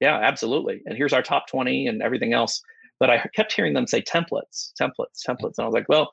Yeah 0.00 0.18
absolutely. 0.20 0.82
And 0.86 0.96
here's 0.96 1.12
our 1.12 1.22
top 1.22 1.46
20 1.48 1.86
and 1.86 2.02
everything 2.02 2.32
else. 2.32 2.60
But 2.98 3.10
i 3.10 3.24
kept 3.34 3.52
hearing 3.52 3.74
them 3.74 3.86
say 3.86 4.02
templates 4.02 4.72
templates 4.80 5.20
templates. 5.28 5.58
And 5.58 5.64
i 5.64 5.66
was 5.66 5.74
like 5.74 5.88
well 5.88 6.12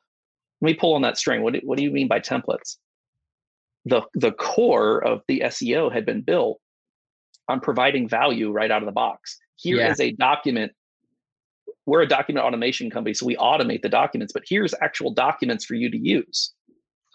let 0.61 0.71
me 0.71 0.73
pull 0.73 0.93
on 0.93 1.01
that 1.03 1.17
string. 1.17 1.41
What 1.41 1.53
do, 1.53 1.61
what 1.63 1.77
do 1.77 1.83
you 1.83 1.91
mean 1.91 2.07
by 2.07 2.19
templates? 2.19 2.77
The 3.85 4.01
the 4.13 4.33
core 4.33 5.03
of 5.03 5.21
the 5.27 5.41
seo 5.45 5.91
had 5.91 6.05
been 6.05 6.21
built 6.21 6.59
on 7.49 7.59
providing 7.59 8.07
value 8.07 8.51
right 8.51 8.71
out 8.71 8.81
of 8.81 8.85
the 8.85 8.93
box. 8.93 9.37
Here 9.55 9.77
yeah. 9.77 9.91
is 9.91 9.99
a 9.99 10.11
document. 10.11 10.71
We're 11.85 12.03
a 12.03 12.07
document 12.07 12.45
automation 12.45 12.89
company, 12.89 13.13
so 13.13 13.25
we 13.25 13.35
automate 13.35 13.81
the 13.81 13.89
documents, 13.89 14.31
but 14.31 14.43
here's 14.47 14.73
actual 14.81 15.11
documents 15.11 15.65
for 15.65 15.73
you 15.73 15.89
to 15.89 15.97
use. 15.97 16.53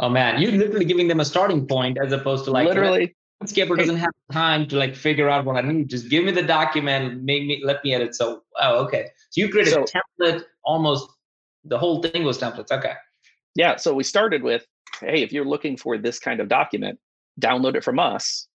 Oh 0.01 0.09
man, 0.09 0.43
you're 0.43 0.53
literally 0.53 0.85
giving 0.85 1.09
them 1.09 1.21
a 1.21 1.25
starting 1.25 1.67
point 1.67 1.97
as 2.05 2.13
opposed 2.13 2.45
to 2.47 2.51
like 2.51 2.67
literally 2.67 3.15
landscaper 3.43 3.77
doesn't 3.77 3.97
have 3.97 4.11
time 4.33 4.67
to 4.69 4.77
like 4.77 4.95
figure 4.95 5.29
out 5.29 5.45
what 5.45 5.57
I 5.57 5.61
need. 5.61 5.89
Just 5.89 6.09
give 6.09 6.25
me 6.25 6.33
the 6.33 6.43
document, 6.43 7.23
make 7.23 7.47
me 7.47 7.63
let 7.65 7.85
me 7.85 7.95
edit. 7.95 8.15
So 8.15 8.43
oh, 8.61 8.85
okay. 8.85 9.11
So 9.31 9.41
you 9.41 9.49
created 9.49 9.75
so, 9.75 9.85
a 9.85 9.87
template 9.87 10.45
almost 10.65 11.09
the 11.65 11.79
whole 11.79 12.03
thing 12.03 12.25
was 12.25 12.39
templates. 12.39 12.71
Okay. 12.71 12.95
Yeah. 13.55 13.77
So 13.77 13.95
we 13.95 14.03
started 14.03 14.43
with, 14.43 14.67
hey, 15.01 15.23
if 15.23 15.33
you're 15.33 15.45
looking 15.45 15.77
for 15.77 15.97
this 15.97 16.19
kind 16.19 16.41
of 16.41 16.49
document, 16.49 16.99
download 17.41 17.77
it 17.77 17.85
from 17.85 17.99
us. 17.99 18.49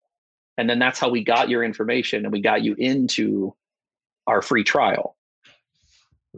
And 0.58 0.70
then 0.70 0.80
that's 0.80 1.00
how 1.00 1.10
we 1.10 1.24
got 1.24 1.50
your 1.50 1.64
information 1.64 2.26
and 2.26 2.32
we 2.32 2.42
got 2.42 2.64
you 2.64 2.76
into 2.78 3.54
our 4.26 4.42
free 4.42 4.64
trial. 4.64 5.16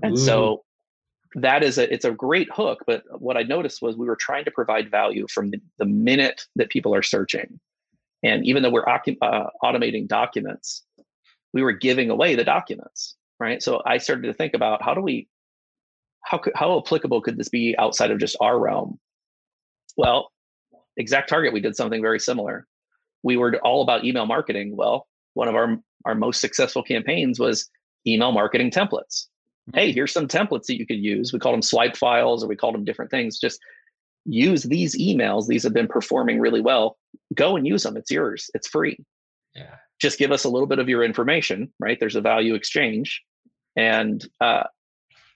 And 0.03 0.13
Ooh. 0.13 0.19
so 0.19 0.63
that 1.35 1.63
is 1.63 1.77
a 1.77 1.91
it's 1.91 2.05
a 2.05 2.11
great 2.11 2.49
hook. 2.51 2.83
But 2.85 3.03
what 3.19 3.37
I 3.37 3.43
noticed 3.43 3.81
was 3.81 3.95
we 3.95 4.07
were 4.07 4.17
trying 4.17 4.45
to 4.45 4.51
provide 4.51 4.91
value 4.91 5.27
from 5.29 5.51
the, 5.51 5.61
the 5.77 5.85
minute 5.85 6.41
that 6.55 6.69
people 6.69 6.93
are 6.93 7.03
searching. 7.03 7.59
And 8.23 8.45
even 8.45 8.63
though 8.63 8.69
we're 8.69 8.87
uh, 8.87 9.47
automating 9.63 10.07
documents, 10.07 10.83
we 11.53 11.63
were 11.63 11.71
giving 11.71 12.09
away 12.09 12.35
the 12.35 12.43
documents, 12.43 13.15
right? 13.39 13.63
So 13.63 13.81
I 13.85 13.97
started 13.97 14.23
to 14.23 14.33
think 14.33 14.53
about 14.53 14.83
how 14.83 14.93
do 14.93 15.01
we 15.01 15.27
how 16.21 16.37
could, 16.37 16.53
how 16.55 16.77
applicable 16.77 17.21
could 17.21 17.37
this 17.37 17.49
be 17.49 17.75
outside 17.77 18.11
of 18.11 18.19
just 18.19 18.35
our 18.41 18.59
realm? 18.59 18.99
Well, 19.97 20.31
ExactTarget 20.99 21.53
we 21.53 21.61
did 21.61 21.75
something 21.75 22.01
very 22.01 22.19
similar. 22.19 22.67
We 23.23 23.37
were 23.37 23.55
all 23.63 23.81
about 23.81 24.05
email 24.05 24.25
marketing. 24.25 24.75
Well, 24.75 25.07
one 25.33 25.47
of 25.47 25.55
our 25.55 25.77
our 26.05 26.15
most 26.15 26.39
successful 26.39 26.83
campaigns 26.83 27.39
was 27.39 27.69
email 28.07 28.31
marketing 28.31 28.71
templates. 28.71 29.25
Hey, 29.73 29.91
here's 29.91 30.13
some 30.13 30.27
templates 30.27 30.65
that 30.65 30.79
you 30.79 30.87
could 30.87 30.97
use. 30.97 31.31
We 31.31 31.39
called 31.39 31.53
them 31.53 31.61
swipe 31.61 31.95
files 31.95 32.43
or 32.43 32.47
we 32.47 32.55
called 32.55 32.73
them 32.73 32.85
different 32.85 33.11
things. 33.11 33.37
Just 33.37 33.59
use 34.25 34.63
these 34.63 34.97
emails. 34.97 35.47
These 35.47 35.63
have 35.63 35.73
been 35.73 35.87
performing 35.87 36.39
really 36.39 36.61
well. 36.61 36.97
Go 37.35 37.55
and 37.55 37.67
use 37.67 37.83
them. 37.83 37.97
It's 37.97 38.09
yours. 38.09 38.49
It's 38.53 38.67
free. 38.67 38.97
Yeah. 39.53 39.75
Just 40.01 40.17
give 40.17 40.31
us 40.31 40.43
a 40.43 40.49
little 40.49 40.67
bit 40.67 40.79
of 40.79 40.89
your 40.89 41.03
information, 41.03 41.71
right? 41.79 41.99
There's 41.99 42.15
a 42.15 42.21
value 42.21 42.55
exchange. 42.55 43.21
And 43.75 44.25
uh, 44.41 44.63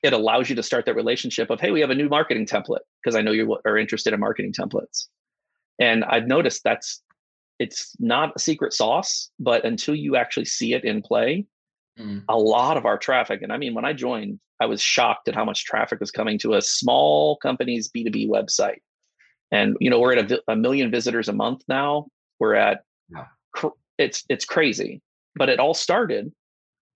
it 0.03 0.13
allows 0.13 0.49
you 0.49 0.55
to 0.57 0.63
start 0.63 0.85
that 0.85 0.95
relationship 0.95 1.49
of 1.49 1.59
hey 1.59 1.71
we 1.71 1.81
have 1.81 1.89
a 1.89 1.95
new 1.95 2.09
marketing 2.09 2.45
template 2.45 2.81
because 3.01 3.15
i 3.15 3.21
know 3.21 3.31
you 3.31 3.57
are 3.65 3.77
interested 3.77 4.13
in 4.13 4.19
marketing 4.19 4.53
templates 4.53 5.07
and 5.79 6.03
i've 6.05 6.27
noticed 6.27 6.61
that's 6.63 7.01
it's 7.59 7.95
not 7.99 8.33
a 8.35 8.39
secret 8.39 8.73
sauce 8.73 9.29
but 9.39 9.65
until 9.65 9.95
you 9.95 10.15
actually 10.15 10.45
see 10.45 10.73
it 10.73 10.83
in 10.83 11.01
play 11.01 11.45
mm. 11.99 12.23
a 12.29 12.37
lot 12.37 12.77
of 12.77 12.85
our 12.85 12.97
traffic 12.97 13.41
and 13.41 13.51
i 13.51 13.57
mean 13.57 13.73
when 13.73 13.85
i 13.85 13.93
joined 13.93 14.39
i 14.59 14.65
was 14.65 14.81
shocked 14.81 15.27
at 15.27 15.35
how 15.35 15.45
much 15.45 15.65
traffic 15.65 15.99
was 15.99 16.11
coming 16.11 16.37
to 16.37 16.53
a 16.53 16.61
small 16.61 17.37
company's 17.37 17.89
b2b 17.89 18.27
website 18.27 18.81
and 19.51 19.77
you 19.79 19.89
know 19.89 19.99
we're 19.99 20.17
at 20.17 20.31
a, 20.31 20.41
a 20.47 20.55
million 20.55 20.89
visitors 20.89 21.27
a 21.27 21.33
month 21.33 21.61
now 21.67 22.07
we're 22.39 22.55
at 22.55 22.83
yeah. 23.09 23.25
cr- 23.53 23.67
it's 23.97 24.23
it's 24.29 24.45
crazy 24.45 25.01
but 25.35 25.49
it 25.49 25.59
all 25.59 25.73
started 25.73 26.31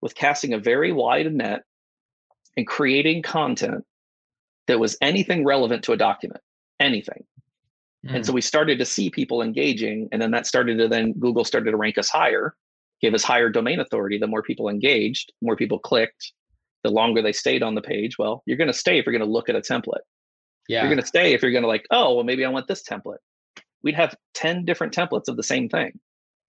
with 0.02 0.16
casting 0.16 0.54
a 0.54 0.60
very 0.60 0.92
wide 0.92 1.32
net 1.34 1.64
and 2.56 2.68
creating 2.68 3.22
content 3.22 3.84
that 4.68 4.80
was 4.80 4.98
anything 5.02 5.46
relevant 5.46 5.84
to 5.86 5.94
a 5.94 5.98
document, 5.98 6.42
anything. 6.80 7.24
Mm. 8.08 8.16
And 8.16 8.26
so 8.26 8.32
hmm. 8.32 8.36
we 8.36 8.42
started 8.42 8.80
to 8.80 8.86
see 8.86 9.10
people 9.10 9.42
engaging, 9.42 10.08
and 10.12 10.22
then 10.22 10.32
that 10.32 10.48
started 10.48 10.78
to 10.78 10.88
then 10.88 11.14
Google 11.14 11.44
started 11.44 11.72
to 11.72 11.78
rank 11.78 11.98
us 11.98 12.10
higher, 12.10 12.56
give 13.02 13.14
us 13.14 13.24
higher 13.24 13.50
domain 13.50 13.80
authority. 13.80 14.18
The 14.18 14.28
more 14.28 14.44
people 14.44 14.70
engaged, 14.70 15.34
more 15.42 15.56
people 15.56 15.80
clicked, 15.80 16.32
the 16.84 16.92
longer 16.92 17.22
they 17.22 17.34
stayed 17.34 17.64
on 17.64 17.76
the 17.76 17.82
page. 17.82 18.18
Well, 18.18 18.44
you're 18.46 18.58
going 18.58 18.72
to 18.72 18.74
stay 18.74 18.98
if 18.98 19.06
you're 19.06 19.18
going 19.18 19.28
to 19.28 19.32
look 19.32 19.50
at 19.50 19.56
a 19.56 19.62
template. 19.62 20.06
Yeah. 20.70 20.82
You're 20.82 20.90
going 20.90 21.02
to 21.02 21.08
stay 21.08 21.34
if 21.34 21.42
you're 21.42 21.52
going 21.52 21.64
to 21.64 21.68
like, 21.68 21.86
oh, 21.92 22.16
well, 22.16 22.24
maybe 22.24 22.46
I 22.46 22.50
want 22.50 22.68
this 22.68 22.84
template. 22.84 23.18
We'd 23.84 23.96
have 23.96 24.16
10 24.34 24.66
different 24.66 24.94
templates 24.94 25.28
of 25.28 25.38
the 25.38 25.44
same 25.44 25.70
thing. 25.70 26.00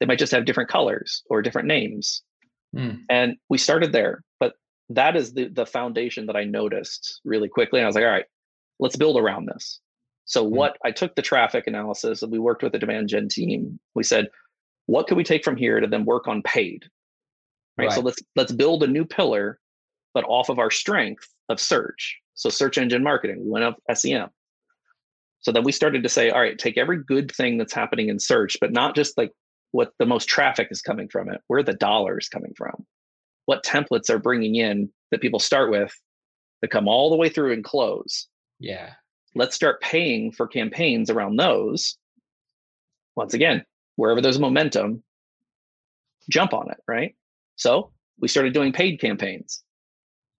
They 0.00 0.06
might 0.06 0.18
just 0.18 0.32
have 0.32 0.44
different 0.44 0.70
colors 0.70 1.22
or 1.30 1.42
different 1.42 1.68
names. 1.68 2.22
Mm. 2.74 3.00
And 3.08 3.36
we 3.48 3.58
started 3.58 3.92
there. 3.92 4.22
But 4.40 4.54
that 4.90 5.16
is 5.16 5.34
the 5.34 5.48
the 5.48 5.66
foundation 5.66 6.26
that 6.26 6.36
I 6.36 6.44
noticed 6.44 7.20
really 7.24 7.48
quickly. 7.48 7.80
And 7.80 7.86
I 7.86 7.88
was 7.88 7.94
like, 7.94 8.04
all 8.04 8.10
right, 8.10 8.26
let's 8.78 8.96
build 8.96 9.18
around 9.18 9.46
this. 9.46 9.80
So 10.28 10.44
mm-hmm. 10.44 10.54
what 10.54 10.76
I 10.84 10.92
took 10.92 11.14
the 11.14 11.22
traffic 11.22 11.66
analysis 11.66 12.22
and 12.22 12.30
we 12.30 12.38
worked 12.38 12.62
with 12.62 12.72
the 12.72 12.78
demand 12.78 13.08
gen 13.08 13.28
team. 13.28 13.80
We 13.94 14.04
said, 14.04 14.28
what 14.86 15.06
can 15.08 15.16
we 15.16 15.24
take 15.24 15.44
from 15.44 15.56
here 15.56 15.80
to 15.80 15.86
then 15.86 16.04
work 16.04 16.28
on 16.28 16.42
paid? 16.42 16.84
Right? 17.76 17.86
right. 17.86 17.94
So 17.94 18.00
let's 18.00 18.18
let's 18.36 18.52
build 18.52 18.82
a 18.82 18.86
new 18.86 19.04
pillar, 19.04 19.58
but 20.14 20.24
off 20.24 20.48
of 20.48 20.58
our 20.58 20.70
strength 20.70 21.28
of 21.48 21.60
search. 21.60 22.16
So 22.34 22.50
search 22.50 22.78
engine 22.78 23.02
marketing. 23.02 23.42
We 23.44 23.50
went 23.50 23.64
up 23.64 23.76
SEM. 23.92 24.28
So 25.40 25.52
then 25.52 25.64
we 25.64 25.72
started 25.72 26.02
to 26.02 26.08
say, 26.08 26.30
all 26.30 26.40
right, 26.40 26.58
take 26.58 26.78
every 26.78 27.02
good 27.02 27.30
thing 27.32 27.58
that's 27.58 27.72
happening 27.72 28.08
in 28.08 28.18
search, 28.18 28.56
but 28.60 28.72
not 28.72 28.94
just 28.94 29.16
like 29.16 29.32
what 29.72 29.92
the 29.98 30.06
most 30.06 30.28
traffic 30.28 30.68
is 30.70 30.82
coming 30.82 31.08
from 31.08 31.30
it, 31.30 31.40
where 31.46 31.62
the 31.62 31.74
dollars 31.74 32.28
coming 32.28 32.52
from 32.56 32.86
what 33.48 33.64
templates 33.64 34.10
are 34.10 34.18
bringing 34.18 34.56
in 34.56 34.90
that 35.10 35.22
people 35.22 35.38
start 35.38 35.70
with 35.70 35.90
that 36.60 36.68
come 36.68 36.86
all 36.86 37.08
the 37.08 37.16
way 37.16 37.30
through 37.30 37.54
and 37.54 37.64
close. 37.64 38.28
Yeah. 38.60 38.90
Let's 39.38 39.54
start 39.54 39.80
paying 39.80 40.32
for 40.32 40.46
campaigns 40.46 41.10
around 41.10 41.36
those. 41.36 41.96
Once 43.16 43.34
again, 43.34 43.64
wherever 43.96 44.20
there's 44.20 44.38
momentum, 44.38 45.02
jump 46.28 46.52
on 46.52 46.70
it, 46.70 46.78
right? 46.86 47.14
So 47.56 47.92
we 48.20 48.28
started 48.28 48.52
doing 48.52 48.72
paid 48.72 49.00
campaigns. 49.00 49.62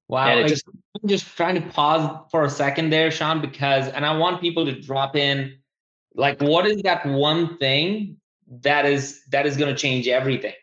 Wow. 0.09 0.47
Just, 0.47 0.65
I'm 1.03 1.09
just 1.09 1.27
trying 1.37 1.55
to 1.57 1.69
pause 1.69 2.27
for 2.31 2.45
a 2.45 2.51
second 2.51 2.91
there, 2.91 3.11
Shawn, 3.11 3.41
because, 3.41 3.89
and 3.89 4.05
I 4.05 4.17
want 4.17 4.41
people 4.41 4.67
to 4.67 4.81
drop 4.81 5.17
in 5.17 5.59
like, 6.15 6.41
what 6.41 6.67
is 6.67 6.83
that 6.83 7.07
one 7.07 7.59
thing 7.59 8.17
that 8.63 8.87
is, 8.87 9.23
that 9.31 9.47
is 9.47 9.57
going 9.57 9.75
to 9.75 9.81
change 9.81 10.09
everything? 10.09 10.55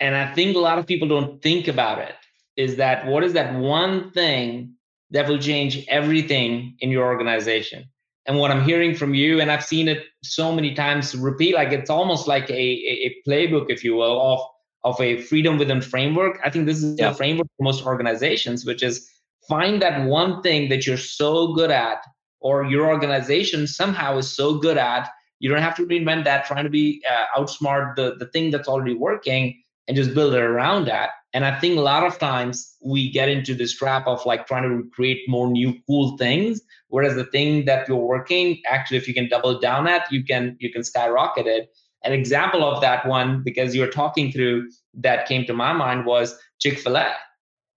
and 0.00 0.16
I 0.16 0.32
think 0.32 0.56
a 0.56 0.60
lot 0.60 0.78
of 0.78 0.86
people 0.86 1.06
don't 1.06 1.40
think 1.42 1.68
about 1.68 1.98
it 1.98 2.14
is 2.56 2.76
that 2.76 3.06
what 3.06 3.22
is 3.22 3.34
that 3.34 3.54
one 3.54 4.10
thing 4.10 4.74
that 5.10 5.28
will 5.28 5.38
change 5.38 5.84
everything 5.88 6.76
in 6.80 6.90
your 6.90 7.04
organization? 7.06 7.88
And 8.26 8.38
what 8.38 8.50
I'm 8.50 8.64
hearing 8.64 8.94
from 8.94 9.14
you, 9.14 9.40
and 9.40 9.50
I've 9.50 9.64
seen 9.64 9.88
it 9.88 10.04
so 10.22 10.52
many 10.52 10.74
times 10.74 11.14
repeat, 11.16 11.54
like 11.54 11.72
it's 11.72 11.90
almost 11.90 12.28
like 12.28 12.48
a, 12.50 12.52
a, 12.52 13.16
playbook, 13.26 13.66
if 13.70 13.82
you 13.82 13.96
will, 13.96 14.20
of, 14.20 14.40
of 14.84 15.00
a 15.00 15.22
freedom 15.22 15.58
within 15.58 15.80
framework. 15.80 16.38
I 16.44 16.50
think 16.50 16.66
this 16.66 16.82
is 16.82 16.98
yeah. 16.98 17.10
a 17.10 17.14
framework 17.14 17.48
for 17.56 17.64
most 17.64 17.84
organizations, 17.84 18.64
which 18.64 18.82
is 18.82 19.08
find 19.48 19.80
that 19.82 20.06
one 20.06 20.42
thing 20.42 20.68
that 20.68 20.86
you're 20.86 20.98
so 20.98 21.54
good 21.54 21.70
at, 21.70 22.04
or 22.40 22.64
your 22.64 22.88
organization 22.88 23.66
somehow 23.66 24.18
is 24.18 24.30
so 24.30 24.58
good 24.58 24.76
at. 24.76 25.08
You 25.40 25.48
don't 25.48 25.62
have 25.62 25.76
to 25.76 25.86
reinvent 25.86 26.24
that, 26.24 26.44
trying 26.44 26.64
to 26.64 26.70
be 26.70 27.02
uh, 27.10 27.40
outsmart 27.40 27.96
the, 27.96 28.16
the 28.18 28.26
thing 28.26 28.50
that's 28.50 28.68
already 28.68 28.94
working 28.94 29.60
and 29.88 29.96
just 29.96 30.14
build 30.14 30.34
it 30.34 30.40
around 30.40 30.86
that. 30.86 31.10
And 31.32 31.44
I 31.44 31.58
think 31.60 31.78
a 31.78 31.80
lot 31.80 32.04
of 32.04 32.18
times 32.18 32.76
we 32.82 33.10
get 33.10 33.28
into 33.28 33.54
this 33.54 33.72
trap 33.72 34.06
of 34.06 34.24
like 34.26 34.46
trying 34.46 34.64
to 34.64 34.88
create 34.90 35.28
more 35.28 35.48
new 35.48 35.74
cool 35.86 36.16
things, 36.16 36.60
whereas 36.88 37.14
the 37.14 37.24
thing 37.24 37.64
that 37.66 37.88
you're 37.88 37.96
working, 37.96 38.60
actually, 38.68 38.96
if 38.96 39.06
you 39.06 39.14
can 39.14 39.28
double 39.28 39.60
down 39.60 39.86
at, 39.86 40.10
you 40.10 40.24
can 40.24 40.56
you 40.58 40.72
can 40.72 40.82
skyrocket 40.82 41.46
it. 41.46 41.72
An 42.02 42.12
example 42.12 42.64
of 42.64 42.80
that 42.80 43.06
one, 43.06 43.42
because 43.42 43.74
you're 43.74 43.90
talking 43.90 44.32
through, 44.32 44.70
that 44.94 45.28
came 45.28 45.44
to 45.46 45.52
my 45.52 45.72
mind 45.72 46.06
was 46.06 46.36
Chick 46.58 46.78
Fil 46.78 46.96
A. 46.96 47.14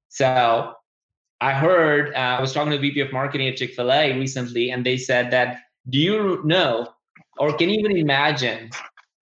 So 0.09 0.73
I 1.41 1.51
heard 1.51 2.13
uh, 2.15 2.37
I 2.37 2.41
was 2.41 2.53
talking 2.53 2.71
to 2.71 2.77
the 2.77 2.81
VP 2.81 3.01
of 3.01 3.13
marketing 3.13 3.49
at 3.49 3.57
Chick 3.57 3.73
Fil 3.75 3.91
A 3.91 4.17
recently, 4.17 4.71
and 4.71 4.85
they 4.85 4.97
said 4.97 5.29
that 5.31 5.59
do 5.89 5.99
you 5.99 6.41
know 6.43 6.87
or 7.37 7.53
can 7.53 7.69
you 7.69 7.79
even 7.79 7.97
imagine 7.97 8.69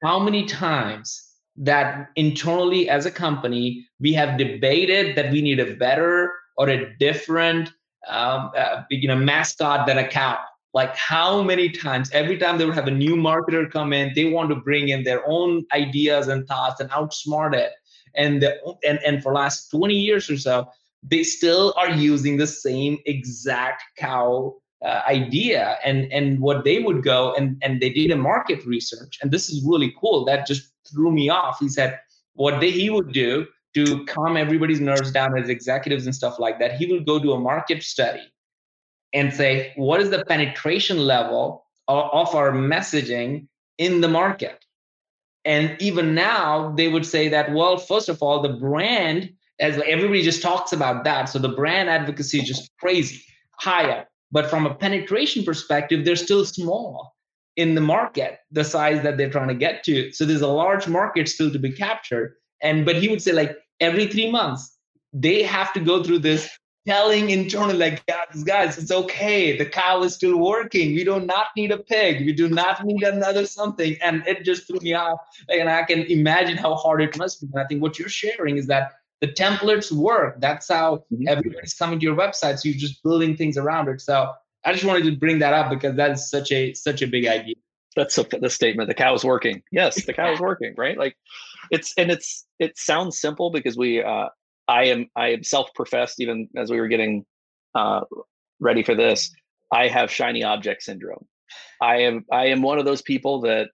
how 0.04 0.20
many 0.20 0.46
times 0.46 1.31
that 1.58 2.10
internally 2.16 2.90
as 2.90 3.06
a 3.06 3.12
company 3.12 3.86
we 4.00 4.14
have 4.14 4.38
debated 4.38 5.16
that 5.16 5.32
we 5.32 5.42
need 5.42 5.60
a 5.60 5.76
better 5.76 6.32
or 6.58 6.70
a 6.70 6.96
different 6.98 7.72
um, 8.08 8.52
uh, 8.58 8.84
you 8.90 9.08
know 9.08 9.16
mascot 9.16 9.88
than 9.88 9.98
a 9.98 10.08
cow. 10.08 10.40
Like 10.74 10.96
how 10.96 11.44
many 11.44 11.70
times 11.70 12.10
every 12.12 12.38
time 12.38 12.58
they 12.58 12.66
would 12.66 12.76
have 12.76 12.88
a 12.88 12.92
new 12.92 13.16
marketer 13.16 13.70
come 13.70 13.94
in 13.94 14.14
they 14.16 14.26
want 14.26 14.50
to 14.50 14.56
bring 14.56 14.90
in 14.90 15.04
their 15.04 15.28
own 15.28 15.66
ideas 15.74 16.28
and 16.28 16.48
thoughts 16.48 16.80
and 16.80 16.90
outsmart 16.92 17.54
it. 17.54 17.74
And 18.16 18.42
the, 18.42 18.58
and 18.88 19.00
and 19.06 19.22
for 19.22 19.34
last 19.34 19.70
20 19.70 19.94
years 19.96 20.30
or 20.30 20.38
so 20.38 20.68
they 21.04 21.24
still 21.24 21.74
are 21.78 21.90
using 21.90 22.38
the 22.38 22.48
same 22.48 22.98
exact 23.06 23.84
cow 23.98 24.56
uh, 24.84 25.02
idea 25.08 25.78
and 25.86 26.12
and 26.12 26.40
what 26.40 26.64
they 26.64 26.80
would 26.80 27.04
go 27.04 27.34
and 27.36 27.58
and 27.62 27.82
they 27.82 27.90
did 27.90 28.12
a 28.12 28.16
market 28.16 28.66
research 28.66 29.20
and 29.22 29.32
this 29.32 29.50
is 29.50 29.64
really 29.64 29.94
cool 30.00 30.26
that 30.26 30.48
just 30.48 30.72
threw 30.92 31.12
me 31.12 31.30
off. 31.30 31.60
He 31.60 31.70
said 31.70 32.00
what 32.34 32.60
they, 32.60 32.72
he 32.72 32.90
would 32.90 33.12
do 33.14 33.48
to 33.74 34.06
calm 34.06 34.36
everybody's 34.36 34.82
nerves 34.82 35.12
down 35.12 35.38
as 35.38 35.50
executives 35.50 36.06
and 36.06 36.14
stuff 36.14 36.40
like 36.40 36.60
that, 36.60 36.76
he 36.76 36.86
will 36.86 37.00
go 37.02 37.20
do 37.20 37.32
a 37.32 37.40
market 37.40 37.84
study 37.84 38.22
and 39.14 39.34
say, 39.34 39.74
what 39.76 40.02
is 40.02 40.10
the 40.10 40.26
penetration 40.26 40.98
level 41.00 41.66
of, 41.88 42.10
of 42.12 42.36
our 42.36 42.52
messaging 42.52 43.48
in 43.78 44.02
the 44.02 44.08
market? 44.08 44.66
And 45.44 45.76
even 45.82 46.14
now, 46.14 46.74
they 46.76 46.88
would 46.88 47.06
say 47.06 47.28
that, 47.30 47.52
well, 47.52 47.78
first 47.78 48.10
of 48.10 48.22
all, 48.22 48.42
the 48.42 48.54
brand, 48.54 49.34
as 49.60 49.82
everybody 49.88 50.22
just 50.22 50.42
talks 50.42 50.72
about 50.72 51.04
that. 51.06 51.26
So 51.26 51.40
the 51.40 51.50
brand 51.50 51.90
advocacy 51.90 52.40
is 52.40 52.48
just 52.48 52.72
crazy, 52.80 53.24
higher. 53.60 54.06
But 54.32 54.50
from 54.50 54.66
a 54.66 54.74
penetration 54.74 55.44
perspective, 55.44 56.06
they're 56.06 56.16
still 56.16 56.46
small. 56.46 57.16
in 57.58 57.76
the 57.76 57.82
market 57.82 58.40
the 58.52 58.64
size 58.64 59.04
that 59.04 59.18
they're 59.18 59.30
trying 59.30 59.50
to 59.50 59.54
get 59.54 59.84
to. 59.84 60.12
So 60.14 60.26
there's 60.26 60.42
a 60.42 60.48
large 60.48 60.88
market 60.88 61.28
still 61.28 61.52
to 61.52 61.60
be 61.60 61.72
captured. 61.72 62.36
And 62.62 62.86
but 62.86 62.96
he 62.96 63.10
would 63.10 63.22
say 63.22 63.34
like 63.34 63.58
every 63.82 64.08
three 64.08 64.32
months 64.32 64.78
they 65.14 65.44
have 65.44 65.74
to 65.74 65.80
go 65.80 66.04
through 66.04 66.20
this 66.20 66.50
telling 66.88 67.30
internally 67.30 67.78
like 67.78 68.04
guys, 68.08 68.44
guys 68.44 68.78
it's 68.78 68.92
okay 68.92 69.56
the 69.58 69.66
cow 69.66 70.02
is 70.02 70.16
still 70.16 70.38
working 70.40 70.96
we 70.96 71.04
do 71.04 71.20
not 71.20 71.48
need 71.56 71.72
a 71.72 71.78
pig 71.78 72.26
we 72.26 72.34
do 72.34 72.50
not 72.50 72.84
need 72.84 73.04
another 73.04 73.46
something 73.46 73.96
and 74.02 74.24
it 74.26 74.44
just 74.44 74.66
threw 74.66 74.80
me 74.80 74.94
off 74.94 75.20
and 75.50 75.70
i 75.70 75.84
can 75.84 76.00
imagine 76.04 76.58
how 76.58 76.74
hard 76.74 77.02
it 77.02 77.16
must 77.18 77.40
be 77.40 77.48
and 77.54 77.62
i 77.62 77.68
think 77.68 77.82
what 77.84 78.00
you're 78.00 78.10
sharing 78.10 78.58
is 78.58 78.66
that 78.66 78.94
the 79.22 79.28
templates 79.28 79.92
work 79.92 80.40
that's 80.40 80.68
how 80.68 80.98
mm-hmm. 81.14 81.28
everybody's 81.28 81.74
coming 81.74 82.00
to 82.00 82.06
your 82.06 82.16
website 82.16 82.60
so 82.60 82.70
you're 82.70 82.78
just 82.78 83.02
building 83.04 83.36
things 83.36 83.58
around 83.58 83.88
it 83.88 84.02
so 84.02 84.32
i 84.66 84.74
just 84.74 84.84
wanted 84.84 85.04
to 85.04 85.16
bring 85.16 85.40
that 85.40 85.54
up 85.54 85.70
because 85.70 85.96
that's 85.96 86.30
such 86.30 86.52
a 86.52 86.74
such 86.74 87.02
a 87.02 87.08
big 87.08 87.28
idea 87.28 87.56
that's 87.96 88.18
a, 88.18 88.24
the 88.40 88.50
statement 88.50 88.88
the 88.88 88.94
cow 88.94 89.14
is 89.14 89.24
working 89.24 89.62
yes 89.72 90.06
the 90.06 90.14
cow 90.14 90.32
is 90.34 90.40
working 90.50 90.74
right 90.78 90.98
like 90.98 91.16
it's 91.70 91.94
and 91.98 92.12
it's 92.12 92.46
it 92.60 92.78
sounds 92.78 93.20
simple 93.20 93.52
because 93.52 93.78
we 93.78 94.04
uh 94.04 94.28
I 94.72 94.86
am 94.86 95.08
I 95.16 95.30
am 95.30 95.44
self-professed 95.44 96.20
even 96.22 96.48
as 96.56 96.72
we 96.72 96.80
were 96.80 96.88
getting 96.88 97.26
uh, 97.76 98.02
ready 98.60 98.84
for 98.84 98.96
this. 98.96 99.32
I 99.72 99.88
have 99.88 100.10
shiny 100.12 100.44
object 100.44 100.84
syndrome. 100.84 101.26
I 101.82 101.98
am 101.98 102.26
I 102.32 102.48
am 102.48 102.62
one 102.62 102.80
of 102.80 102.86
those 102.86 103.02
people 103.02 103.42
that 103.42 103.70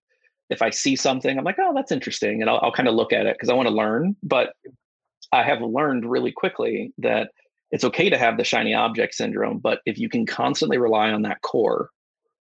if 0.49 0.61
I 0.61 0.69
see 0.69 0.95
something, 0.95 1.37
I'm 1.37 1.43
like, 1.43 1.57
oh, 1.59 1.73
that's 1.75 1.91
interesting, 1.91 2.41
and 2.41 2.49
I'll, 2.49 2.59
I'll 2.63 2.71
kind 2.71 2.87
of 2.87 2.95
look 2.95 3.13
at 3.13 3.25
it 3.25 3.35
because 3.35 3.49
I 3.49 3.53
want 3.53 3.67
to 3.67 3.75
learn. 3.75 4.15
But 4.23 4.53
I 5.31 5.43
have 5.43 5.61
learned 5.61 6.09
really 6.09 6.31
quickly 6.31 6.93
that 6.99 7.31
it's 7.71 7.83
okay 7.83 8.09
to 8.09 8.17
have 8.17 8.37
the 8.37 8.43
shiny 8.43 8.73
object 8.73 9.13
syndrome, 9.13 9.59
but 9.59 9.81
if 9.85 9.97
you 9.97 10.09
can 10.09 10.25
constantly 10.25 10.77
rely 10.77 11.11
on 11.11 11.23
that 11.23 11.41
core, 11.41 11.89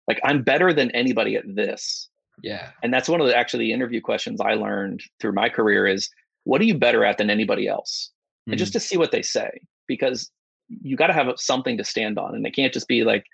like 0.08 0.20
I'm 0.24 0.44
better 0.44 0.72
than 0.72 0.92
anybody 0.92 1.36
at 1.36 1.44
this. 1.48 2.10
Yeah. 2.44 2.70
And 2.84 2.94
that's 2.94 3.10
one 3.10 3.22
of 3.22 3.28
the 3.28 3.36
actually 3.36 3.66
the 3.66 3.74
interview 3.74 4.02
questions 4.02 4.40
I 4.40 4.54
learned 4.54 5.02
through 5.20 5.34
my 5.34 5.50
career 5.50 5.88
is 5.88 6.10
what 6.44 6.62
are 6.62 6.66
you 6.66 6.78
better 6.78 7.04
at 7.04 7.18
than 7.18 7.30
anybody 7.30 7.68
else? 7.68 8.12
mm-hmm. 8.46 8.54
and 8.54 8.60
just 8.60 8.72
mm-hmm. 8.72 8.80
to 8.80 8.86
see 8.86 8.98
what 8.98 9.12
they 9.12 9.22
say 9.22 9.50
because 9.88 10.32
you 10.68 10.96
got 10.96 11.08
to 11.08 11.14
have 11.14 11.28
something 11.38 11.78
to 11.78 11.84
stand 11.84 12.18
on 12.18 12.36
and 12.36 12.46
it 12.46 12.56
can't 12.56 12.74
just 12.74 12.88
be 12.88 13.04
like 13.04 13.26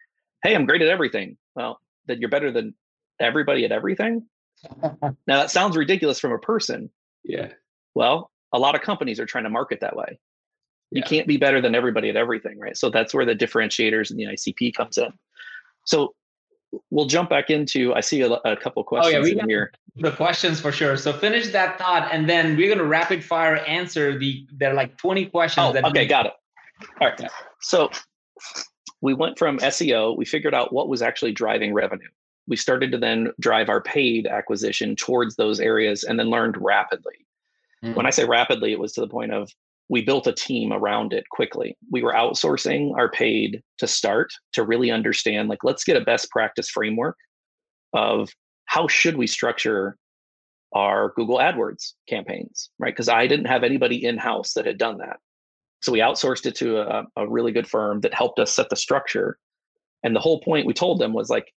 hey 0.43 0.55
i'm 0.55 0.65
great 0.65 0.81
at 0.81 0.87
everything 0.87 1.37
well 1.55 1.79
that 2.07 2.19
you're 2.19 2.29
better 2.29 2.51
than 2.51 2.73
everybody 3.19 3.63
at 3.65 3.71
everything 3.71 4.25
now 4.83 5.13
that 5.27 5.51
sounds 5.51 5.77
ridiculous 5.77 6.19
from 6.19 6.31
a 6.31 6.39
person 6.39 6.89
yeah 7.23 7.49
well 7.95 8.31
a 8.53 8.59
lot 8.59 8.75
of 8.75 8.81
companies 8.81 9.19
are 9.19 9.25
trying 9.25 9.43
to 9.43 9.49
market 9.49 9.79
that 9.81 9.95
way 9.95 10.19
you 10.91 11.01
yeah. 11.01 11.07
can't 11.07 11.27
be 11.27 11.37
better 11.37 11.61
than 11.61 11.75
everybody 11.75 12.09
at 12.09 12.15
everything 12.15 12.59
right 12.59 12.77
so 12.77 12.89
that's 12.89 13.13
where 13.13 13.25
the 13.25 13.35
differentiators 13.35 14.09
and 14.09 14.19
the 14.19 14.25
icp 14.25 14.73
comes 14.73 14.97
in 14.97 15.11
so 15.85 16.13
we'll 16.89 17.05
jump 17.05 17.29
back 17.29 17.49
into. 17.49 17.93
I 17.93 18.01
see 18.01 18.21
a, 18.21 18.31
a 18.31 18.55
couple 18.55 18.83
questions 18.83 19.15
oh, 19.15 19.17
yeah, 19.17 19.23
we 19.23 19.39
in 19.39 19.49
here. 19.49 19.71
The 19.97 20.11
questions 20.11 20.59
for 20.59 20.71
sure. 20.71 20.95
So 20.97 21.11
finish 21.11 21.49
that 21.51 21.77
thought, 21.77 22.09
and 22.11 22.29
then 22.29 22.55
we're 22.55 22.73
gonna 22.73 22.87
rapid 22.87 23.23
fire 23.23 23.57
answer 23.57 24.17
the. 24.17 24.45
There 24.53 24.71
are 24.71 24.73
like 24.73 24.97
twenty 24.97 25.25
questions. 25.25 25.75
Oh, 25.83 25.89
okay, 25.89 26.07
got 26.07 26.27
it. 26.27 26.33
All 26.99 27.09
right. 27.09 27.29
So 27.61 27.89
we 29.01 29.13
went 29.13 29.37
from 29.37 29.57
SEO. 29.59 30.17
We 30.17 30.25
figured 30.25 30.53
out 30.53 30.73
what 30.73 30.87
was 30.87 31.01
actually 31.01 31.33
driving 31.33 31.73
revenue. 31.73 32.07
We 32.47 32.55
started 32.55 32.91
to 32.91 32.97
then 32.97 33.31
drive 33.39 33.69
our 33.69 33.81
paid 33.81 34.27
acquisition 34.27 34.95
towards 34.95 35.35
those 35.35 35.59
areas, 35.59 36.03
and 36.03 36.19
then 36.19 36.29
learned 36.29 36.55
rapidly. 36.59 37.25
Mm-hmm. 37.83 37.95
When 37.95 38.05
I 38.05 38.11
say 38.11 38.25
rapidly, 38.25 38.71
it 38.71 38.79
was 38.79 38.93
to 38.93 39.01
the 39.01 39.07
point 39.07 39.33
of 39.33 39.49
we 39.89 40.01
built 40.01 40.27
a 40.27 40.33
team 40.33 40.71
around 40.71 41.11
it 41.11 41.27
quickly. 41.29 41.77
We 41.91 42.01
were 42.01 42.13
outsourcing 42.13 42.95
our 42.97 43.09
paid 43.09 43.61
to 43.79 43.87
start 43.87 44.31
to 44.53 44.63
really 44.63 44.89
understand 44.89 45.49
like 45.49 45.63
let's 45.63 45.83
get 45.83 45.97
a 45.97 46.01
best 46.01 46.29
practice 46.29 46.69
framework 46.69 47.17
of 47.93 48.29
how 48.65 48.87
should 48.87 49.17
we 49.17 49.27
structure 49.27 49.97
our 50.73 51.11
Google 51.15 51.39
AdWords 51.39 51.93
campaigns, 52.07 52.69
right? 52.79 52.93
Because 52.93 53.09
I 53.09 53.27
didn't 53.27 53.47
have 53.47 53.63
anybody 53.63 54.05
in 54.05 54.17
house 54.17 54.53
that 54.53 54.65
had 54.65 54.77
done 54.77 54.97
that. 54.99 55.17
So 55.81 55.91
we 55.91 55.99
outsourced 55.99 56.45
it 56.45 56.55
to 56.55 56.77
a, 56.77 57.03
a 57.17 57.27
really 57.27 57.51
good 57.51 57.67
firm 57.67 58.01
that 58.01 58.13
helped 58.13 58.39
us 58.39 58.55
set 58.55 58.69
the 58.69 58.75
structure. 58.75 59.37
And 60.03 60.15
the 60.15 60.19
whole 60.19 60.39
point 60.41 60.65
we 60.65 60.73
told 60.73 60.99
them 60.99 61.11
was 61.11 61.29
like, 61.29 61.51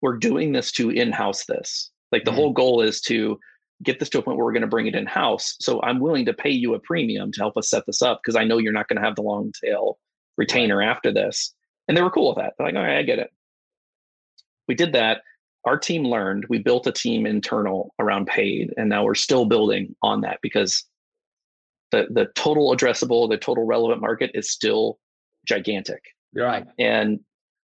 we're 0.00 0.16
doing 0.16 0.52
this 0.52 0.70
to 0.72 0.90
in 0.90 1.10
house 1.10 1.44
this. 1.46 1.90
Like 2.12 2.24
the 2.24 2.30
mm-hmm. 2.30 2.38
whole 2.38 2.52
goal 2.52 2.82
is 2.82 3.00
to 3.02 3.38
get 3.82 4.00
this 4.00 4.08
to 4.10 4.18
a 4.18 4.22
point 4.22 4.36
where 4.36 4.44
we're 4.44 4.52
going 4.52 4.62
to 4.62 4.68
bring 4.68 4.86
it 4.86 4.94
in 4.94 5.06
house. 5.06 5.56
So 5.60 5.80
I'm 5.82 6.00
willing 6.00 6.26
to 6.26 6.34
pay 6.34 6.50
you 6.50 6.74
a 6.74 6.80
premium 6.80 7.30
to 7.32 7.40
help 7.40 7.56
us 7.56 7.70
set 7.70 7.84
this 7.86 8.02
up 8.02 8.20
because 8.22 8.36
I 8.36 8.44
know 8.44 8.58
you're 8.58 8.72
not 8.72 8.88
going 8.88 9.00
to 9.00 9.06
have 9.06 9.16
the 9.16 9.22
long 9.22 9.52
tail 9.64 9.98
retainer 10.36 10.82
after 10.82 11.12
this. 11.12 11.54
And 11.86 11.96
they 11.96 12.02
were 12.02 12.10
cool 12.10 12.28
with 12.28 12.38
that. 12.38 12.54
They're 12.58 12.66
like, 12.66 12.76
all 12.76 12.82
right, 12.82 12.98
I 12.98 13.02
get 13.02 13.18
it. 13.18 13.30
We 14.66 14.74
did 14.74 14.92
that. 14.92 15.22
Our 15.64 15.78
team 15.78 16.04
learned. 16.04 16.46
We 16.48 16.58
built 16.58 16.86
a 16.86 16.92
team 16.92 17.26
internal 17.26 17.94
around 17.98 18.26
paid, 18.26 18.72
and 18.76 18.88
now 18.88 19.04
we're 19.04 19.14
still 19.14 19.44
building 19.44 19.94
on 20.02 20.20
that 20.22 20.38
because 20.42 20.84
the 21.90 22.06
the 22.10 22.26
total 22.34 22.74
addressable, 22.74 23.28
the 23.28 23.38
total 23.38 23.64
relevant 23.64 24.00
market 24.00 24.30
is 24.34 24.50
still 24.50 24.98
gigantic. 25.46 26.02
You're 26.32 26.46
right. 26.46 26.66
And 26.78 27.20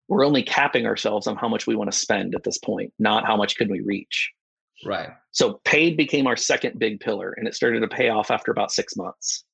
we're 0.08 0.24
only 0.24 0.42
capping 0.42 0.86
ourselves 0.86 1.26
on 1.26 1.36
how 1.36 1.48
much 1.48 1.66
we 1.66 1.76
want 1.76 1.90
to 1.90 1.98
spend 1.98 2.34
at 2.34 2.44
this 2.44 2.58
point, 2.58 2.92
not 2.98 3.26
how 3.26 3.36
much 3.36 3.56
could 3.56 3.70
we 3.70 3.80
reach. 3.80 4.30
Right. 4.84 5.10
So 5.30 5.60
paid 5.64 5.96
became 5.96 6.26
our 6.26 6.36
second 6.36 6.78
big 6.78 7.00
pillar 7.00 7.32
and 7.32 7.46
it 7.46 7.54
started 7.54 7.80
to 7.80 7.88
pay 7.88 8.08
off 8.08 8.30
after 8.30 8.50
about 8.50 8.72
six 8.72 8.96
months. 8.96 9.44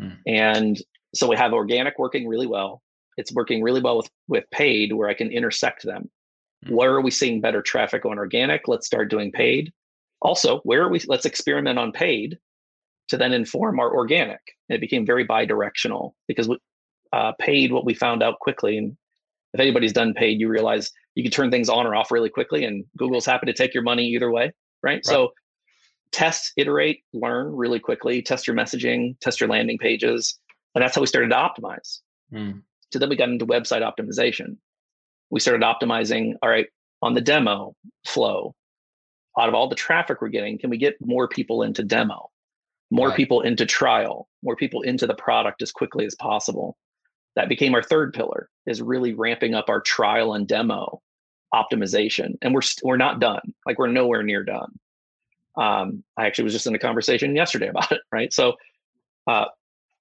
Hmm. 0.00 0.10
And 0.26 0.82
so 1.14 1.28
we 1.28 1.36
have 1.36 1.52
organic 1.52 1.98
working 1.98 2.26
really 2.26 2.46
well. 2.46 2.82
It's 3.16 3.32
working 3.32 3.62
really 3.62 3.80
well 3.80 3.98
with, 3.98 4.10
with 4.28 4.44
paid 4.50 4.92
where 4.92 5.08
I 5.08 5.14
can 5.14 5.30
intersect 5.30 5.84
them. 5.84 6.10
Hmm. 6.66 6.74
Where 6.74 6.94
are 6.94 7.00
we 7.00 7.10
seeing 7.10 7.40
better 7.40 7.62
traffic 7.62 8.04
on 8.04 8.18
organic? 8.18 8.68
Let's 8.68 8.86
start 8.86 9.10
doing 9.10 9.32
paid. 9.32 9.72
Also, 10.20 10.58
where 10.60 10.82
are 10.82 10.88
we? 10.88 11.00
Let's 11.06 11.26
experiment 11.26 11.78
on 11.78 11.92
paid 11.92 12.38
to 13.08 13.16
then 13.16 13.32
inform 13.32 13.78
our 13.80 13.94
organic. 13.94 14.40
it 14.68 14.80
became 14.80 15.06
very 15.06 15.24
bi-directional 15.24 16.14
because 16.26 16.50
uh, 17.12 17.32
paid, 17.38 17.72
what 17.72 17.86
we 17.86 17.94
found 17.94 18.22
out 18.22 18.38
quickly, 18.40 18.76
and 18.76 18.96
if 19.54 19.60
anybody's 19.60 19.94
done 19.94 20.12
paid, 20.12 20.40
you 20.40 20.48
realize 20.48 20.90
you 21.14 21.22
can 21.22 21.32
turn 21.32 21.50
things 21.50 21.70
on 21.70 21.86
or 21.86 21.94
off 21.94 22.10
really 22.10 22.28
quickly, 22.28 22.64
and 22.64 22.84
Google's 22.98 23.24
happy 23.24 23.46
to 23.46 23.52
take 23.54 23.72
your 23.72 23.82
money 23.82 24.06
either 24.08 24.30
way 24.30 24.52
right? 24.82 24.96
right? 24.96 25.06
So 25.06 25.32
test, 26.12 26.52
iterate, 26.56 27.02
learn 27.12 27.54
really 27.54 27.80
quickly, 27.80 28.22
test 28.22 28.46
your 28.46 28.56
messaging, 28.56 29.18
test 29.20 29.40
your 29.40 29.48
landing 29.48 29.78
pages. 29.78 30.38
And 30.74 30.82
that's 30.82 30.94
how 30.94 31.00
we 31.00 31.06
started 31.06 31.30
to 31.30 31.36
optimize. 31.36 32.00
Mm. 32.32 32.62
So 32.92 32.98
then 32.98 33.08
we 33.08 33.16
got 33.16 33.28
into 33.28 33.46
website 33.46 33.82
optimization. 33.82 34.56
We 35.30 35.40
started 35.40 35.62
optimizing, 35.62 36.34
all 36.42 36.48
right, 36.48 36.66
on 37.02 37.14
the 37.14 37.20
demo 37.20 37.74
flow, 38.06 38.54
out 39.38 39.48
of 39.48 39.54
all 39.54 39.68
the 39.68 39.74
traffic 39.74 40.20
we're 40.20 40.28
getting, 40.28 40.58
can 40.58 40.70
we 40.70 40.78
get 40.78 40.96
more 41.00 41.28
people 41.28 41.62
into 41.62 41.82
demo, 41.82 42.30
more 42.90 43.08
right. 43.08 43.16
people 43.16 43.42
into 43.42 43.66
trial, 43.66 44.28
more 44.42 44.56
people 44.56 44.82
into 44.82 45.06
the 45.06 45.14
product 45.14 45.62
as 45.62 45.70
quickly 45.70 46.06
as 46.06 46.14
possible? 46.14 46.76
That 47.36 47.48
became 47.48 47.74
our 47.74 47.82
third 47.82 48.14
pillar 48.14 48.48
is 48.66 48.82
really 48.82 49.14
ramping 49.14 49.54
up 49.54 49.68
our 49.68 49.80
trial 49.80 50.34
and 50.34 50.48
demo 50.48 51.00
optimization 51.54 52.36
and 52.42 52.54
we're 52.54 52.60
we're 52.82 52.96
not 52.96 53.20
done 53.20 53.54
like 53.66 53.78
we're 53.78 53.86
nowhere 53.86 54.22
near 54.22 54.44
done. 54.44 54.78
Um, 55.56 56.04
i 56.16 56.26
actually 56.26 56.44
was 56.44 56.52
just 56.52 56.68
in 56.68 56.74
a 56.74 56.78
conversation 56.78 57.34
yesterday 57.34 57.68
about 57.74 57.90
it 57.92 58.00
right? 58.12 58.32
So 58.32 58.54
uh, 59.26 59.46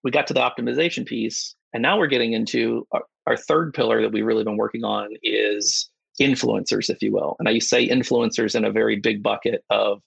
we 0.03 0.11
got 0.11 0.27
to 0.27 0.33
the 0.33 0.41
optimization 0.41 1.05
piece 1.05 1.55
and 1.73 1.81
now 1.81 1.97
we're 1.97 2.07
getting 2.07 2.33
into 2.33 2.87
our, 2.91 3.03
our 3.25 3.37
third 3.37 3.73
pillar 3.73 4.01
that 4.01 4.11
we've 4.11 4.25
really 4.25 4.43
been 4.43 4.57
working 4.57 4.83
on 4.83 5.09
is 5.23 5.89
influencers 6.19 6.89
if 6.89 7.01
you 7.01 7.11
will. 7.11 7.35
And 7.39 7.47
i 7.47 7.59
say 7.59 7.87
influencers 7.87 8.55
in 8.55 8.65
a 8.65 8.71
very 8.71 8.97
big 8.97 9.23
bucket 9.23 9.63
of 9.69 10.01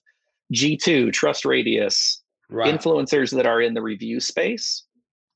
G2 0.53 1.13
trust 1.13 1.45
radius 1.45 2.21
right. 2.49 2.73
influencers 2.73 3.33
that 3.35 3.45
are 3.45 3.61
in 3.61 3.73
the 3.73 3.81
review 3.81 4.19
space 4.19 4.83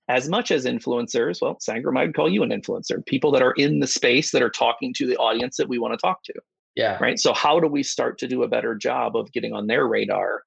as 0.07 0.29
much 0.29 0.51
as 0.51 0.65
influencers, 0.65 1.41
well, 1.41 1.57
Sangram, 1.67 1.97
I'd 1.97 2.13
call 2.13 2.29
you 2.29 2.43
an 2.43 2.49
influencer, 2.49 3.03
people 3.05 3.31
that 3.31 3.41
are 3.41 3.53
in 3.53 3.79
the 3.79 3.87
space 3.87 4.31
that 4.31 4.43
are 4.43 4.49
talking 4.49 4.93
to 4.95 5.07
the 5.07 5.17
audience 5.17 5.57
that 5.57 5.67
we 5.67 5.79
want 5.79 5.93
to 5.93 5.97
talk 5.97 6.23
to. 6.25 6.33
Yeah. 6.75 6.97
Right. 7.01 7.17
So 7.17 7.33
how 7.33 7.59
do 7.59 7.67
we 7.67 7.83
start 7.83 8.17
to 8.19 8.27
do 8.27 8.43
a 8.43 8.47
better 8.47 8.75
job 8.75 9.15
of 9.15 9.31
getting 9.31 9.53
on 9.53 9.67
their 9.67 9.87
radar 9.87 10.43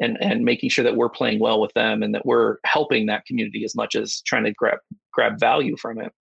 and 0.00 0.16
and 0.20 0.44
making 0.44 0.70
sure 0.70 0.82
that 0.82 0.96
we're 0.96 1.10
playing 1.10 1.38
well 1.38 1.60
with 1.60 1.72
them 1.74 2.02
and 2.02 2.14
that 2.14 2.24
we're 2.24 2.56
helping 2.64 3.06
that 3.06 3.26
community 3.26 3.64
as 3.64 3.74
much 3.74 3.94
as 3.94 4.22
trying 4.22 4.44
to 4.44 4.52
grab 4.52 4.78
grab 5.12 5.38
value 5.38 5.76
from 5.76 6.00
it. 6.00 6.12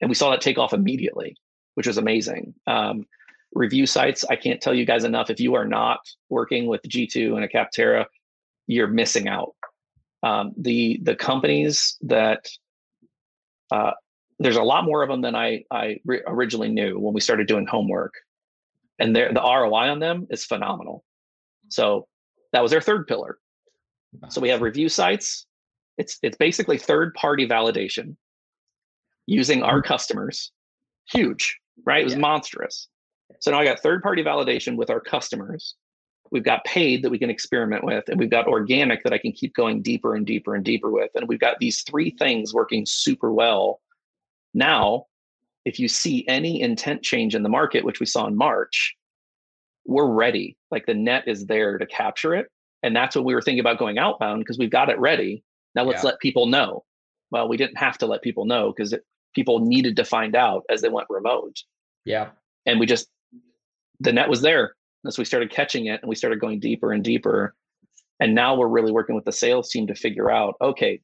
And 0.00 0.08
we 0.08 0.14
saw 0.14 0.30
that 0.30 0.42
take 0.42 0.58
off 0.58 0.74
immediately, 0.74 1.36
which 1.74 1.86
was 1.86 1.96
amazing. 1.96 2.54
Um, 2.66 3.06
review 3.54 3.86
sites, 3.86 4.24
I 4.28 4.36
can't 4.36 4.60
tell 4.60 4.74
you 4.74 4.84
guys 4.84 5.04
enough. 5.04 5.30
If 5.30 5.40
you 5.40 5.54
are 5.54 5.64
not 5.64 6.00
working 6.28 6.66
with 6.66 6.82
G2 6.82 7.34
and 7.34 7.44
a 7.44 7.48
Capterra, 7.48 8.04
you're 8.66 8.86
missing 8.86 9.26
out 9.26 9.54
um, 10.22 10.52
the 10.56 11.00
the 11.02 11.14
companies 11.14 11.96
that 12.02 12.48
uh, 13.70 13.92
there's 14.38 14.56
a 14.56 14.62
lot 14.62 14.84
more 14.84 15.02
of 15.02 15.08
them 15.08 15.20
than 15.20 15.34
I 15.34 15.64
I 15.70 15.98
re- 16.04 16.22
originally 16.26 16.68
knew 16.68 16.98
when 16.98 17.14
we 17.14 17.20
started 17.20 17.46
doing 17.46 17.66
homework, 17.66 18.14
and 18.98 19.14
the 19.14 19.30
ROI 19.34 19.90
on 19.90 19.98
them 19.98 20.26
is 20.30 20.44
phenomenal. 20.44 21.04
So 21.68 22.06
that 22.52 22.62
was 22.62 22.72
our 22.72 22.80
third 22.80 23.06
pillar. 23.06 23.38
So 24.30 24.40
we 24.40 24.48
have 24.48 24.62
review 24.62 24.88
sites. 24.88 25.46
It's 25.98 26.18
it's 26.22 26.36
basically 26.36 26.78
third 26.78 27.14
party 27.14 27.46
validation 27.46 28.16
using 29.26 29.62
our 29.62 29.82
customers. 29.82 30.52
Huge, 31.12 31.58
right? 31.84 32.00
It 32.00 32.04
was 32.04 32.14
yeah. 32.14 32.20
monstrous. 32.20 32.88
So 33.40 33.50
now 33.50 33.60
I 33.60 33.64
got 33.64 33.80
third 33.80 34.02
party 34.02 34.24
validation 34.24 34.76
with 34.76 34.90
our 34.90 35.00
customers. 35.00 35.74
We've 36.30 36.44
got 36.44 36.64
paid 36.64 37.02
that 37.02 37.10
we 37.10 37.18
can 37.18 37.30
experiment 37.30 37.84
with, 37.84 38.08
and 38.08 38.18
we've 38.18 38.30
got 38.30 38.46
organic 38.46 39.02
that 39.04 39.12
I 39.12 39.18
can 39.18 39.32
keep 39.32 39.54
going 39.54 39.82
deeper 39.82 40.14
and 40.14 40.26
deeper 40.26 40.54
and 40.54 40.64
deeper 40.64 40.90
with. 40.90 41.10
And 41.14 41.28
we've 41.28 41.40
got 41.40 41.58
these 41.58 41.82
three 41.82 42.10
things 42.10 42.52
working 42.52 42.84
super 42.86 43.32
well. 43.32 43.80
Now, 44.54 45.06
if 45.64 45.78
you 45.78 45.88
see 45.88 46.26
any 46.28 46.60
intent 46.60 47.02
change 47.02 47.34
in 47.34 47.42
the 47.42 47.48
market, 47.48 47.84
which 47.84 48.00
we 48.00 48.06
saw 48.06 48.26
in 48.26 48.36
March, 48.36 48.96
we're 49.86 50.10
ready. 50.10 50.56
Like 50.70 50.86
the 50.86 50.94
net 50.94 51.24
is 51.26 51.46
there 51.46 51.78
to 51.78 51.86
capture 51.86 52.34
it. 52.34 52.48
And 52.82 52.94
that's 52.94 53.16
what 53.16 53.24
we 53.24 53.34
were 53.34 53.42
thinking 53.42 53.60
about 53.60 53.78
going 53.78 53.98
outbound 53.98 54.40
because 54.40 54.58
we've 54.58 54.70
got 54.70 54.88
it 54.88 54.98
ready. 54.98 55.42
Now 55.74 55.84
let's 55.84 56.02
yeah. 56.02 56.10
let 56.10 56.20
people 56.20 56.46
know. 56.46 56.84
Well, 57.30 57.48
we 57.48 57.56
didn't 57.56 57.78
have 57.78 57.98
to 57.98 58.06
let 58.06 58.22
people 58.22 58.44
know 58.44 58.72
because 58.72 58.94
people 59.34 59.60
needed 59.60 59.96
to 59.96 60.04
find 60.04 60.36
out 60.36 60.64
as 60.70 60.80
they 60.80 60.88
went 60.88 61.08
remote. 61.10 61.56
Yeah. 62.04 62.28
And 62.64 62.78
we 62.80 62.86
just, 62.86 63.08
the 64.00 64.12
net 64.12 64.28
was 64.28 64.40
there. 64.40 64.74
And 65.04 65.12
so 65.12 65.20
we 65.20 65.24
started 65.24 65.50
catching 65.50 65.86
it 65.86 66.00
and 66.02 66.08
we 66.08 66.14
started 66.14 66.40
going 66.40 66.60
deeper 66.60 66.92
and 66.92 67.02
deeper. 67.04 67.54
And 68.20 68.34
now 68.34 68.56
we're 68.56 68.68
really 68.68 68.92
working 68.92 69.14
with 69.14 69.24
the 69.24 69.32
sales 69.32 69.70
team 69.70 69.86
to 69.86 69.94
figure 69.94 70.30
out 70.30 70.54
okay, 70.60 71.00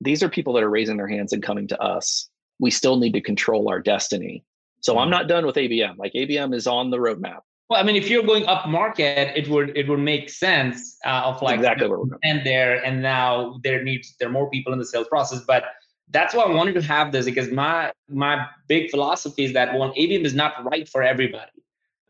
these 0.00 0.22
are 0.22 0.28
people 0.28 0.52
that 0.54 0.62
are 0.62 0.70
raising 0.70 0.96
their 0.96 1.08
hands 1.08 1.32
and 1.32 1.42
coming 1.42 1.66
to 1.68 1.80
us. 1.80 2.28
We 2.60 2.70
still 2.70 2.96
need 2.96 3.12
to 3.12 3.20
control 3.20 3.68
our 3.68 3.80
destiny. 3.80 4.44
So 4.80 4.98
I'm 4.98 5.04
mm-hmm. 5.04 5.10
not 5.10 5.28
done 5.28 5.46
with 5.46 5.56
ABM. 5.56 5.96
Like 5.98 6.12
ABM 6.12 6.54
is 6.54 6.66
on 6.66 6.90
the 6.90 6.98
roadmap. 6.98 7.40
Well, 7.68 7.78
I 7.78 7.82
mean, 7.82 7.96
if 7.96 8.08
you're 8.08 8.22
going 8.22 8.46
up 8.46 8.66
market, 8.66 9.36
it 9.36 9.48
would 9.48 9.76
it 9.76 9.88
would 9.88 10.00
make 10.00 10.30
sense 10.30 10.96
uh, 11.04 11.22
of 11.24 11.42
like 11.42 11.56
exactly 11.56 11.86
where 11.86 11.98
we're 11.98 12.06
going. 12.06 12.20
and 12.22 12.46
there 12.46 12.82
and 12.82 13.02
now 13.02 13.60
there 13.62 13.82
needs 13.82 14.14
there 14.18 14.28
are 14.28 14.32
more 14.32 14.48
people 14.48 14.72
in 14.72 14.78
the 14.78 14.86
sales 14.86 15.08
process. 15.08 15.42
But 15.46 15.64
that's 16.10 16.34
why 16.34 16.44
I 16.44 16.50
wanted 16.50 16.74
to 16.74 16.82
have 16.82 17.12
this 17.12 17.26
because 17.26 17.50
my 17.50 17.92
my 18.08 18.46
big 18.68 18.90
philosophy 18.90 19.44
is 19.44 19.52
that 19.52 19.74
one 19.74 19.90
ABM 19.90 20.24
is 20.24 20.34
not 20.34 20.64
right 20.64 20.88
for 20.88 21.02
everybody. 21.02 21.50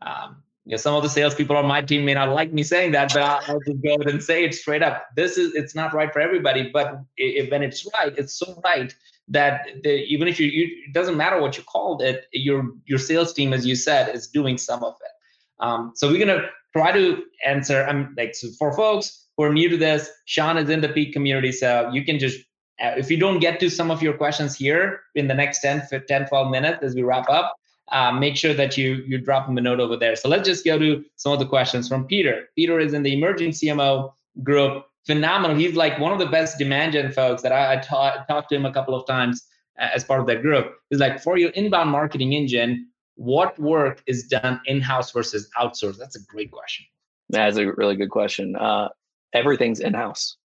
Um, 0.01 0.43
know, 0.73 0.77
some 0.77 0.95
of 0.95 1.01
the 1.01 1.09
salespeople 1.09 1.57
on 1.57 1.65
my 1.65 1.81
team 1.81 2.05
may 2.05 2.13
not 2.13 2.29
like 2.29 2.53
me 2.53 2.61
saying 2.61 2.91
that, 2.91 3.11
but 3.13 3.23
I'll, 3.23 3.59
just 3.59 3.81
go 3.81 3.95
ahead 3.95 4.07
and 4.07 4.23
say 4.23 4.45
it 4.45 4.53
straight 4.53 4.83
up. 4.83 5.07
This 5.15 5.37
is 5.37 5.55
it's 5.55 5.73
not 5.73 5.93
right 5.93 6.13
for 6.13 6.19
everybody, 6.19 6.69
but 6.71 7.01
if, 7.17 7.49
when 7.49 7.63
it's 7.63 7.87
right, 7.99 8.13
it's 8.17 8.33
so 8.37 8.61
right 8.63 8.93
that 9.29 9.67
the, 9.83 10.03
even 10.05 10.27
if 10.27 10.39
you, 10.39 10.47
you, 10.47 10.67
it 10.87 10.93
doesn't 10.93 11.17
matter 11.17 11.41
what 11.41 11.57
you 11.57 11.63
called 11.63 12.01
it, 12.01 12.25
your 12.31 12.71
your 12.85 12.99
sales 12.99 13.33
team, 13.33 13.51
as 13.51 13.65
you 13.65 13.75
said, 13.75 14.15
is 14.15 14.27
doing 14.27 14.57
some 14.57 14.83
of 14.83 14.95
it. 15.01 15.63
Um, 15.63 15.93
so 15.95 16.07
we're 16.07 16.23
gonna 16.23 16.47
try 16.75 16.91
to 16.91 17.23
answer. 17.45 17.83
I'm 17.83 18.13
like 18.15 18.35
so 18.35 18.49
for 18.59 18.71
folks 18.75 19.25
who 19.37 19.43
are 19.43 19.53
new 19.53 19.69
to 19.69 19.77
this. 19.77 20.09
Shawn 20.25 20.57
is 20.57 20.69
in 20.69 20.81
the 20.81 20.89
peak 20.89 21.13
community, 21.13 21.51
so 21.51 21.89
you 21.91 22.05
can 22.05 22.19
just 22.19 22.39
uh, 22.79 22.93
if 22.95 23.09
you 23.09 23.17
don't 23.17 23.39
get 23.39 23.59
to 23.59 23.69
some 23.69 23.91
of 23.91 24.01
your 24.01 24.13
questions 24.13 24.55
here 24.55 25.01
in 25.15 25.27
the 25.27 25.33
next 25.33 25.61
10, 25.61 25.87
10 26.07 26.27
12 26.27 26.51
minutes 26.51 26.83
as 26.83 26.95
we 26.95 27.03
wrap 27.03 27.29
up, 27.29 27.58
uh, 27.91 28.11
make 28.11 28.35
sure 28.35 28.53
that 28.53 28.77
you 28.77 29.03
you 29.07 29.17
drop 29.17 29.47
him 29.47 29.57
a 29.57 29.61
note 29.61 29.79
over 29.79 29.97
there. 29.97 30.15
So 30.15 30.29
let's 30.29 30.47
just 30.47 30.65
go 30.65 30.77
to 30.77 31.03
some 31.15 31.33
of 31.33 31.39
the 31.39 31.45
questions 31.45 31.87
from 31.87 32.05
Peter. 32.05 32.49
Peter 32.55 32.79
is 32.79 32.93
in 32.93 33.03
the 33.03 33.13
emerging 33.13 33.51
CMO 33.51 34.13
group. 34.43 34.85
Phenomenal. 35.05 35.57
He's 35.57 35.75
like 35.75 35.97
one 35.97 36.11
of 36.11 36.19
the 36.19 36.27
best 36.27 36.57
demand 36.59 36.93
gen 36.93 37.11
folks 37.11 37.41
that 37.41 37.51
I, 37.51 37.73
I 37.73 37.77
ta- 37.77 38.25
talked 38.27 38.49
to 38.49 38.55
him 38.55 38.65
a 38.65 38.73
couple 38.73 38.93
of 38.93 39.07
times 39.07 39.43
uh, 39.79 39.87
as 39.93 40.03
part 40.03 40.21
of 40.21 40.27
that 40.27 40.41
group. 40.41 40.73
He's 40.89 40.99
like, 40.99 41.21
for 41.21 41.37
your 41.37 41.49
inbound 41.51 41.89
marketing 41.89 42.33
engine, 42.33 42.87
what 43.15 43.57
work 43.59 44.03
is 44.07 44.27
done 44.27 44.61
in-house 44.65 45.11
versus 45.11 45.49
outsourced? 45.57 45.97
That's 45.97 46.15
a 46.15 46.23
great 46.25 46.51
question. 46.51 46.85
That's 47.29 47.57
a 47.57 47.71
really 47.73 47.95
good 47.95 48.09
question. 48.09 48.55
Uh, 48.55 48.89
everything's 49.33 49.79
in-house. 49.79 50.37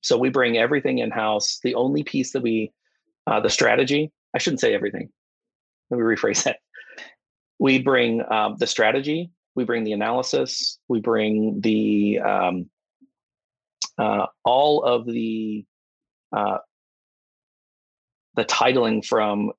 So 0.00 0.16
we 0.16 0.30
bring 0.30 0.56
everything 0.56 0.98
in-house. 0.98 1.58
The 1.62 1.74
only 1.74 2.02
piece 2.02 2.32
that 2.32 2.42
we, 2.42 2.72
uh, 3.26 3.40
the 3.40 3.50
strategy, 3.50 4.12
I 4.34 4.38
shouldn't 4.38 4.60
say 4.60 4.74
everything. 4.74 5.10
Let 5.90 5.98
me 5.98 6.04
rephrase 6.04 6.44
that 6.44 6.58
we 7.58 7.80
bring 7.80 8.22
um, 8.30 8.56
the 8.58 8.66
strategy, 8.66 9.30
we 9.54 9.64
bring 9.64 9.84
the 9.84 9.92
analysis, 9.92 10.78
we 10.88 11.00
bring 11.00 11.60
the 11.60 12.20
um, 12.20 12.70
uh, 13.98 14.26
all 14.44 14.82
of 14.82 15.06
the 15.06 15.64
uh, 16.36 16.58
the 18.34 18.44
titling 18.44 19.04
from 19.04 19.52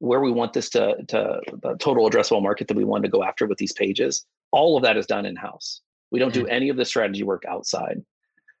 where 0.00 0.20
we 0.20 0.30
want 0.30 0.52
this 0.52 0.70
to 0.70 0.96
to 1.08 1.40
the 1.62 1.76
total 1.78 2.08
addressable 2.08 2.42
market 2.42 2.68
that 2.68 2.76
we 2.76 2.84
want 2.84 3.04
to 3.04 3.10
go 3.10 3.22
after 3.22 3.46
with 3.46 3.58
these 3.58 3.72
pages. 3.72 4.24
All 4.50 4.76
of 4.76 4.82
that 4.82 4.96
is 4.96 5.06
done 5.06 5.26
in 5.26 5.36
house. 5.36 5.82
We 6.10 6.18
don't 6.18 6.32
mm-hmm. 6.32 6.44
do 6.44 6.48
mm. 6.48 6.52
any 6.52 6.68
of 6.68 6.76
the 6.76 6.84
strategy 6.84 7.22
work 7.22 7.44
outside. 7.48 8.02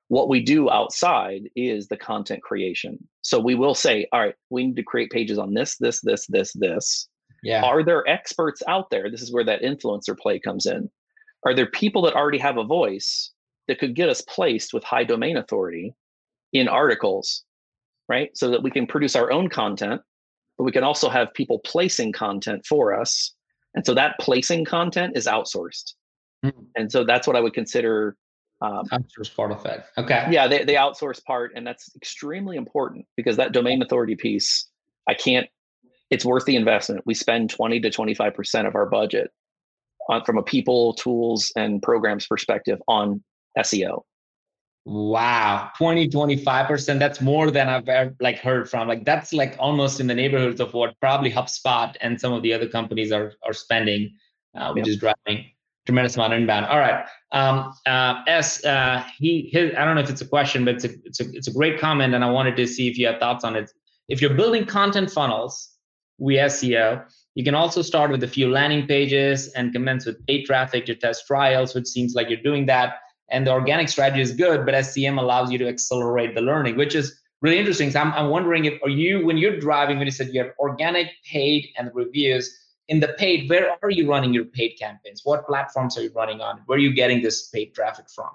What 0.08 0.28
we 0.28 0.42
do 0.42 0.70
outside 0.70 1.50
is 1.54 1.88
the 1.88 1.96
content 1.96 2.42
creation. 2.42 2.98
So 3.22 3.38
we 3.38 3.54
will 3.54 3.74
say, 3.74 4.06
all 4.12 4.20
right, 4.20 4.34
we 4.48 4.66
need 4.66 4.76
to 4.76 4.82
create 4.82 5.10
pages 5.10 5.38
on 5.38 5.52
this, 5.52 5.76
this, 5.76 6.00
this, 6.00 6.26
this, 6.28 6.52
this 6.54 7.08
yeah. 7.42 7.62
Are 7.62 7.82
there 7.82 8.08
experts 8.08 8.62
out 8.68 8.90
there? 8.90 9.10
This 9.10 9.22
is 9.22 9.32
where 9.32 9.44
that 9.44 9.62
influencer 9.62 10.18
play 10.18 10.38
comes 10.38 10.66
in. 10.66 10.90
Are 11.44 11.54
there 11.54 11.66
people 11.66 12.02
that 12.02 12.14
already 12.14 12.38
have 12.38 12.56
a 12.56 12.64
voice 12.64 13.32
that 13.68 13.78
could 13.78 13.94
get 13.94 14.08
us 14.08 14.20
placed 14.22 14.72
with 14.74 14.82
high 14.82 15.04
domain 15.04 15.36
authority 15.36 15.94
in 16.52 16.68
articles, 16.68 17.44
right? 18.08 18.36
So 18.36 18.50
that 18.50 18.62
we 18.62 18.70
can 18.70 18.86
produce 18.86 19.14
our 19.14 19.30
own 19.30 19.48
content, 19.48 20.00
but 20.56 20.64
we 20.64 20.72
can 20.72 20.82
also 20.82 21.08
have 21.08 21.32
people 21.34 21.60
placing 21.60 22.12
content 22.12 22.66
for 22.66 22.98
us. 22.98 23.34
And 23.74 23.84
so 23.86 23.94
that 23.94 24.18
placing 24.18 24.64
content 24.64 25.16
is 25.16 25.26
outsourced. 25.26 25.94
Mm-hmm. 26.44 26.62
And 26.76 26.90
so 26.90 27.04
that's 27.04 27.26
what 27.26 27.36
I 27.36 27.40
would 27.40 27.54
consider 27.54 28.16
um, 28.60 28.86
outsource 28.86 29.34
part 29.34 29.52
of 29.52 29.64
it. 29.66 29.84
Okay. 29.98 30.26
Yeah, 30.30 30.48
the, 30.48 30.64
the 30.64 30.74
outsource 30.74 31.22
part. 31.22 31.52
And 31.54 31.66
that's 31.66 31.94
extremely 31.94 32.56
important 32.56 33.06
because 33.16 33.36
that 33.36 33.52
domain 33.52 33.82
authority 33.82 34.16
piece, 34.16 34.68
I 35.06 35.14
can't 35.14 35.46
it's 36.10 36.24
worth 36.24 36.44
the 36.44 36.56
investment. 36.56 37.02
We 37.06 37.14
spend 37.14 37.50
20 37.50 37.80
to 37.80 37.90
25% 37.90 38.66
of 38.66 38.74
our 38.74 38.86
budget 38.86 39.30
on, 40.08 40.24
from 40.24 40.38
a 40.38 40.42
people, 40.42 40.94
tools, 40.94 41.52
and 41.56 41.82
programs 41.82 42.26
perspective 42.26 42.80
on 42.88 43.22
SEO. 43.58 44.02
Wow, 44.84 45.70
20, 45.76 46.08
25%. 46.08 46.98
That's 46.98 47.20
more 47.20 47.50
than 47.50 47.68
I've 47.68 47.88
ever 47.88 48.14
like 48.20 48.38
heard 48.38 48.70
from. 48.70 48.88
Like 48.88 49.04
that's 49.04 49.34
like 49.34 49.54
almost 49.58 50.00
in 50.00 50.06
the 50.06 50.14
neighborhoods 50.14 50.60
of 50.60 50.72
what 50.72 50.94
probably 51.00 51.30
HubSpot 51.30 51.94
and 52.00 52.18
some 52.18 52.32
of 52.32 52.42
the 52.42 52.54
other 52.54 52.66
companies 52.68 53.12
are 53.12 53.34
are 53.44 53.52
spending, 53.52 54.10
uh, 54.56 54.72
which 54.72 54.86
yep. 54.86 54.88
is 54.88 54.96
driving 54.96 55.44
tremendous 55.88 56.16
amount 56.16 56.34
of 56.34 56.38
inbound. 56.38 56.66
All 56.66 56.78
right. 56.78 57.06
Um, 57.32 57.72
uh, 57.86 58.22
S, 58.26 58.62
uh, 58.62 59.02
he, 59.16 59.48
his, 59.50 59.72
I 59.74 59.86
don't 59.86 59.94
know 59.94 60.02
if 60.02 60.10
it's 60.10 60.20
a 60.20 60.28
question, 60.28 60.62
but 60.66 60.74
it's 60.74 60.84
a, 60.84 60.90
it's 61.04 61.20
a, 61.20 61.24
it's 61.32 61.48
a 61.48 61.50
great 61.50 61.80
comment. 61.80 62.14
And 62.14 62.22
I 62.22 62.30
wanted 62.30 62.56
to 62.56 62.66
see 62.66 62.88
if 62.88 62.98
you 62.98 63.06
have 63.06 63.18
thoughts 63.18 63.42
on 63.42 63.56
it. 63.56 63.70
If 64.06 64.20
you're 64.20 64.34
building 64.34 64.66
content 64.66 65.10
funnels 65.10 65.70
we 66.18 66.36
SEO. 66.36 67.04
You 67.34 67.44
can 67.44 67.54
also 67.54 67.82
start 67.82 68.10
with 68.10 68.22
a 68.24 68.28
few 68.28 68.50
landing 68.50 68.86
pages 68.86 69.48
and 69.52 69.72
commence 69.72 70.04
with 70.06 70.24
paid 70.26 70.44
traffic 70.44 70.86
to 70.86 70.94
test 70.94 71.26
trials, 71.26 71.74
which 71.74 71.86
seems 71.86 72.14
like 72.14 72.28
you're 72.28 72.42
doing 72.42 72.66
that. 72.66 72.96
And 73.30 73.46
the 73.46 73.52
organic 73.52 73.88
strategy 73.88 74.20
is 74.20 74.32
good, 74.32 74.66
but 74.66 74.82
SEM 74.84 75.18
allows 75.18 75.52
you 75.52 75.58
to 75.58 75.68
accelerate 75.68 76.34
the 76.34 76.40
learning, 76.40 76.76
which 76.76 76.94
is 76.94 77.20
really 77.42 77.58
interesting. 77.58 77.90
So 77.90 78.00
I'm, 78.00 78.12
I'm 78.14 78.30
wondering 78.30 78.64
if 78.64 78.82
are 78.82 78.88
you 78.88 79.24
when 79.24 79.36
you're 79.36 79.58
driving, 79.60 79.98
when 79.98 80.06
you 80.06 80.12
said 80.12 80.30
you 80.32 80.42
have 80.42 80.52
organic, 80.58 81.08
paid, 81.24 81.68
and 81.76 81.90
reviews, 81.94 82.52
in 82.88 83.00
the 83.00 83.08
paid, 83.18 83.50
where 83.50 83.76
are 83.82 83.90
you 83.90 84.08
running 84.08 84.32
your 84.32 84.46
paid 84.46 84.76
campaigns? 84.80 85.20
What 85.24 85.46
platforms 85.46 85.96
are 85.98 86.02
you 86.02 86.10
running 86.14 86.40
on? 86.40 86.62
Where 86.66 86.76
are 86.76 86.80
you 86.80 86.92
getting 86.92 87.22
this 87.22 87.48
paid 87.48 87.74
traffic 87.74 88.06
from? 88.14 88.30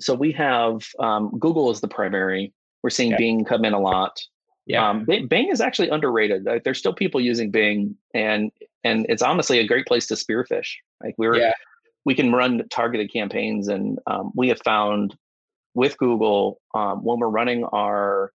So 0.00 0.14
we 0.14 0.32
have 0.32 0.86
um, 0.98 1.36
Google 1.38 1.70
is 1.70 1.80
the 1.80 1.88
primary. 1.88 2.52
We're 2.82 2.90
seeing 2.90 3.14
okay. 3.14 3.22
Bing 3.22 3.44
come 3.44 3.64
in 3.64 3.72
a 3.72 3.80
lot. 3.80 4.20
Yeah, 4.66 4.88
um, 4.88 5.04
Bing 5.04 5.50
is 5.50 5.60
actually 5.60 5.90
underrated. 5.90 6.46
There's 6.64 6.78
still 6.78 6.94
people 6.94 7.20
using 7.20 7.50
Bing, 7.50 7.96
and 8.14 8.50
and 8.82 9.04
it's 9.08 9.22
honestly 9.22 9.58
a 9.58 9.66
great 9.66 9.86
place 9.86 10.06
to 10.06 10.14
spearfish. 10.14 10.76
Like 11.02 11.14
we're 11.18 11.36
yeah. 11.36 11.52
we 12.04 12.14
can 12.14 12.32
run 12.32 12.62
targeted 12.70 13.12
campaigns, 13.12 13.68
and 13.68 13.98
um, 14.06 14.32
we 14.34 14.48
have 14.48 14.60
found 14.64 15.16
with 15.74 15.98
Google 15.98 16.60
um, 16.74 17.04
when 17.04 17.18
we're 17.18 17.28
running 17.28 17.64
our 17.64 18.32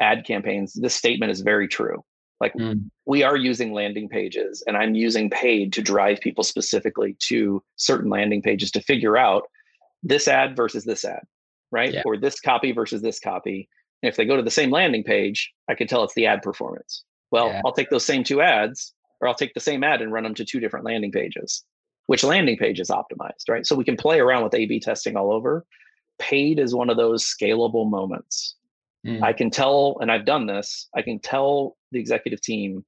ad 0.00 0.24
campaigns, 0.24 0.74
this 0.74 0.94
statement 0.94 1.32
is 1.32 1.40
very 1.40 1.66
true. 1.66 2.04
Like 2.40 2.54
mm. 2.54 2.90
we 3.06 3.22
are 3.22 3.36
using 3.36 3.72
landing 3.72 4.08
pages, 4.08 4.62
and 4.66 4.76
I'm 4.76 4.94
using 4.94 5.30
paid 5.30 5.72
to 5.74 5.82
drive 5.82 6.20
people 6.20 6.44
specifically 6.44 7.16
to 7.20 7.62
certain 7.76 8.10
landing 8.10 8.42
pages 8.42 8.70
to 8.72 8.82
figure 8.82 9.16
out 9.16 9.44
this 10.02 10.28
ad 10.28 10.56
versus 10.56 10.84
this 10.84 11.04
ad, 11.04 11.22
right? 11.70 11.94
Yeah. 11.94 12.02
Or 12.04 12.16
this 12.16 12.40
copy 12.40 12.72
versus 12.72 13.02
this 13.02 13.18
copy 13.18 13.68
if 14.06 14.16
they 14.16 14.24
go 14.24 14.36
to 14.36 14.42
the 14.42 14.50
same 14.50 14.70
landing 14.70 15.04
page, 15.04 15.52
I 15.68 15.74
can 15.74 15.86
tell 15.86 16.04
it's 16.04 16.14
the 16.14 16.26
ad 16.26 16.42
performance. 16.42 17.04
Well, 17.30 17.48
yeah. 17.48 17.62
I'll 17.64 17.72
take 17.72 17.90
those 17.90 18.04
same 18.04 18.24
two 18.24 18.40
ads, 18.40 18.92
or 19.20 19.28
I'll 19.28 19.34
take 19.34 19.54
the 19.54 19.60
same 19.60 19.82
ad 19.84 20.02
and 20.02 20.12
run 20.12 20.24
them 20.24 20.34
to 20.34 20.44
two 20.44 20.60
different 20.60 20.84
landing 20.84 21.12
pages. 21.12 21.64
Which 22.06 22.22
landing 22.22 22.58
page 22.58 22.80
is 22.80 22.90
optimized, 22.90 23.48
right? 23.48 23.66
So 23.66 23.74
we 23.74 23.84
can 23.84 23.96
play 23.96 24.20
around 24.20 24.44
with 24.44 24.54
A 24.54 24.66
B 24.66 24.78
testing 24.78 25.16
all 25.16 25.32
over. 25.32 25.64
Paid 26.18 26.58
is 26.58 26.74
one 26.74 26.90
of 26.90 26.96
those 26.96 27.24
scalable 27.24 27.88
moments. 27.88 28.56
Mm. 29.06 29.22
I 29.22 29.32
can 29.32 29.50
tell, 29.50 29.96
and 30.00 30.12
I've 30.12 30.26
done 30.26 30.46
this, 30.46 30.88
I 30.94 31.02
can 31.02 31.18
tell 31.18 31.76
the 31.92 31.98
executive 31.98 32.40
team 32.40 32.84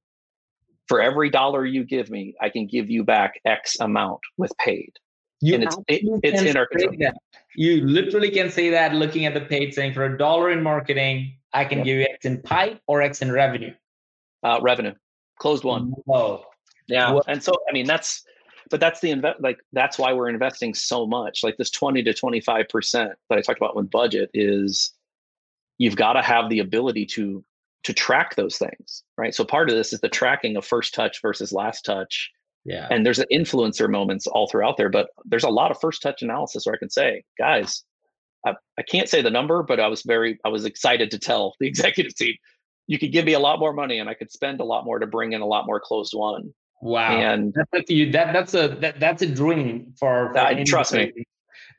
for 0.87 1.01
every 1.01 1.29
dollar 1.29 1.65
you 1.65 1.83
give 1.83 2.09
me, 2.09 2.35
I 2.39 2.49
can 2.49 2.67
give 2.67 2.89
you 2.89 3.03
back 3.03 3.41
X 3.43 3.77
amount 3.79 4.19
with 4.37 4.51
paid. 4.57 4.93
You 5.41 5.55
and 5.55 5.63
it's, 5.63 5.77
it, 5.87 6.01
it's 6.23 6.41
in 6.41 6.55
our 6.55 6.65
control. 6.65 6.95
That. 6.99 7.17
You 7.57 7.85
literally 7.85 8.29
can 8.29 8.51
say 8.51 8.69
that 8.69 8.93
looking 8.93 9.25
at 9.25 9.33
the 9.33 9.41
page 9.41 9.73
saying 9.73 9.93
for 9.93 10.05
a 10.05 10.17
dollar 10.17 10.51
in 10.51 10.61
marketing, 10.61 11.33
I 11.53 11.65
can 11.65 11.79
yep. 11.79 11.85
give 11.85 11.97
you 11.97 12.05
X 12.05 12.25
in 12.25 12.41
pipe 12.43 12.79
or 12.85 13.01
X 13.01 13.23
in 13.23 13.31
revenue. 13.31 13.73
Uh, 14.43 14.59
revenue. 14.61 14.93
Closed 15.39 15.63
won. 15.63 15.93
Oh. 16.07 16.45
Yeah. 16.87 17.19
And 17.27 17.41
so, 17.41 17.53
I 17.67 17.73
mean, 17.73 17.87
that's 17.87 18.23
but 18.69 18.79
that's 18.79 18.99
the 18.99 19.11
invest 19.11 19.41
like 19.41 19.59
that's 19.73 19.97
why 19.97 20.13
we're 20.13 20.29
investing 20.29 20.73
so 20.73 21.05
much 21.05 21.43
like 21.43 21.57
this 21.57 21.71
20 21.71 22.03
to 22.03 22.13
25 22.13 22.67
percent 22.69 23.13
that 23.29 23.37
i 23.37 23.41
talked 23.41 23.59
about 23.59 23.75
with 23.75 23.89
budget 23.89 24.29
is 24.33 24.93
you've 25.77 25.95
got 25.95 26.13
to 26.13 26.21
have 26.21 26.49
the 26.49 26.59
ability 26.59 27.05
to 27.05 27.43
to 27.83 27.93
track 27.93 28.35
those 28.35 28.57
things 28.57 29.03
right 29.17 29.33
so 29.33 29.45
part 29.45 29.69
of 29.69 29.75
this 29.75 29.93
is 29.93 30.01
the 30.01 30.09
tracking 30.09 30.57
of 30.57 30.65
first 30.65 30.93
touch 30.93 31.21
versus 31.21 31.53
last 31.53 31.85
touch 31.85 32.29
yeah 32.67 32.87
and 32.91 33.05
there's 33.05 33.19
influencer 33.31 33.89
moments 33.89 34.27
all 34.27 34.47
throughout 34.47 34.77
there 34.77 34.89
but 34.89 35.09
there's 35.25 35.43
a 35.43 35.49
lot 35.49 35.71
of 35.71 35.79
first 35.79 36.01
touch 36.01 36.21
analysis 36.21 36.65
where 36.65 36.75
i 36.75 36.77
can 36.77 36.89
say 36.89 37.23
guys 37.39 37.83
I, 38.45 38.53
I 38.77 38.83
can't 38.83 39.09
say 39.09 39.21
the 39.23 39.31
number 39.31 39.63
but 39.63 39.79
i 39.79 39.87
was 39.87 40.03
very 40.03 40.39
i 40.45 40.49
was 40.49 40.65
excited 40.65 41.09
to 41.11 41.19
tell 41.19 41.55
the 41.59 41.67
executive 41.73 42.15
team 42.15 42.35
you 42.85 42.99
could 42.99 43.11
give 43.11 43.25
me 43.25 43.33
a 43.33 43.39
lot 43.39 43.59
more 43.59 43.73
money 43.73 43.97
and 43.97 44.09
i 44.09 44.13
could 44.13 44.31
spend 44.31 44.59
a 44.59 44.65
lot 44.65 44.85
more 44.85 44.99
to 44.99 45.07
bring 45.07 45.33
in 45.33 45.41
a 45.41 45.47
lot 45.47 45.65
more 45.65 45.79
closed 45.79 46.13
won. 46.15 46.53
Wow, 46.81 47.17
and 47.17 47.55
that's 47.71 47.89
you, 47.89 48.11
that 48.11 48.33
that's 48.33 48.53
a 48.53 48.67
that, 48.81 48.99
that's 48.99 49.21
a 49.23 49.27
dream 49.27 49.93
for, 49.97 50.31
for 50.31 50.37
uh, 50.37 50.63
trust 50.65 50.93
me. 50.93 51.11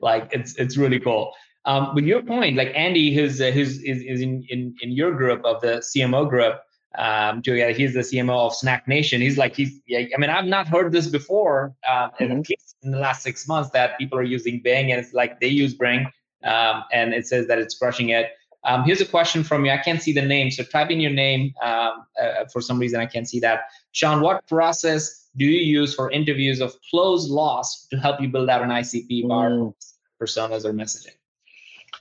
Like 0.01 0.29
it's 0.31 0.55
it's 0.55 0.75
really 0.75 0.99
cool. 0.99 1.31
Um, 1.65 1.91
but 1.93 2.03
your 2.03 2.21
point, 2.21 2.57
like 2.57 2.71
Andy, 2.75 3.13
who's 3.13 3.39
uh, 3.39 3.51
who's 3.51 3.81
is, 3.83 4.01
is 4.01 4.21
in, 4.21 4.43
in 4.49 4.75
in 4.81 4.91
your 4.91 5.13
group 5.13 5.43
of 5.45 5.61
the 5.61 5.81
CMO 5.95 6.29
group, 6.29 6.55
um, 6.97 7.41
Julia, 7.41 7.71
he's 7.71 7.93
the 7.93 7.99
CMO 7.99 8.47
of 8.47 8.53
SnackNation. 8.53 9.19
He's 9.19 9.37
like 9.37 9.55
he's 9.55 9.79
yeah, 9.87 10.05
I 10.15 10.19
mean 10.19 10.29
I've 10.29 10.45
not 10.45 10.67
heard 10.67 10.91
this 10.91 11.07
before, 11.07 11.75
um, 11.87 12.11
mm-hmm. 12.19 12.41
in 12.83 12.91
the 12.91 12.99
last 12.99 13.23
six 13.23 13.47
months 13.47 13.69
that 13.71 13.97
people 13.97 14.17
are 14.17 14.23
using 14.23 14.61
Bing 14.63 14.91
and 14.91 14.99
it's 14.99 15.13
like 15.13 15.39
they 15.39 15.47
use 15.47 15.75
Bing, 15.75 16.07
um, 16.43 16.83
and 16.91 17.13
it 17.13 17.27
says 17.27 17.47
that 17.47 17.59
it's 17.59 17.77
crushing 17.77 18.09
it. 18.09 18.31
Um, 18.65 18.83
here's 18.83 18.99
a 19.01 19.05
question 19.05 19.43
from 19.43 19.65
you. 19.65 19.71
I 19.71 19.77
can't 19.77 20.01
see 20.01 20.11
the 20.11 20.21
name, 20.21 20.51
so 20.51 20.63
type 20.63 20.89
in 20.89 20.99
your 20.99 21.11
name. 21.11 21.53
Um, 21.61 22.05
uh, 22.21 22.45
for 22.51 22.59
some 22.61 22.77
reason, 22.77 22.99
I 22.99 23.05
can't 23.05 23.27
see 23.27 23.39
that. 23.39 23.61
Shawn, 23.93 24.21
what 24.21 24.45
process 24.47 25.29
do 25.37 25.45
you 25.45 25.59
use 25.59 25.95
for 25.95 26.11
interviews 26.11 26.59
of 26.59 26.75
close 26.89 27.29
loss 27.29 27.87
to 27.91 27.97
help 27.97 28.19
you 28.19 28.27
build 28.27 28.49
out 28.49 28.61
an 28.61 28.69
ICP 28.69 29.27
bar 29.27 29.51
mm. 29.51 29.73
personas 30.21 30.65
or 30.65 30.73
messaging? 30.73 31.15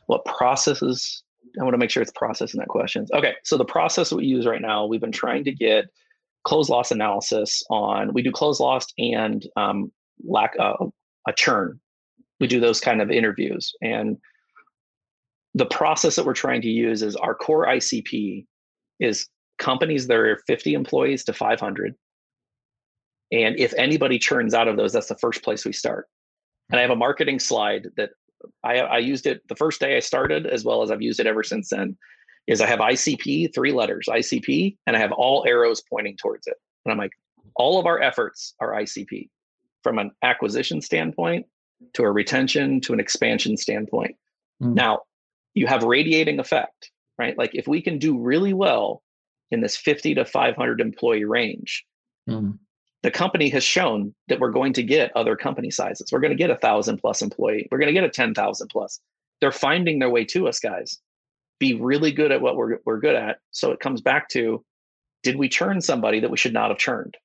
What 0.06 0.24
processes? 0.24 1.22
I 1.60 1.64
want 1.64 1.74
to 1.74 1.78
make 1.78 1.90
sure 1.90 2.02
it's 2.02 2.12
processing 2.14 2.58
that 2.60 2.68
questions. 2.68 3.10
Okay, 3.12 3.34
so 3.44 3.56
the 3.56 3.64
process 3.64 4.12
we 4.12 4.24
use 4.24 4.46
right 4.46 4.60
now, 4.60 4.86
we've 4.86 5.00
been 5.00 5.12
trying 5.12 5.44
to 5.44 5.52
get 5.52 5.86
close 6.44 6.68
loss 6.68 6.90
analysis 6.90 7.62
on. 7.70 8.12
We 8.12 8.22
do 8.22 8.30
close 8.30 8.60
loss 8.60 8.86
and 8.98 9.44
um, 9.56 9.92
lack 10.24 10.54
uh, 10.58 10.74
a 11.26 11.32
churn. 11.32 11.80
We 12.40 12.46
do 12.46 12.60
those 12.60 12.80
kind 12.80 13.02
of 13.02 13.10
interviews 13.10 13.72
and 13.82 14.18
the 15.54 15.66
process 15.66 16.16
that 16.16 16.24
we're 16.24 16.34
trying 16.34 16.62
to 16.62 16.68
use 16.68 17.02
is 17.02 17.16
our 17.16 17.34
core 17.34 17.66
ICP 17.66 18.46
is 19.00 19.28
companies 19.58 20.06
that 20.06 20.16
are 20.16 20.40
50 20.46 20.74
employees 20.74 21.24
to 21.24 21.32
500. 21.32 21.94
And 23.32 23.58
if 23.58 23.74
anybody 23.74 24.18
churns 24.18 24.54
out 24.54 24.68
of 24.68 24.76
those, 24.76 24.92
that's 24.92 25.08
the 25.08 25.18
first 25.18 25.42
place 25.42 25.64
we 25.64 25.72
start. 25.72 26.06
And 26.70 26.78
I 26.78 26.82
have 26.82 26.90
a 26.90 26.96
marketing 26.96 27.40
slide 27.40 27.88
that 27.96 28.10
I, 28.64 28.78
I 28.78 28.98
used 28.98 29.26
it 29.26 29.46
the 29.48 29.56
first 29.56 29.80
day 29.80 29.96
I 29.96 30.00
started, 30.00 30.46
as 30.46 30.64
well 30.64 30.82
as 30.82 30.90
I've 30.90 31.02
used 31.02 31.20
it 31.20 31.26
ever 31.26 31.42
since 31.42 31.70
then. 31.70 31.96
Is 32.46 32.62
I 32.62 32.66
have 32.66 32.78
ICP, 32.78 33.54
three 33.54 33.72
letters, 33.72 34.06
ICP, 34.08 34.76
and 34.86 34.96
I 34.96 35.00
have 35.00 35.12
all 35.12 35.44
arrows 35.46 35.82
pointing 35.90 36.16
towards 36.16 36.46
it. 36.46 36.56
And 36.84 36.92
I'm 36.92 36.98
like, 36.98 37.12
all 37.56 37.78
of 37.78 37.84
our 37.84 38.00
efforts 38.00 38.54
are 38.58 38.72
ICP 38.72 39.28
from 39.82 39.98
an 39.98 40.12
acquisition 40.22 40.80
standpoint 40.80 41.46
to 41.94 42.04
a 42.04 42.10
retention 42.10 42.80
to 42.82 42.92
an 42.92 43.00
expansion 43.00 43.56
standpoint. 43.56 44.16
Mm. 44.62 44.74
Now, 44.74 45.00
you 45.54 45.66
have 45.66 45.82
radiating 45.82 46.40
effect, 46.40 46.90
right? 47.18 47.36
Like 47.36 47.50
if 47.54 47.66
we 47.66 47.82
can 47.82 47.98
do 47.98 48.18
really 48.18 48.54
well 48.54 49.02
in 49.50 49.60
this 49.60 49.76
50 49.76 50.14
to 50.14 50.24
500 50.24 50.80
employee 50.80 51.24
range, 51.24 51.84
mm. 52.28 52.58
The 53.02 53.10
company 53.10 53.48
has 53.50 53.62
shown 53.62 54.14
that 54.28 54.40
we're 54.40 54.50
going 54.50 54.72
to 54.74 54.82
get 54.82 55.16
other 55.16 55.36
company 55.36 55.70
sizes. 55.70 56.10
We're 56.10 56.20
going 56.20 56.32
to 56.32 56.36
get 56.36 56.50
a 56.50 56.56
thousand 56.56 56.98
plus 56.98 57.22
employee. 57.22 57.68
We're 57.70 57.78
going 57.78 57.88
to 57.88 57.92
get 57.92 58.04
a 58.04 58.10
10,000 58.10 58.68
plus. 58.68 59.00
They're 59.40 59.52
finding 59.52 59.98
their 59.98 60.10
way 60.10 60.24
to 60.26 60.48
us, 60.48 60.58
guys. 60.58 60.98
Be 61.60 61.74
really 61.74 62.10
good 62.10 62.32
at 62.32 62.40
what 62.40 62.56
we're, 62.56 62.78
we're 62.84 62.98
good 62.98 63.14
at. 63.14 63.38
So 63.52 63.70
it 63.70 63.80
comes 63.80 64.00
back 64.00 64.28
to, 64.30 64.64
did 65.22 65.36
we 65.36 65.48
churn 65.48 65.80
somebody 65.80 66.20
that 66.20 66.30
we 66.30 66.36
should 66.36 66.52
not 66.52 66.70
have 66.70 66.78
churned? 66.78 67.16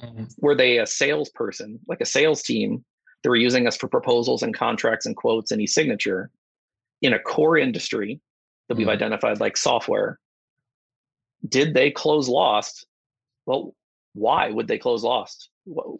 Mm-hmm. 0.00 0.24
Were 0.38 0.56
they 0.56 0.78
a 0.78 0.86
salesperson, 0.86 1.78
like 1.86 2.00
a 2.00 2.06
sales 2.06 2.42
team 2.42 2.84
that 3.22 3.30
were 3.30 3.36
using 3.36 3.66
us 3.66 3.76
for 3.76 3.88
proposals 3.88 4.42
and 4.42 4.56
contracts 4.56 5.06
and 5.06 5.16
quotes 5.16 5.52
and 5.52 5.60
e-signature? 5.60 6.30
in 7.02 7.12
a 7.12 7.18
core 7.18 7.58
industry 7.58 8.20
that 8.68 8.76
we've 8.76 8.86
mm-hmm. 8.86 8.94
identified 8.94 9.40
like 9.40 9.56
software 9.56 10.18
did 11.46 11.74
they 11.74 11.90
close 11.90 12.28
lost 12.28 12.86
well 13.44 13.74
why 14.14 14.50
would 14.50 14.68
they 14.68 14.78
close 14.78 15.02
lost 15.02 15.50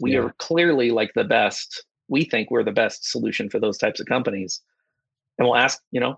we 0.00 0.12
yeah. 0.12 0.20
are 0.20 0.34
clearly 0.38 0.90
like 0.90 1.12
the 1.14 1.24
best 1.24 1.84
we 2.08 2.24
think 2.24 2.50
we're 2.50 2.64
the 2.64 2.72
best 2.72 3.10
solution 3.10 3.48
for 3.48 3.58
those 3.58 3.78
types 3.78 4.00
of 4.00 4.06
companies 4.06 4.60
and 5.38 5.46
we'll 5.46 5.56
ask 5.56 5.80
you 5.90 6.00
know 6.00 6.16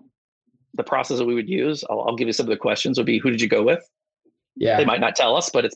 the 0.73 0.83
process 0.83 1.17
that 1.17 1.25
we 1.25 1.35
would 1.35 1.49
use 1.49 1.83
I'll, 1.89 2.01
I'll 2.01 2.15
give 2.15 2.27
you 2.27 2.33
some 2.33 2.45
of 2.45 2.49
the 2.49 2.57
questions 2.57 2.97
would 2.97 3.05
be 3.05 3.19
who 3.19 3.29
did 3.29 3.41
you 3.41 3.47
go 3.47 3.63
with 3.63 3.87
yeah 4.55 4.77
they 4.77 4.85
might 4.85 4.99
not 4.99 5.15
tell 5.15 5.35
us 5.35 5.49
but 5.49 5.65
it's 5.65 5.75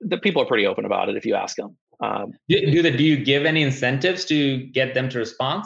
the 0.00 0.18
people 0.18 0.42
are 0.42 0.46
pretty 0.46 0.66
open 0.66 0.84
about 0.84 1.08
it 1.08 1.16
if 1.16 1.26
you 1.26 1.34
ask 1.34 1.56
them 1.56 1.76
um, 2.00 2.32
do, 2.48 2.58
do, 2.58 2.82
the, 2.82 2.90
do 2.90 3.04
you 3.04 3.16
give 3.16 3.44
any 3.44 3.62
incentives 3.62 4.24
to 4.24 4.58
get 4.58 4.94
them 4.94 5.08
to 5.10 5.18
respond 5.18 5.64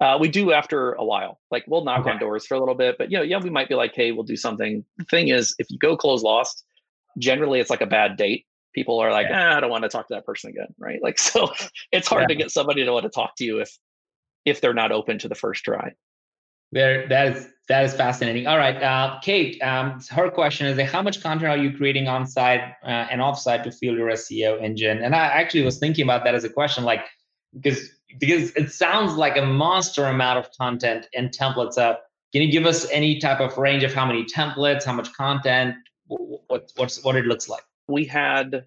uh, 0.00 0.18
we 0.18 0.28
do 0.28 0.52
after 0.52 0.92
a 0.94 1.04
while. 1.04 1.40
Like 1.50 1.64
we'll 1.66 1.84
knock 1.84 2.00
okay. 2.00 2.10
on 2.10 2.18
doors 2.18 2.46
for 2.46 2.54
a 2.54 2.58
little 2.58 2.74
bit, 2.74 2.96
but 2.98 3.10
you 3.10 3.16
know, 3.16 3.22
yeah, 3.22 3.38
we 3.38 3.50
might 3.50 3.68
be 3.68 3.74
like, 3.74 3.94
hey, 3.94 4.12
we'll 4.12 4.24
do 4.24 4.36
something. 4.36 4.84
The 4.98 5.04
thing 5.04 5.28
is, 5.28 5.54
if 5.58 5.70
you 5.70 5.78
go 5.78 5.96
close 5.96 6.22
lost, 6.22 6.64
generally 7.18 7.60
it's 7.60 7.70
like 7.70 7.80
a 7.80 7.86
bad 7.86 8.16
date. 8.16 8.44
People 8.74 8.98
are 8.98 9.12
like, 9.12 9.28
ah, 9.30 9.56
I 9.56 9.60
don't 9.60 9.70
want 9.70 9.84
to 9.84 9.88
talk 9.88 10.08
to 10.08 10.14
that 10.14 10.26
person 10.26 10.50
again, 10.50 10.74
right? 10.78 11.02
Like, 11.02 11.18
so 11.30 11.52
it's 11.92 12.08
hard 12.08 12.22
yeah. 12.22 12.28
to 12.28 12.34
get 12.34 12.50
somebody 12.50 12.84
to 12.84 12.92
want 12.92 13.04
to 13.04 13.10
talk 13.10 13.36
to 13.36 13.44
you 13.44 13.60
if 13.60 13.76
if 14.44 14.60
they're 14.60 14.74
not 14.74 14.92
open 14.92 15.18
to 15.18 15.28
the 15.28 15.34
first 15.34 15.64
try. 15.64 15.92
There, 16.72 17.06
that 17.08 17.36
is 17.36 17.48
that 17.68 17.84
is 17.84 17.94
fascinating. 17.94 18.46
All 18.46 18.58
right, 18.58 18.82
uh, 18.82 19.18
Kate, 19.22 19.62
um, 19.62 20.00
her 20.10 20.30
question 20.30 20.66
is: 20.66 20.90
How 20.90 21.02
much 21.02 21.22
content 21.22 21.48
are 21.48 21.56
you 21.56 21.76
creating 21.76 22.08
on 22.08 22.26
site 22.26 22.60
uh, 22.82 23.06
and 23.10 23.22
off 23.22 23.38
site 23.38 23.62
to 23.64 23.70
fuel 23.70 23.96
your 23.96 24.08
SEO 24.10 24.60
engine? 24.60 25.02
And 25.02 25.14
I 25.14 25.26
actually 25.26 25.62
was 25.62 25.78
thinking 25.78 26.02
about 26.02 26.24
that 26.24 26.34
as 26.34 26.42
a 26.42 26.50
question, 26.50 26.84
like 26.84 27.04
because 27.54 27.88
because 28.18 28.50
it 28.56 28.72
sounds 28.72 29.14
like 29.14 29.36
a 29.36 29.46
monster 29.46 30.06
amount 30.06 30.38
of 30.38 30.50
content 30.58 31.06
and 31.14 31.30
templates 31.30 31.78
up. 31.78 32.04
Can 32.32 32.42
you 32.42 32.50
give 32.50 32.66
us 32.66 32.88
any 32.90 33.20
type 33.20 33.40
of 33.40 33.56
range 33.56 33.84
of 33.84 33.94
how 33.94 34.04
many 34.04 34.24
templates, 34.24 34.84
how 34.84 34.92
much 34.92 35.12
content, 35.12 35.76
what 36.08 36.72
what's 36.76 37.02
what 37.04 37.16
it 37.16 37.26
looks 37.26 37.48
like? 37.48 37.62
We 37.88 38.04
had, 38.04 38.66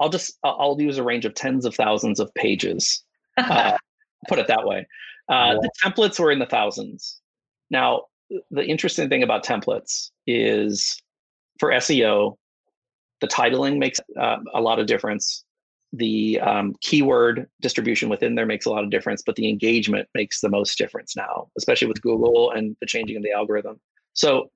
I'll 0.00 0.08
just 0.08 0.38
I'll 0.44 0.76
use 0.78 0.98
a 0.98 1.02
range 1.02 1.24
of 1.24 1.34
tens 1.34 1.64
of 1.64 1.74
thousands 1.74 2.20
of 2.20 2.32
pages. 2.34 3.04
Uh, 3.36 3.76
put 4.28 4.38
it 4.38 4.48
that 4.48 4.66
way. 4.66 4.86
Uh, 5.28 5.54
The 5.54 5.70
templates 5.84 6.18
were 6.18 6.30
in 6.30 6.38
the 6.38 6.46
thousands. 6.46 7.20
Now, 7.70 8.02
the 8.50 8.64
interesting 8.64 9.08
thing 9.08 9.22
about 9.22 9.44
templates 9.44 10.10
is 10.26 11.00
for 11.58 11.70
SEO, 11.70 12.36
the 13.20 13.28
titling 13.28 13.78
makes 13.78 14.00
uh, 14.20 14.38
a 14.54 14.60
lot 14.60 14.78
of 14.78 14.86
difference 14.86 15.44
the 15.92 16.40
um, 16.40 16.74
keyword 16.80 17.48
distribution 17.60 18.08
within 18.08 18.34
there 18.34 18.46
makes 18.46 18.66
a 18.66 18.70
lot 18.70 18.84
of 18.84 18.90
difference, 18.90 19.22
but 19.24 19.36
the 19.36 19.48
engagement 19.48 20.08
makes 20.14 20.40
the 20.40 20.48
most 20.48 20.76
difference 20.76 21.16
now, 21.16 21.48
especially 21.56 21.88
with 21.88 22.02
Google 22.02 22.50
and 22.50 22.76
the 22.80 22.86
changing 22.86 23.16
of 23.16 23.22
the 23.22 23.32
algorithm. 23.32 23.80
So, 24.12 24.50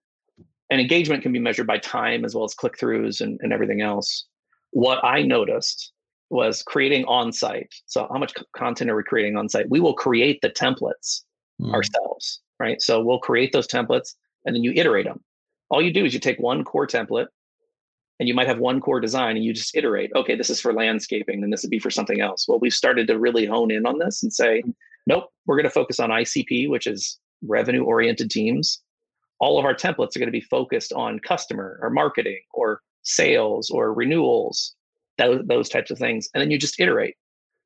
and 0.70 0.80
engagement 0.80 1.22
can 1.22 1.32
be 1.32 1.38
measured 1.38 1.66
by 1.66 1.78
time 1.78 2.24
as 2.24 2.34
well 2.34 2.44
as 2.44 2.54
click 2.54 2.78
throughs 2.78 3.20
and, 3.20 3.38
and 3.42 3.52
everything 3.52 3.80
else. 3.80 4.26
What 4.70 5.04
I 5.04 5.22
noticed 5.22 5.92
was 6.30 6.62
creating 6.62 7.04
on 7.06 7.32
site. 7.32 7.74
So, 7.86 8.06
how 8.10 8.18
much 8.18 8.34
content 8.56 8.90
are 8.90 8.96
we 8.96 9.02
creating 9.02 9.36
on 9.36 9.48
site? 9.48 9.68
We 9.68 9.80
will 9.80 9.94
create 9.94 10.40
the 10.42 10.50
templates 10.50 11.22
mm. 11.60 11.72
ourselves, 11.74 12.40
right? 12.60 12.80
So, 12.80 13.02
we'll 13.02 13.18
create 13.18 13.52
those 13.52 13.66
templates 13.66 14.14
and 14.44 14.54
then 14.54 14.62
you 14.62 14.72
iterate 14.74 15.06
them. 15.06 15.20
All 15.70 15.82
you 15.82 15.92
do 15.92 16.04
is 16.04 16.14
you 16.14 16.20
take 16.20 16.38
one 16.38 16.64
core 16.64 16.86
template 16.86 17.26
and 18.20 18.28
you 18.28 18.34
might 18.34 18.46
have 18.46 18.58
one 18.58 18.80
core 18.80 19.00
design 19.00 19.34
and 19.34 19.44
you 19.44 19.52
just 19.52 19.74
iterate 19.74 20.12
okay 20.14 20.36
this 20.36 20.50
is 20.50 20.60
for 20.60 20.72
landscaping 20.72 21.42
and 21.42 21.52
this 21.52 21.62
would 21.62 21.70
be 21.70 21.78
for 21.78 21.90
something 21.90 22.20
else 22.20 22.46
well 22.46 22.60
we've 22.60 22.72
started 22.72 23.08
to 23.08 23.18
really 23.18 23.46
hone 23.46 23.70
in 23.70 23.86
on 23.86 23.98
this 23.98 24.22
and 24.22 24.32
say 24.32 24.62
nope 25.06 25.30
we're 25.46 25.56
going 25.56 25.64
to 25.64 25.70
focus 25.70 25.98
on 25.98 26.10
icp 26.10 26.68
which 26.68 26.86
is 26.86 27.18
revenue 27.42 27.82
oriented 27.82 28.30
teams 28.30 28.82
all 29.40 29.58
of 29.58 29.64
our 29.64 29.74
templates 29.74 30.14
are 30.14 30.18
going 30.18 30.26
to 30.26 30.32
be 30.32 30.40
focused 30.40 30.92
on 30.92 31.18
customer 31.20 31.78
or 31.82 31.90
marketing 31.90 32.40
or 32.52 32.80
sales 33.02 33.70
or 33.70 33.92
renewals 33.94 34.74
those, 35.18 35.42
those 35.46 35.68
types 35.68 35.90
of 35.90 35.98
things 35.98 36.28
and 36.34 36.40
then 36.40 36.50
you 36.50 36.58
just 36.58 36.78
iterate 36.80 37.14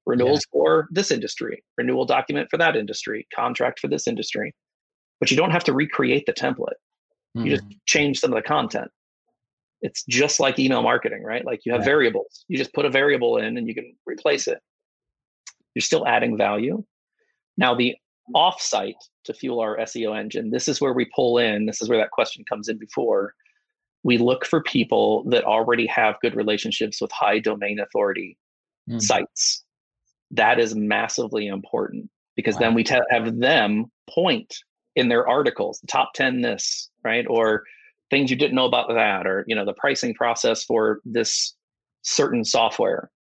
renewals 0.07 0.41
yeah. 0.47 0.59
for 0.59 0.89
this 0.91 1.11
industry 1.11 1.63
renewal 1.77 2.05
document 2.05 2.49
for 2.51 2.57
that 2.57 2.77
industry 2.77 3.27
contract 3.35 3.81
for 3.81 3.89
this 3.89 4.07
industry 4.07 4.55
but 5.21 5.31
you 5.31 5.37
don't 5.37 5.51
have 5.51 5.65
to 5.65 5.73
recreate 5.73 6.25
the 6.27 6.33
template 6.33 6.79
mm. 7.37 7.45
you 7.45 7.51
just 7.51 7.65
hmm. 7.65 7.71
change 7.87 8.21
some 8.21 8.33
of 8.33 8.37
the 8.37 8.47
content 8.47 8.91
it's 9.85 10.03
just 10.09 10.41
like 10.41 10.59
email 10.59 10.83
marketing, 10.83 11.23
right? 11.23 11.45
Like 11.45 11.61
you 11.67 11.73
have 11.75 11.85
variables. 11.85 12.47
You 12.49 12.57
just 12.57 12.73
put 12.73 12.87
a 12.87 12.91
variable 12.91 13.37
in 13.37 13.59
and 13.59 13.69
you 13.69 13.75
can 13.75 13.95
replace 14.07 14.49
it. 14.49 14.59
You're 15.75 15.83
still 15.83 16.07
adding 16.07 16.39
value. 16.39 16.83
Now, 17.59 17.75
the 17.75 17.95
offsite 18.35 18.95
to 19.25 19.35
fuel 19.35 19.61
our 19.61 19.77
SEO 19.79 20.19
engine, 20.19 20.51
this 20.51 20.69
is 20.69 20.81
where 20.81 20.93
we 20.93 21.11
pull 21.15 21.39
in, 21.39 21.67
this 21.67 21.81
is 21.83 21.89
where 21.89 21.99
that 21.99 22.11
question 22.11 22.45
comes 22.49 22.69
in 22.69 22.79
before. 22.79 23.35
We 24.03 24.19
look 24.19 24.45
for 24.45 24.63
people 24.63 25.25
that 25.31 25.45
already 25.45 25.87
have 25.87 26.21
good 26.21 26.37
relationships 26.37 27.01
with 27.01 27.11
high 27.11 27.39
domain 27.39 27.81
authority 27.81 28.37
mm. 28.89 29.01
sites. 29.01 29.65
that 30.31 30.59
is 30.59 30.75
massively 30.75 31.47
important 31.47 32.11
because 32.37 32.55
wow. 32.57 32.61
then 32.61 32.75
we 32.75 32.85
have 33.11 33.39
them 33.39 33.87
point 34.09 34.55
in 34.97 35.09
their 35.09 35.27
articles 35.29 35.81
the 35.81 35.87
top 35.87 36.13
10 36.15 36.41
this 36.41 36.91
right 37.05 37.27
or 37.29 37.65
things 38.11 38.31
you 38.31 38.37
didn't 38.37 38.55
know 38.55 38.67
about 38.67 38.89
that 38.89 39.27
or 39.27 39.45
you 39.47 39.55
know 39.55 39.65
the 39.65 39.75
pricing 39.75 40.15
process 40.15 40.65
for 40.65 41.01
this 41.05 41.55
certain 42.03 42.45
software 42.45 43.11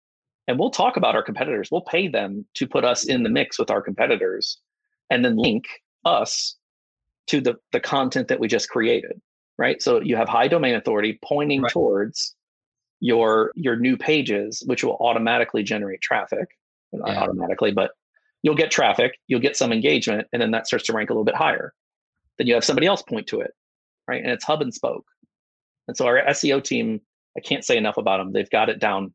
and 0.46 0.58
we'll 0.58 0.70
talk 0.70 0.96
about 0.96 1.14
our 1.14 1.22
competitors 1.22 1.68
we'll 1.70 1.80
pay 1.82 2.06
them 2.06 2.44
to 2.54 2.66
put 2.66 2.84
us 2.84 3.04
in 3.04 3.22
the 3.22 3.30
mix 3.30 3.58
with 3.58 3.70
our 3.70 3.82
competitors 3.82 4.58
and 5.10 5.24
then 5.24 5.36
link 5.36 5.64
us 6.04 6.56
to 7.26 7.40
the 7.40 7.54
the 7.72 7.80
content 7.80 8.28
that 8.28 8.40
we 8.40 8.48
just 8.48 8.68
created 8.68 9.20
right? 9.58 9.80
So 9.80 10.00
you 10.00 10.16
have 10.16 10.28
high 10.28 10.48
domain 10.48 10.74
authority 10.74 11.18
pointing 11.24 11.62
right. 11.62 11.70
towards 11.70 12.34
your 13.00 13.52
your 13.54 13.76
new 13.76 13.96
pages 13.96 14.62
which 14.66 14.82
will 14.84 14.96
automatically 15.00 15.62
generate 15.62 16.00
traffic. 16.00 16.48
Not 16.92 17.08
yeah. 17.08 17.22
automatically 17.22 17.72
but 17.72 17.92
you'll 18.42 18.54
get 18.54 18.70
traffic 18.70 19.18
you'll 19.26 19.40
get 19.40 19.56
some 19.56 19.72
engagement 19.72 20.28
and 20.32 20.40
then 20.40 20.52
that 20.52 20.66
starts 20.66 20.86
to 20.86 20.92
rank 20.92 21.10
a 21.10 21.12
little 21.12 21.24
bit 21.24 21.34
higher. 21.34 21.72
Then 22.38 22.46
you 22.46 22.54
have 22.54 22.64
somebody 22.64 22.86
else 22.86 23.02
point 23.02 23.26
to 23.28 23.40
it 23.40 23.52
right? 24.08 24.22
And 24.22 24.32
it's 24.32 24.44
hub 24.44 24.62
and 24.62 24.72
spoke. 24.72 25.06
And 25.88 25.96
so 25.96 26.06
our 26.06 26.22
seo 26.28 26.62
team 26.62 27.00
i 27.36 27.40
can't 27.40 27.64
say 27.64 27.76
enough 27.76 27.96
about 27.96 28.18
them. 28.18 28.32
They've 28.32 28.50
got 28.50 28.68
it 28.68 28.78
down 28.78 29.12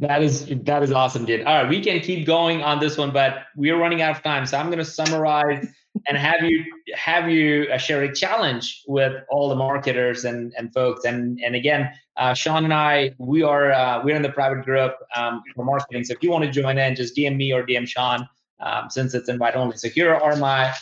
that 0.00 0.22
is 0.22 0.46
that 0.64 0.82
is 0.82 0.92
awesome, 0.92 1.26
dude. 1.26 1.42
All 1.42 1.62
right, 1.62 1.68
we 1.68 1.82
can 1.82 2.00
keep 2.00 2.26
going 2.26 2.62
on 2.62 2.80
this 2.80 2.96
one, 2.96 3.10
but 3.10 3.44
we're 3.54 3.78
running 3.78 4.00
out 4.00 4.16
of 4.16 4.22
time. 4.22 4.46
So 4.46 4.56
I'm 4.56 4.66
going 4.66 4.78
to 4.78 4.84
summarize 4.84 5.66
and 6.08 6.16
have 6.16 6.42
you 6.42 6.64
have 6.94 7.28
you 7.28 7.68
uh, 7.72 7.76
share 7.76 8.02
a 8.02 8.14
challenge 8.14 8.82
with 8.88 9.12
all 9.28 9.50
the 9.50 9.54
marketers 9.54 10.24
and 10.24 10.54
and 10.56 10.72
folks. 10.72 11.04
And 11.04 11.38
and 11.44 11.54
again, 11.54 11.90
uh, 12.16 12.32
Shawn 12.32 12.64
and 12.64 12.72
I, 12.72 13.14
we 13.18 13.42
are 13.42 13.72
uh, 13.72 14.02
we're 14.02 14.16
in 14.16 14.22
the 14.22 14.32
private 14.32 14.64
group 14.64 14.94
um, 15.14 15.42
for 15.54 15.64
marketing. 15.66 16.04
So 16.04 16.14
if 16.14 16.22
you 16.22 16.30
want 16.30 16.44
to 16.44 16.50
join 16.50 16.78
in, 16.78 16.96
just 16.96 17.14
DM 17.14 17.36
me 17.36 17.52
or 17.52 17.62
DM 17.66 17.86
Shawn, 17.86 18.26
um, 18.60 18.88
since 18.88 19.12
it's 19.12 19.28
invite 19.28 19.54
only. 19.54 19.76
So 19.76 19.90
here 19.90 20.14
are 20.14 20.36
my 20.36 20.72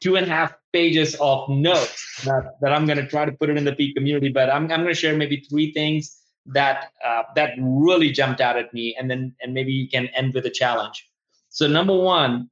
two 0.00 0.16
and 0.16 0.26
a 0.26 0.30
half 0.30 0.54
pages 0.72 1.16
of 1.20 1.48
notes 1.50 2.22
that, 2.24 2.56
that 2.60 2.72
I'm 2.72 2.86
going 2.86 2.98
to 2.98 3.06
try 3.06 3.24
to 3.24 3.32
put 3.32 3.48
it 3.50 3.56
in 3.56 3.64
the 3.64 3.74
peak 3.74 3.94
community. 3.94 4.30
But 4.30 4.48
I'm 4.48 4.62
I'm 4.62 4.80
going 4.80 4.86
to 4.86 4.94
share 4.94 5.14
maybe 5.14 5.44
three 5.50 5.70
things 5.72 6.23
that 6.46 6.92
uh, 7.04 7.22
that 7.36 7.52
really 7.58 8.10
jumped 8.10 8.40
out 8.40 8.56
at 8.56 8.72
me 8.74 8.94
and 8.98 9.10
then 9.10 9.34
and 9.40 9.54
maybe 9.54 9.72
you 9.72 9.88
can 9.88 10.06
end 10.08 10.34
with 10.34 10.46
a 10.46 10.50
challenge. 10.50 11.08
So 11.48 11.66
number 11.66 11.94
one 11.94 12.50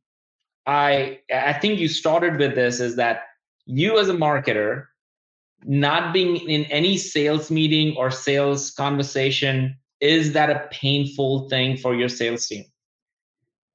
i 0.67 1.19
i 1.33 1.53
think 1.53 1.79
you 1.79 1.89
started 1.89 2.39
with 2.39 2.55
this 2.55 2.81
is 2.81 2.97
that 2.97 3.23
you 3.67 3.99
as 3.99 4.09
a 4.09 4.15
marketer 4.15 4.87
not 5.65 6.13
being 6.13 6.37
in 6.49 6.65
any 6.65 6.97
sales 6.97 7.51
meeting 7.51 7.97
or 7.97 8.11
sales 8.11 8.71
conversation 8.73 9.77
is 10.01 10.33
that 10.33 10.51
a 10.51 10.69
painful 10.73 11.49
thing 11.49 11.77
for 11.77 11.95
your 11.95 12.09
sales 12.09 12.49
team? 12.49 12.65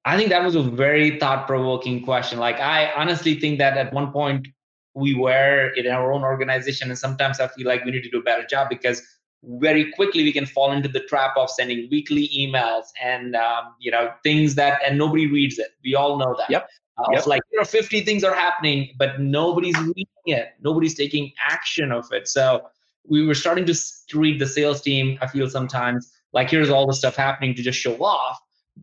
I 0.03 0.17
think 0.17 0.29
that 0.29 0.43
was 0.43 0.55
a 0.55 0.61
very 0.61 1.17
thought 1.17 1.47
provoking 1.47 2.03
question. 2.03 2.39
Like 2.39 2.59
i 2.59 2.91
honestly 2.93 3.39
think 3.39 3.59
that 3.59 3.77
at 3.77 3.93
one 3.93 4.11
point 4.11 4.47
we 4.93 5.13
were 5.13 5.69
in 5.75 5.87
our 5.87 6.11
own 6.11 6.23
organization 6.23 6.89
and 6.89 6.97
sometimes 6.97 7.39
i 7.39 7.47
feel 7.47 7.67
like 7.67 7.85
we 7.85 7.91
need 7.91 8.01
to 8.01 8.09
do 8.09 8.19
a 8.19 8.23
better 8.23 8.45
job 8.47 8.67
because 8.67 9.03
very 9.47 9.91
quickly 9.93 10.23
we 10.23 10.33
can 10.33 10.45
fall 10.45 10.71
into 10.71 10.89
the 10.89 10.99
trap 11.01 11.33
of 11.37 11.49
sending 11.49 11.87
weekly 11.89 12.29
emails 12.37 12.85
and 13.01 13.35
um, 13.35 13.73
you 13.79 13.89
know 13.89 14.11
things 14.23 14.55
that 14.55 14.79
and 14.85 14.97
nobody 14.97 15.27
reads 15.27 15.57
it. 15.57 15.69
We 15.83 15.95
all 15.95 16.17
know 16.17 16.35
that. 16.37 16.49
Yep. 16.49 16.69
Uh, 16.97 17.03
yep. 17.11 17.27
like 17.27 17.41
you 17.51 17.59
know 17.59 17.63
50 17.63 18.01
things 18.01 18.23
are 18.23 18.33
happening 18.33 18.89
but 18.97 19.19
nobody's 19.19 19.77
reading 19.79 20.05
it. 20.25 20.49
Nobody's 20.61 20.95
taking 20.95 21.31
action 21.47 21.91
of 21.91 22.11
it. 22.11 22.27
So 22.27 22.67
we 23.07 23.25
were 23.25 23.35
starting 23.35 23.65
to 23.65 23.75
read 24.13 24.37
the 24.37 24.47
sales 24.47 24.81
team 24.81 25.17
i 25.21 25.27
feel 25.27 25.49
sometimes. 25.49 26.11
Like 26.33 26.49
here's 26.49 26.69
all 26.69 26.85
the 26.85 26.93
stuff 26.93 27.15
happening 27.15 27.55
to 27.55 27.61
just 27.63 27.79
show 27.79 27.95
off 28.03 28.37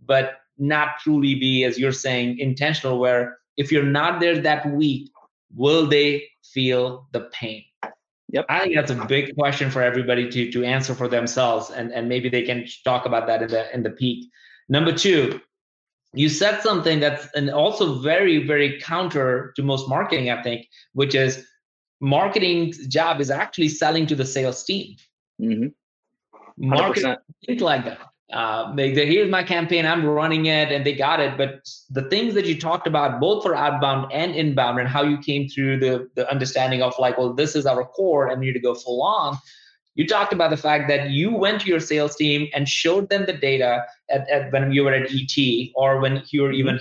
but 0.06 0.40
not 0.58 0.98
truly 1.00 1.34
be 1.34 1.64
as 1.64 1.78
you're 1.78 1.92
saying 1.92 2.38
intentional 2.38 2.98
where 2.98 3.38
if 3.56 3.70
you're 3.70 3.84
not 3.84 4.20
there 4.20 4.38
that 4.40 4.68
week 4.72 5.10
will 5.54 5.86
they 5.86 6.24
feel 6.42 7.06
the 7.12 7.20
pain 7.32 7.64
Yep. 8.34 8.46
I 8.48 8.60
think 8.62 8.74
that's 8.74 8.90
a 8.90 9.06
big 9.06 9.36
question 9.36 9.70
for 9.70 9.80
everybody 9.80 10.28
to 10.28 10.50
to 10.50 10.64
answer 10.64 10.92
for 10.92 11.06
themselves, 11.06 11.70
and 11.70 11.92
and 11.92 12.08
maybe 12.08 12.28
they 12.28 12.42
can 12.42 12.66
talk 12.82 13.06
about 13.06 13.28
that 13.28 13.42
in 13.42 13.48
the 13.48 13.72
in 13.72 13.84
the 13.84 13.90
peak. 13.90 14.28
Number 14.68 14.90
two, 14.92 15.40
you 16.14 16.28
said 16.28 16.60
something 16.60 16.98
that's 16.98 17.28
and 17.36 17.48
also 17.48 18.00
very 18.00 18.44
very 18.44 18.80
counter 18.80 19.52
to 19.54 19.62
most 19.62 19.88
marketing, 19.88 20.30
I 20.30 20.42
think, 20.42 20.66
which 20.94 21.14
is 21.14 21.46
marketing's 22.00 22.88
job 22.88 23.20
is 23.20 23.30
actually 23.30 23.68
selling 23.68 24.04
to 24.08 24.16
the 24.16 24.26
sales 24.26 24.64
team. 24.64 24.96
Mm-hmm. 25.40 25.68
Marketing 26.56 27.14
think 27.46 27.60
like 27.60 27.84
that 27.84 28.00
uh, 28.32 28.74
they, 28.74 28.92
they, 28.92 29.06
here's 29.06 29.30
my 29.30 29.42
campaign. 29.42 29.84
I'm 29.84 30.04
running 30.04 30.46
it 30.46 30.72
and 30.72 30.84
they 30.84 30.94
got 30.94 31.20
it. 31.20 31.36
But 31.36 31.68
the 31.90 32.08
things 32.08 32.34
that 32.34 32.46
you 32.46 32.58
talked 32.58 32.86
about 32.86 33.20
both 33.20 33.42
for 33.42 33.54
outbound 33.54 34.10
and 34.12 34.34
inbound 34.34 34.80
and 34.80 34.88
how 34.88 35.02
you 35.02 35.18
came 35.18 35.48
through 35.48 35.80
the, 35.80 36.08
the 36.14 36.28
understanding 36.30 36.82
of 36.82 36.94
like 36.98 37.18
well 37.18 37.34
this 37.34 37.54
is 37.54 37.66
our 37.66 37.84
core 37.84 38.28
and 38.28 38.40
we 38.40 38.46
need 38.46 38.54
to 38.54 38.60
go 38.60 38.74
full 38.74 39.02
on. 39.02 39.36
You 39.94 40.08
talked 40.08 40.32
about 40.32 40.50
the 40.50 40.56
fact 40.56 40.88
that 40.88 41.10
you 41.10 41.32
went 41.32 41.60
to 41.60 41.68
your 41.68 41.78
sales 41.78 42.16
team 42.16 42.48
and 42.52 42.68
showed 42.68 43.10
them 43.10 43.26
the 43.26 43.32
data 43.32 43.84
at, 44.10 44.28
at 44.28 44.52
when 44.52 44.72
you 44.72 44.84
were 44.84 44.92
at 44.92 45.08
et 45.12 45.70
or 45.76 46.00
when 46.00 46.22
you 46.30 46.42
were 46.42 46.52
even 46.52 46.80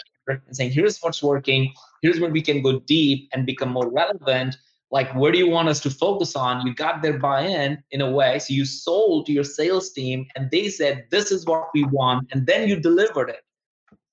saying 0.51 0.71
here's 0.71 0.99
what's 0.99 1.21
working. 1.21 1.73
Here's 2.01 2.19
where 2.19 2.31
we 2.31 2.41
can 2.41 2.61
go 2.61 2.79
deep 2.79 3.29
and 3.33 3.45
become 3.45 3.69
more 3.69 3.89
relevant 3.89 4.55
like 4.93 5.11
where 5.15 5.31
do 5.31 5.39
you 5.39 5.49
want 5.49 5.67
us 5.67 5.79
to 5.81 5.89
focus 5.89 6.35
on? 6.35 6.65
You 6.65 6.73
got 6.73 7.01
their 7.01 7.17
buy-in 7.17 7.83
in 7.89 7.99
a 7.99 8.09
way. 8.09 8.37
So 8.37 8.53
you 8.53 8.63
sold 8.63 9.25
to 9.25 9.31
your 9.31 9.43
sales 9.43 9.91
team 9.91 10.27
and 10.35 10.51
they 10.51 10.69
said 10.69 11.07
this 11.09 11.31
is 11.31 11.45
what 11.45 11.69
we 11.73 11.83
want 11.85 12.29
and 12.31 12.45
then 12.45 12.69
you 12.69 12.79
delivered 12.79 13.29
it. 13.29 13.41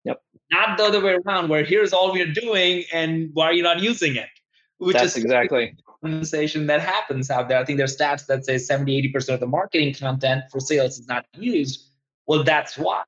Yep. 0.04 0.22
Not 0.50 0.78
the 0.78 0.84
other 0.84 1.04
way 1.04 1.18
around 1.24 1.50
where 1.50 1.64
here's 1.64 1.92
all 1.92 2.12
we're 2.12 2.32
doing 2.32 2.84
and 2.94 3.28
why 3.34 3.44
are 3.44 3.52
you 3.52 3.62
not 3.62 3.80
using 3.80 4.16
it 4.16 4.30
which 4.78 4.96
That's 4.96 5.14
is 5.14 5.24
exactly. 5.24 5.76
conversation 6.02 6.66
that 6.68 6.80
happens 6.80 7.30
out 7.30 7.50
there. 7.50 7.58
I 7.58 7.64
think 7.66 7.76
there's 7.76 7.94
stats 7.94 8.24
that 8.26 8.46
say 8.46 8.56
70 8.56 9.12
80% 9.12 9.34
of 9.34 9.40
the 9.40 9.46
marketing 9.46 9.92
content 9.92 10.44
for 10.50 10.58
sales 10.58 10.98
is 10.98 11.06
not 11.06 11.26
used. 11.36 11.90
Well 12.26 12.42
that's 12.42 12.78
why. 12.78 13.02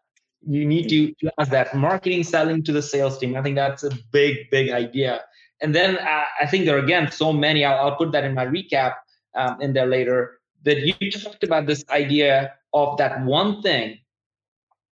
You 0.47 0.67
need 0.67 0.87
mm. 0.87 1.17
to, 1.19 1.27
to 1.27 1.33
ask 1.39 1.51
that 1.51 1.75
marketing 1.75 2.25
selling 2.25 2.63
to 2.65 2.73
the 2.73 2.83
sales 2.83 3.19
team. 3.19 3.35
I 3.35 3.43
think 3.43 3.57
that's 3.57 3.83
a 3.83 3.91
big 4.13 4.51
big 4.51 4.71
idea 4.71 5.23
and 5.63 5.75
then 5.75 5.97
uh, 5.97 6.25
I 6.41 6.47
think 6.47 6.67
there 6.67 6.77
are 6.77 6.85
again 6.85 7.11
so 7.11 7.33
many. 7.33 7.65
I'll, 7.65 7.87
I'll, 7.87 7.97
put 7.97 8.13
that 8.13 8.25
in 8.25 8.35
my 8.35 8.45
recap 8.45 8.95
um, 9.35 9.61
in 9.61 9.73
there 9.73 9.87
later. 9.87 10.39
That 10.65 10.79
you 10.81 11.11
talked 11.11 11.43
about 11.43 11.67
this 11.67 11.85
idea 11.91 12.53
of 12.73 12.99
that 12.99 13.25
one 13.25 13.63
thing 13.63 13.99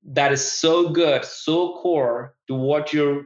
that 0.04 0.32
is 0.32 0.44
so 0.44 0.88
good, 0.88 1.24
so 1.24 1.76
core 1.78 2.34
to 2.48 2.54
what 2.54 2.92
your 2.92 3.24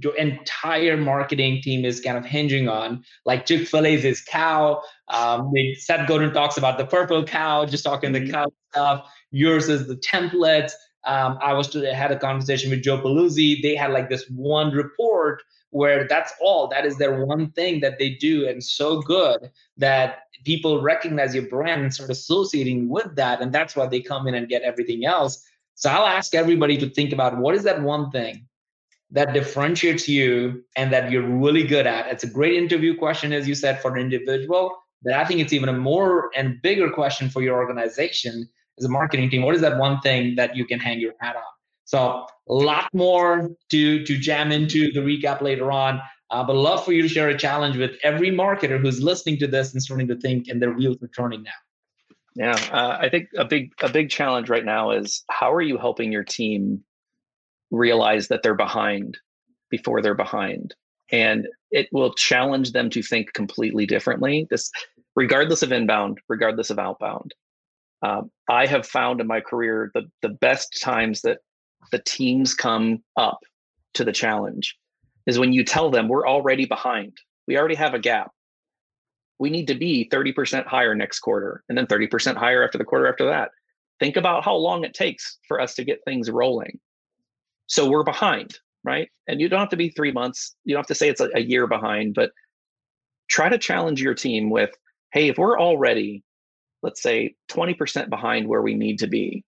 your 0.00 0.16
entire 0.16 0.96
marketing 0.96 1.60
team 1.60 1.84
is 1.84 2.00
kind 2.00 2.16
of 2.16 2.24
hinging 2.24 2.68
on. 2.68 3.04
Like 3.26 3.44
Chick 3.44 3.68
Fil 3.68 3.86
A's 3.86 4.04
is 4.04 4.22
cow. 4.22 4.82
Um, 5.08 5.52
Seth 5.78 6.08
Godin 6.08 6.32
talks 6.32 6.56
about 6.56 6.78
the 6.78 6.86
purple 6.86 7.24
cow, 7.24 7.66
just 7.66 7.84
talking 7.84 8.12
the 8.12 8.20
mm-hmm. 8.20 8.30
cow 8.30 8.46
stuff. 8.72 9.10
Yours 9.30 9.68
is 9.68 9.86
the 9.86 9.96
templates. 9.96 10.72
Um, 11.06 11.38
I 11.42 11.52
was 11.52 11.68
to, 11.68 11.94
had 11.94 12.10
a 12.10 12.18
conversation 12.18 12.70
with 12.70 12.82
Joe 12.82 12.98
Pulizzi. 12.98 13.62
They 13.62 13.74
had 13.74 13.92
like 13.92 14.08
this 14.08 14.28
one 14.30 14.70
report 14.72 15.42
where 15.70 16.06
that's 16.08 16.32
all. 16.40 16.68
That 16.68 16.86
is 16.86 16.96
their 16.96 17.24
one 17.24 17.50
thing 17.52 17.80
that 17.80 17.98
they 17.98 18.10
do 18.10 18.48
and 18.48 18.62
so 18.62 19.00
good 19.00 19.50
that 19.76 20.20
people 20.44 20.80
recognize 20.80 21.34
your 21.34 21.46
brand 21.48 21.82
and 21.82 21.92
start 21.92 22.10
associating 22.10 22.88
with 22.88 23.16
that 23.16 23.40
and 23.40 23.52
that's 23.52 23.74
why 23.74 23.86
they 23.86 24.00
come 24.00 24.26
in 24.26 24.34
and 24.34 24.48
get 24.48 24.62
everything 24.62 25.04
else. 25.04 25.44
So 25.74 25.90
i'll 25.90 26.06
ask 26.06 26.34
everybody 26.34 26.78
to 26.78 26.88
think 26.88 27.12
about 27.12 27.38
what 27.38 27.54
is 27.54 27.64
that 27.64 27.82
one 27.82 28.10
thing 28.10 28.46
that 29.10 29.32
differentiates 29.32 30.08
you 30.08 30.64
and 30.76 30.92
that 30.92 31.10
you're 31.10 31.26
really 31.26 31.64
good 31.64 31.86
at. 31.86 32.06
It's 32.06 32.24
a 32.24 32.28
great 32.28 32.54
interview 32.54 32.96
question 32.96 33.32
as 33.32 33.48
you 33.48 33.54
said 33.54 33.80
for 33.80 33.94
an 33.94 34.00
individual 34.00 34.76
but 35.04 35.12
i 35.12 35.24
think 35.24 35.40
it's 35.40 35.52
even 35.52 35.68
a 35.68 35.72
more 35.72 36.30
and 36.34 36.60
bigger 36.62 36.90
question 36.90 37.28
for 37.28 37.42
your 37.42 37.56
organization 37.56 38.48
as 38.78 38.84
a 38.84 38.88
marketing 38.88 39.30
team 39.30 39.42
what 39.42 39.54
is 39.54 39.60
that 39.60 39.78
one 39.78 40.00
thing 40.00 40.34
that 40.36 40.56
you 40.56 40.64
can 40.64 40.78
hang 40.78 40.98
your 41.00 41.12
hat 41.20 41.36
on 41.36 41.42
so 41.84 42.26
a 42.48 42.54
lot 42.54 42.88
more 42.92 43.50
to 43.70 44.04
to 44.04 44.18
jam 44.18 44.52
into 44.52 44.92
the 44.92 45.00
recap 45.00 45.40
later 45.40 45.70
on. 45.70 46.00
Uh, 46.30 46.42
but 46.42 46.56
love 46.56 46.84
for 46.84 46.92
you 46.92 47.02
to 47.02 47.08
share 47.08 47.28
a 47.28 47.38
challenge 47.38 47.76
with 47.76 47.92
every 48.02 48.30
marketer 48.30 48.80
who's 48.80 49.02
listening 49.02 49.38
to 49.38 49.46
this 49.46 49.72
and 49.72 49.82
starting 49.82 50.08
to 50.08 50.16
think, 50.16 50.48
and 50.48 50.60
their 50.60 50.72
wheels 50.72 50.96
are 51.02 51.08
turning 51.08 51.42
now. 51.42 51.50
Yeah, 52.34 52.58
uh, 52.72 52.98
I 52.98 53.08
think 53.08 53.28
a 53.36 53.44
big 53.44 53.72
a 53.82 53.88
big 53.88 54.10
challenge 54.10 54.48
right 54.48 54.64
now 54.64 54.90
is 54.90 55.22
how 55.30 55.52
are 55.52 55.62
you 55.62 55.78
helping 55.78 56.10
your 56.10 56.24
team 56.24 56.82
realize 57.70 58.28
that 58.28 58.42
they're 58.42 58.54
behind 58.54 59.18
before 59.70 60.02
they're 60.02 60.14
behind, 60.14 60.74
and 61.12 61.46
it 61.70 61.88
will 61.92 62.14
challenge 62.14 62.72
them 62.72 62.90
to 62.90 63.02
think 63.02 63.32
completely 63.34 63.86
differently. 63.86 64.46
This, 64.50 64.70
regardless 65.14 65.62
of 65.62 65.70
inbound, 65.70 66.18
regardless 66.28 66.70
of 66.70 66.78
outbound. 66.78 67.34
Um, 68.04 68.30
I 68.50 68.66
have 68.66 68.86
found 68.86 69.20
in 69.20 69.26
my 69.26 69.40
career 69.40 69.90
the 69.94 70.02
the 70.20 70.28
best 70.28 70.80
times 70.82 71.22
that 71.22 71.38
the 71.90 72.00
teams 72.00 72.54
come 72.54 73.02
up 73.16 73.38
to 73.94 74.04
the 74.04 74.12
challenge 74.12 74.76
is 75.26 75.38
when 75.38 75.52
you 75.52 75.64
tell 75.64 75.90
them 75.90 76.08
we're 76.08 76.28
already 76.28 76.66
behind. 76.66 77.16
We 77.48 77.56
already 77.56 77.74
have 77.76 77.94
a 77.94 77.98
gap. 77.98 78.30
We 79.38 79.50
need 79.50 79.66
to 79.68 79.74
be 79.74 80.08
30% 80.12 80.66
higher 80.66 80.94
next 80.94 81.20
quarter 81.20 81.64
and 81.68 81.76
then 81.76 81.86
30% 81.86 82.36
higher 82.36 82.62
after 82.64 82.78
the 82.78 82.84
quarter 82.84 83.06
after 83.06 83.26
that. 83.26 83.50
Think 84.00 84.16
about 84.16 84.44
how 84.44 84.54
long 84.54 84.84
it 84.84 84.94
takes 84.94 85.38
for 85.48 85.60
us 85.60 85.74
to 85.74 85.84
get 85.84 86.00
things 86.04 86.30
rolling. 86.30 86.78
So 87.66 87.88
we're 87.88 88.04
behind, 88.04 88.58
right? 88.84 89.08
And 89.28 89.40
you 89.40 89.48
don't 89.48 89.60
have 89.60 89.68
to 89.70 89.76
be 89.76 89.90
three 89.90 90.12
months. 90.12 90.54
You 90.64 90.74
don't 90.74 90.80
have 90.80 90.86
to 90.88 90.94
say 90.94 91.08
it's 91.08 91.20
a, 91.20 91.30
a 91.34 91.40
year 91.40 91.66
behind, 91.66 92.14
but 92.14 92.30
try 93.28 93.48
to 93.48 93.58
challenge 93.58 94.02
your 94.02 94.14
team 94.14 94.50
with, 94.50 94.70
hey, 95.12 95.28
if 95.28 95.38
we're 95.38 95.58
already, 95.58 96.22
let's 96.84 97.02
say, 97.02 97.34
20% 97.50 98.08
behind 98.08 98.46
where 98.46 98.62
we 98.62 98.74
need 98.74 98.98
to 99.00 99.06
be, 99.06 99.44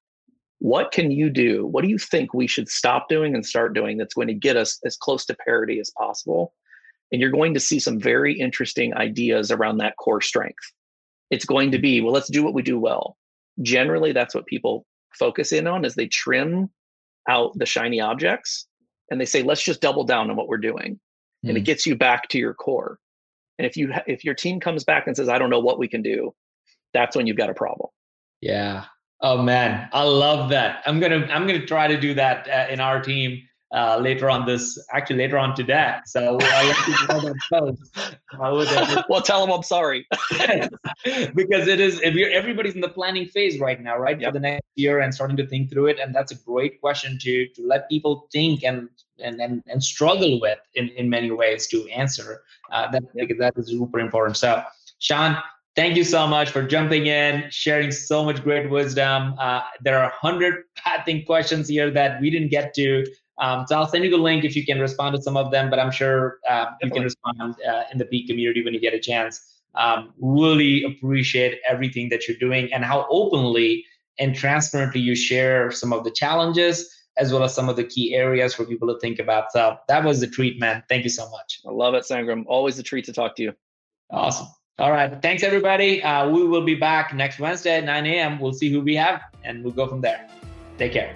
what 0.59 0.91
can 0.91 1.11
you 1.11 1.31
do? 1.31 1.67
What 1.67 1.85
do 1.85 1.91
you 1.91 1.99
think 1.99 2.33
we 2.33 2.47
should 2.47 2.69
stop 2.69 3.09
doing 3.09 3.35
and 3.35 3.45
start 3.45 3.75
doing 3.75 3.99
that's 3.99 4.15
going 4.15 4.29
to 4.29 4.35
get 4.35 4.57
us 4.57 4.81
as 4.85 4.97
close 4.97 5.27
to 5.27 5.37
parity 5.45 5.79
as 5.79 5.93
possible? 5.97 6.55
And 7.13 7.21
you're 7.21 7.31
going 7.31 7.55
to 7.55 7.61
see 7.61 7.79
some 7.79 8.01
very 8.01 8.39
interesting 8.39 8.95
ideas 8.95 9.51
around 9.51 9.79
that 9.79 9.97
core 9.99 10.23
strength. 10.23 10.73
It's 11.31 11.45
going 11.45 11.71
to 11.73 11.79
be, 11.79 12.01
well, 12.01 12.13
let's 12.13 12.31
do 12.31 12.43
what 12.43 12.55
we 12.55 12.63
do 12.63 12.81
well. 12.81 13.17
Generally, 13.63 14.13
that's 14.13 14.35
what 14.35 14.47
people 14.47 14.87
focus 15.19 15.53
in 15.53 15.67
on 15.67 15.85
as 15.85 15.95
they 15.95 16.07
trim 16.07 16.71
out 17.29 17.53
the 17.59 17.67
shiny 17.67 18.01
objects 18.01 18.67
and 19.11 19.21
they 19.21 19.25
say, 19.25 19.43
let's 19.43 19.63
just 19.63 19.81
double 19.81 20.05
down 20.05 20.31
on 20.31 20.37
what 20.37 20.49
we're 20.49 20.57
doing. 20.57 20.99
Mm. 21.45 21.51
And 21.51 21.59
it 21.59 21.61
hmm. 21.61 21.65
gets 21.65 21.87
you 21.87 21.95
back 21.97 22.29
to 22.29 22.39
your 22.39 22.55
core. 22.55 22.99
And 23.59 23.67
if 23.67 23.77
you 23.77 23.93
if 24.07 24.25
your 24.25 24.35
team 24.35 24.61
comes 24.61 24.85
back 24.85 25.07
and 25.07 25.17
says, 25.17 25.29
I 25.29 25.39
don't 25.39 25.51
know 25.51 25.61
what 25.61 25.79
we 25.79 25.89
can 25.89 26.03
do, 26.03 26.35
that's 26.93 27.17
when 27.17 27.27
you've 27.27 27.37
got 27.37 27.51
a 27.51 27.55
problem. 27.55 27.91
Yeah. 28.41 28.85
Oh 29.23 29.43
man, 29.43 29.89
I 29.93 30.03
love 30.03 30.51
that. 30.51 30.83
I'm 30.87 31.01
gonna 31.01 31.27
I'm 31.31 31.47
gonna 31.47 31.65
try 31.65 31.89
to 31.89 31.99
do 31.99 32.15
that 32.15 32.49
uh, 32.49 32.73
in 32.73 32.81
our 32.81 33.01
team 33.01 33.43
uh, 33.75 33.99
later 33.99 34.31
on 34.31 34.47
this 34.47 34.79
actually 34.93 35.17
later 35.17 35.39
on 35.39 35.55
today. 35.55 35.97
So 36.07 36.39
I 36.41 37.33
well, 39.09 39.23
tell 39.23 39.41
them 39.41 39.55
I'm 39.55 39.63
sorry 39.63 40.07
because 41.35 41.67
it 41.67 41.81
is 41.81 42.01
if 42.03 42.15
you're 42.15 42.31
everybody's 42.31 42.75
in 42.75 42.81
the 42.81 42.89
planning 42.89 43.27
phase 43.27 43.59
right 43.59 43.81
now, 43.81 43.97
right 43.97 44.21
yep. 44.21 44.29
for 44.29 44.33
the 44.35 44.41
next 44.41 44.67
year 44.77 45.01
and 45.01 45.15
starting 45.15 45.37
to 45.39 45.47
think 45.47 45.71
through 45.71 45.87
it, 45.87 45.99
and 45.99 46.15
that's 46.15 46.33
a 46.33 46.37
great 46.37 46.81
question 46.81 47.19
to 47.23 47.49
to 47.49 47.67
let 47.67 47.89
people 47.89 48.29
think 48.31 48.65
and 48.65 48.89
and 49.19 49.41
and, 49.41 49.63
and 49.67 49.83
struggle 49.83 50.41
with 50.41 50.59
in 50.75 50.89
in 50.91 51.09
many 51.11 51.31
ways 51.31 51.67
to 51.69 51.89
answer. 51.89 52.43
Uh, 52.71 52.91
that 52.91 53.03
that 53.39 53.55
is 53.57 53.69
super 53.69 53.99
important. 53.99 54.37
So, 54.37 54.63
Shawn, 54.99 55.39
thank 55.77 55.97
you 55.97 56.05
so 56.05 56.27
much 56.27 56.51
for 56.51 56.63
jumping 56.63 57.07
in, 57.07 57.45
sharing 57.51 57.93
so 57.93 58.25
much 58.25 58.43
great 58.43 58.69
wisdom. 58.71 59.35
Uh, 59.39 59.61
there 59.83 59.99
are 59.99 60.11
a 60.11 60.15
hundred, 60.15 60.65
I 60.87 61.03
think, 61.03 61.27
questions 61.27 61.69
here 61.69 61.91
that 61.91 62.21
we 62.21 62.31
didn't 62.31 62.49
get 62.49 62.75
to. 62.75 63.07
Um, 63.39 63.67
so 63.69 63.77
I'll 63.77 63.87
send 63.87 64.03
you 64.03 64.11
the 64.11 64.17
link 64.17 64.45
if 64.45 64.57
you 64.57 64.65
can 64.65 64.81
respond 64.81 65.15
to 65.15 65.23
some 65.23 65.37
of 65.37 65.51
them, 65.51 65.69
but 65.69 65.79
I'm 65.79 65.91
sure 65.91 66.39
uh, 66.49 66.67
you 66.83 66.91
can 66.91 67.03
respond 67.03 67.55
uh, 67.69 67.83
in 67.93 67.99
the 67.99 68.07
Peak 68.07 68.29
community 68.29 68.65
when 68.65 68.73
you 68.73 68.81
get 68.81 68.95
a 68.95 68.99
chance. 68.99 69.61
Um, 69.75 70.15
really 70.19 70.85
appreciate 70.85 71.61
everything 71.69 72.09
that 72.09 72.27
you're 72.27 72.39
doing 72.39 72.73
and 72.73 72.83
how 72.83 73.07
openly 73.11 73.85
and 74.19 74.35
transparently 74.35 75.03
you 75.03 75.15
share 75.15 75.71
some 75.71 75.93
of 75.93 76.03
the 76.03 76.11
challenges 76.11 76.91
as 77.19 77.31
well 77.31 77.45
as 77.45 77.55
some 77.55 77.69
of 77.69 77.77
the 77.77 77.85
key 77.85 78.15
areas 78.15 78.55
for 78.55 78.65
people 78.65 78.89
to 78.89 78.99
think 79.01 79.19
about. 79.19 79.53
So 79.53 79.77
that 79.89 80.03
was 80.03 80.21
the 80.21 80.27
treat, 80.27 80.59
man. 80.59 80.83
Thank 80.89 81.05
you 81.05 81.11
so 81.11 81.29
much. 81.31 81.61
I 81.67 81.71
love 81.71 81.95
it, 81.95 82.05
Sangram. 82.05 82.45
Always 82.47 82.79
a 82.79 82.83
treat 82.83 83.05
to 83.07 83.13
talk 83.13 83.37
to 83.37 83.43
you. 83.43 83.53
Awesome. 84.11 84.47
All 84.79 84.93
right. 84.93 85.23
Thanks, 85.23 85.43
everybody. 85.43 86.03
Uh, 86.03 86.29
we 86.29 86.47
will 86.47 86.65
be 86.65 86.75
back 86.75 87.15
next 87.15 87.39
Wednesday 87.39 87.79
at 87.79 87.85
9 87.85 88.07
a.m. 88.07 88.39
We'll 88.39 88.53
see 88.53 88.71
who 88.71 88.83
we 88.83 88.95
have 88.97 89.23
and 89.43 89.65
we'll 89.65 89.73
go 89.73 89.87
from 89.87 90.03
there. 90.03 90.29
Take 90.77 90.93
care. 90.93 91.15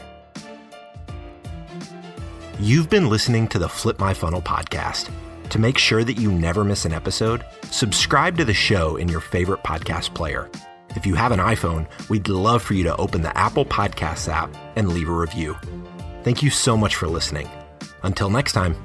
You've 2.59 2.89
been 2.89 3.09
listening 3.09 3.49
to 3.49 3.59
the 3.59 3.69
Flip 3.69 3.99
My 3.99 4.15
Funnel 4.15 4.43
podcast. 4.43 5.11
To 5.51 5.59
make 5.59 5.79
sure 5.79 6.05
that 6.05 6.19
you 6.19 6.31
never 6.31 6.65
miss 6.65 6.85
an 6.85 6.93
episode, 6.93 7.45
subscribe 7.65 8.37
to 8.39 8.45
the 8.45 8.55
show 8.55 8.97
in 8.97 9.09
your 9.09 9.21
favorite 9.21 9.63
podcast 9.63 10.15
player. 10.15 10.49
If 10.91 11.07
you 11.07 11.15
have 11.15 11.33
an 11.33 11.39
iPhone, 11.41 11.87
we'd 12.09 12.29
love 12.29 12.63
for 12.63 12.75
you 12.75 12.85
to 12.85 12.97
open 12.97 13.23
the 13.23 13.37
Apple 13.37 13.65
Podcasts 13.65 14.29
app 14.33 14.55
and 14.77 14.93
leave 14.93 15.09
a 15.09 15.13
review. 15.13 15.57
Thank 16.23 16.43
you 16.43 16.51
so 16.51 16.77
much 16.77 16.95
for 16.95 17.09
listening. 17.09 17.49
Until 18.03 18.31
next 18.31 18.53
time. 18.53 18.77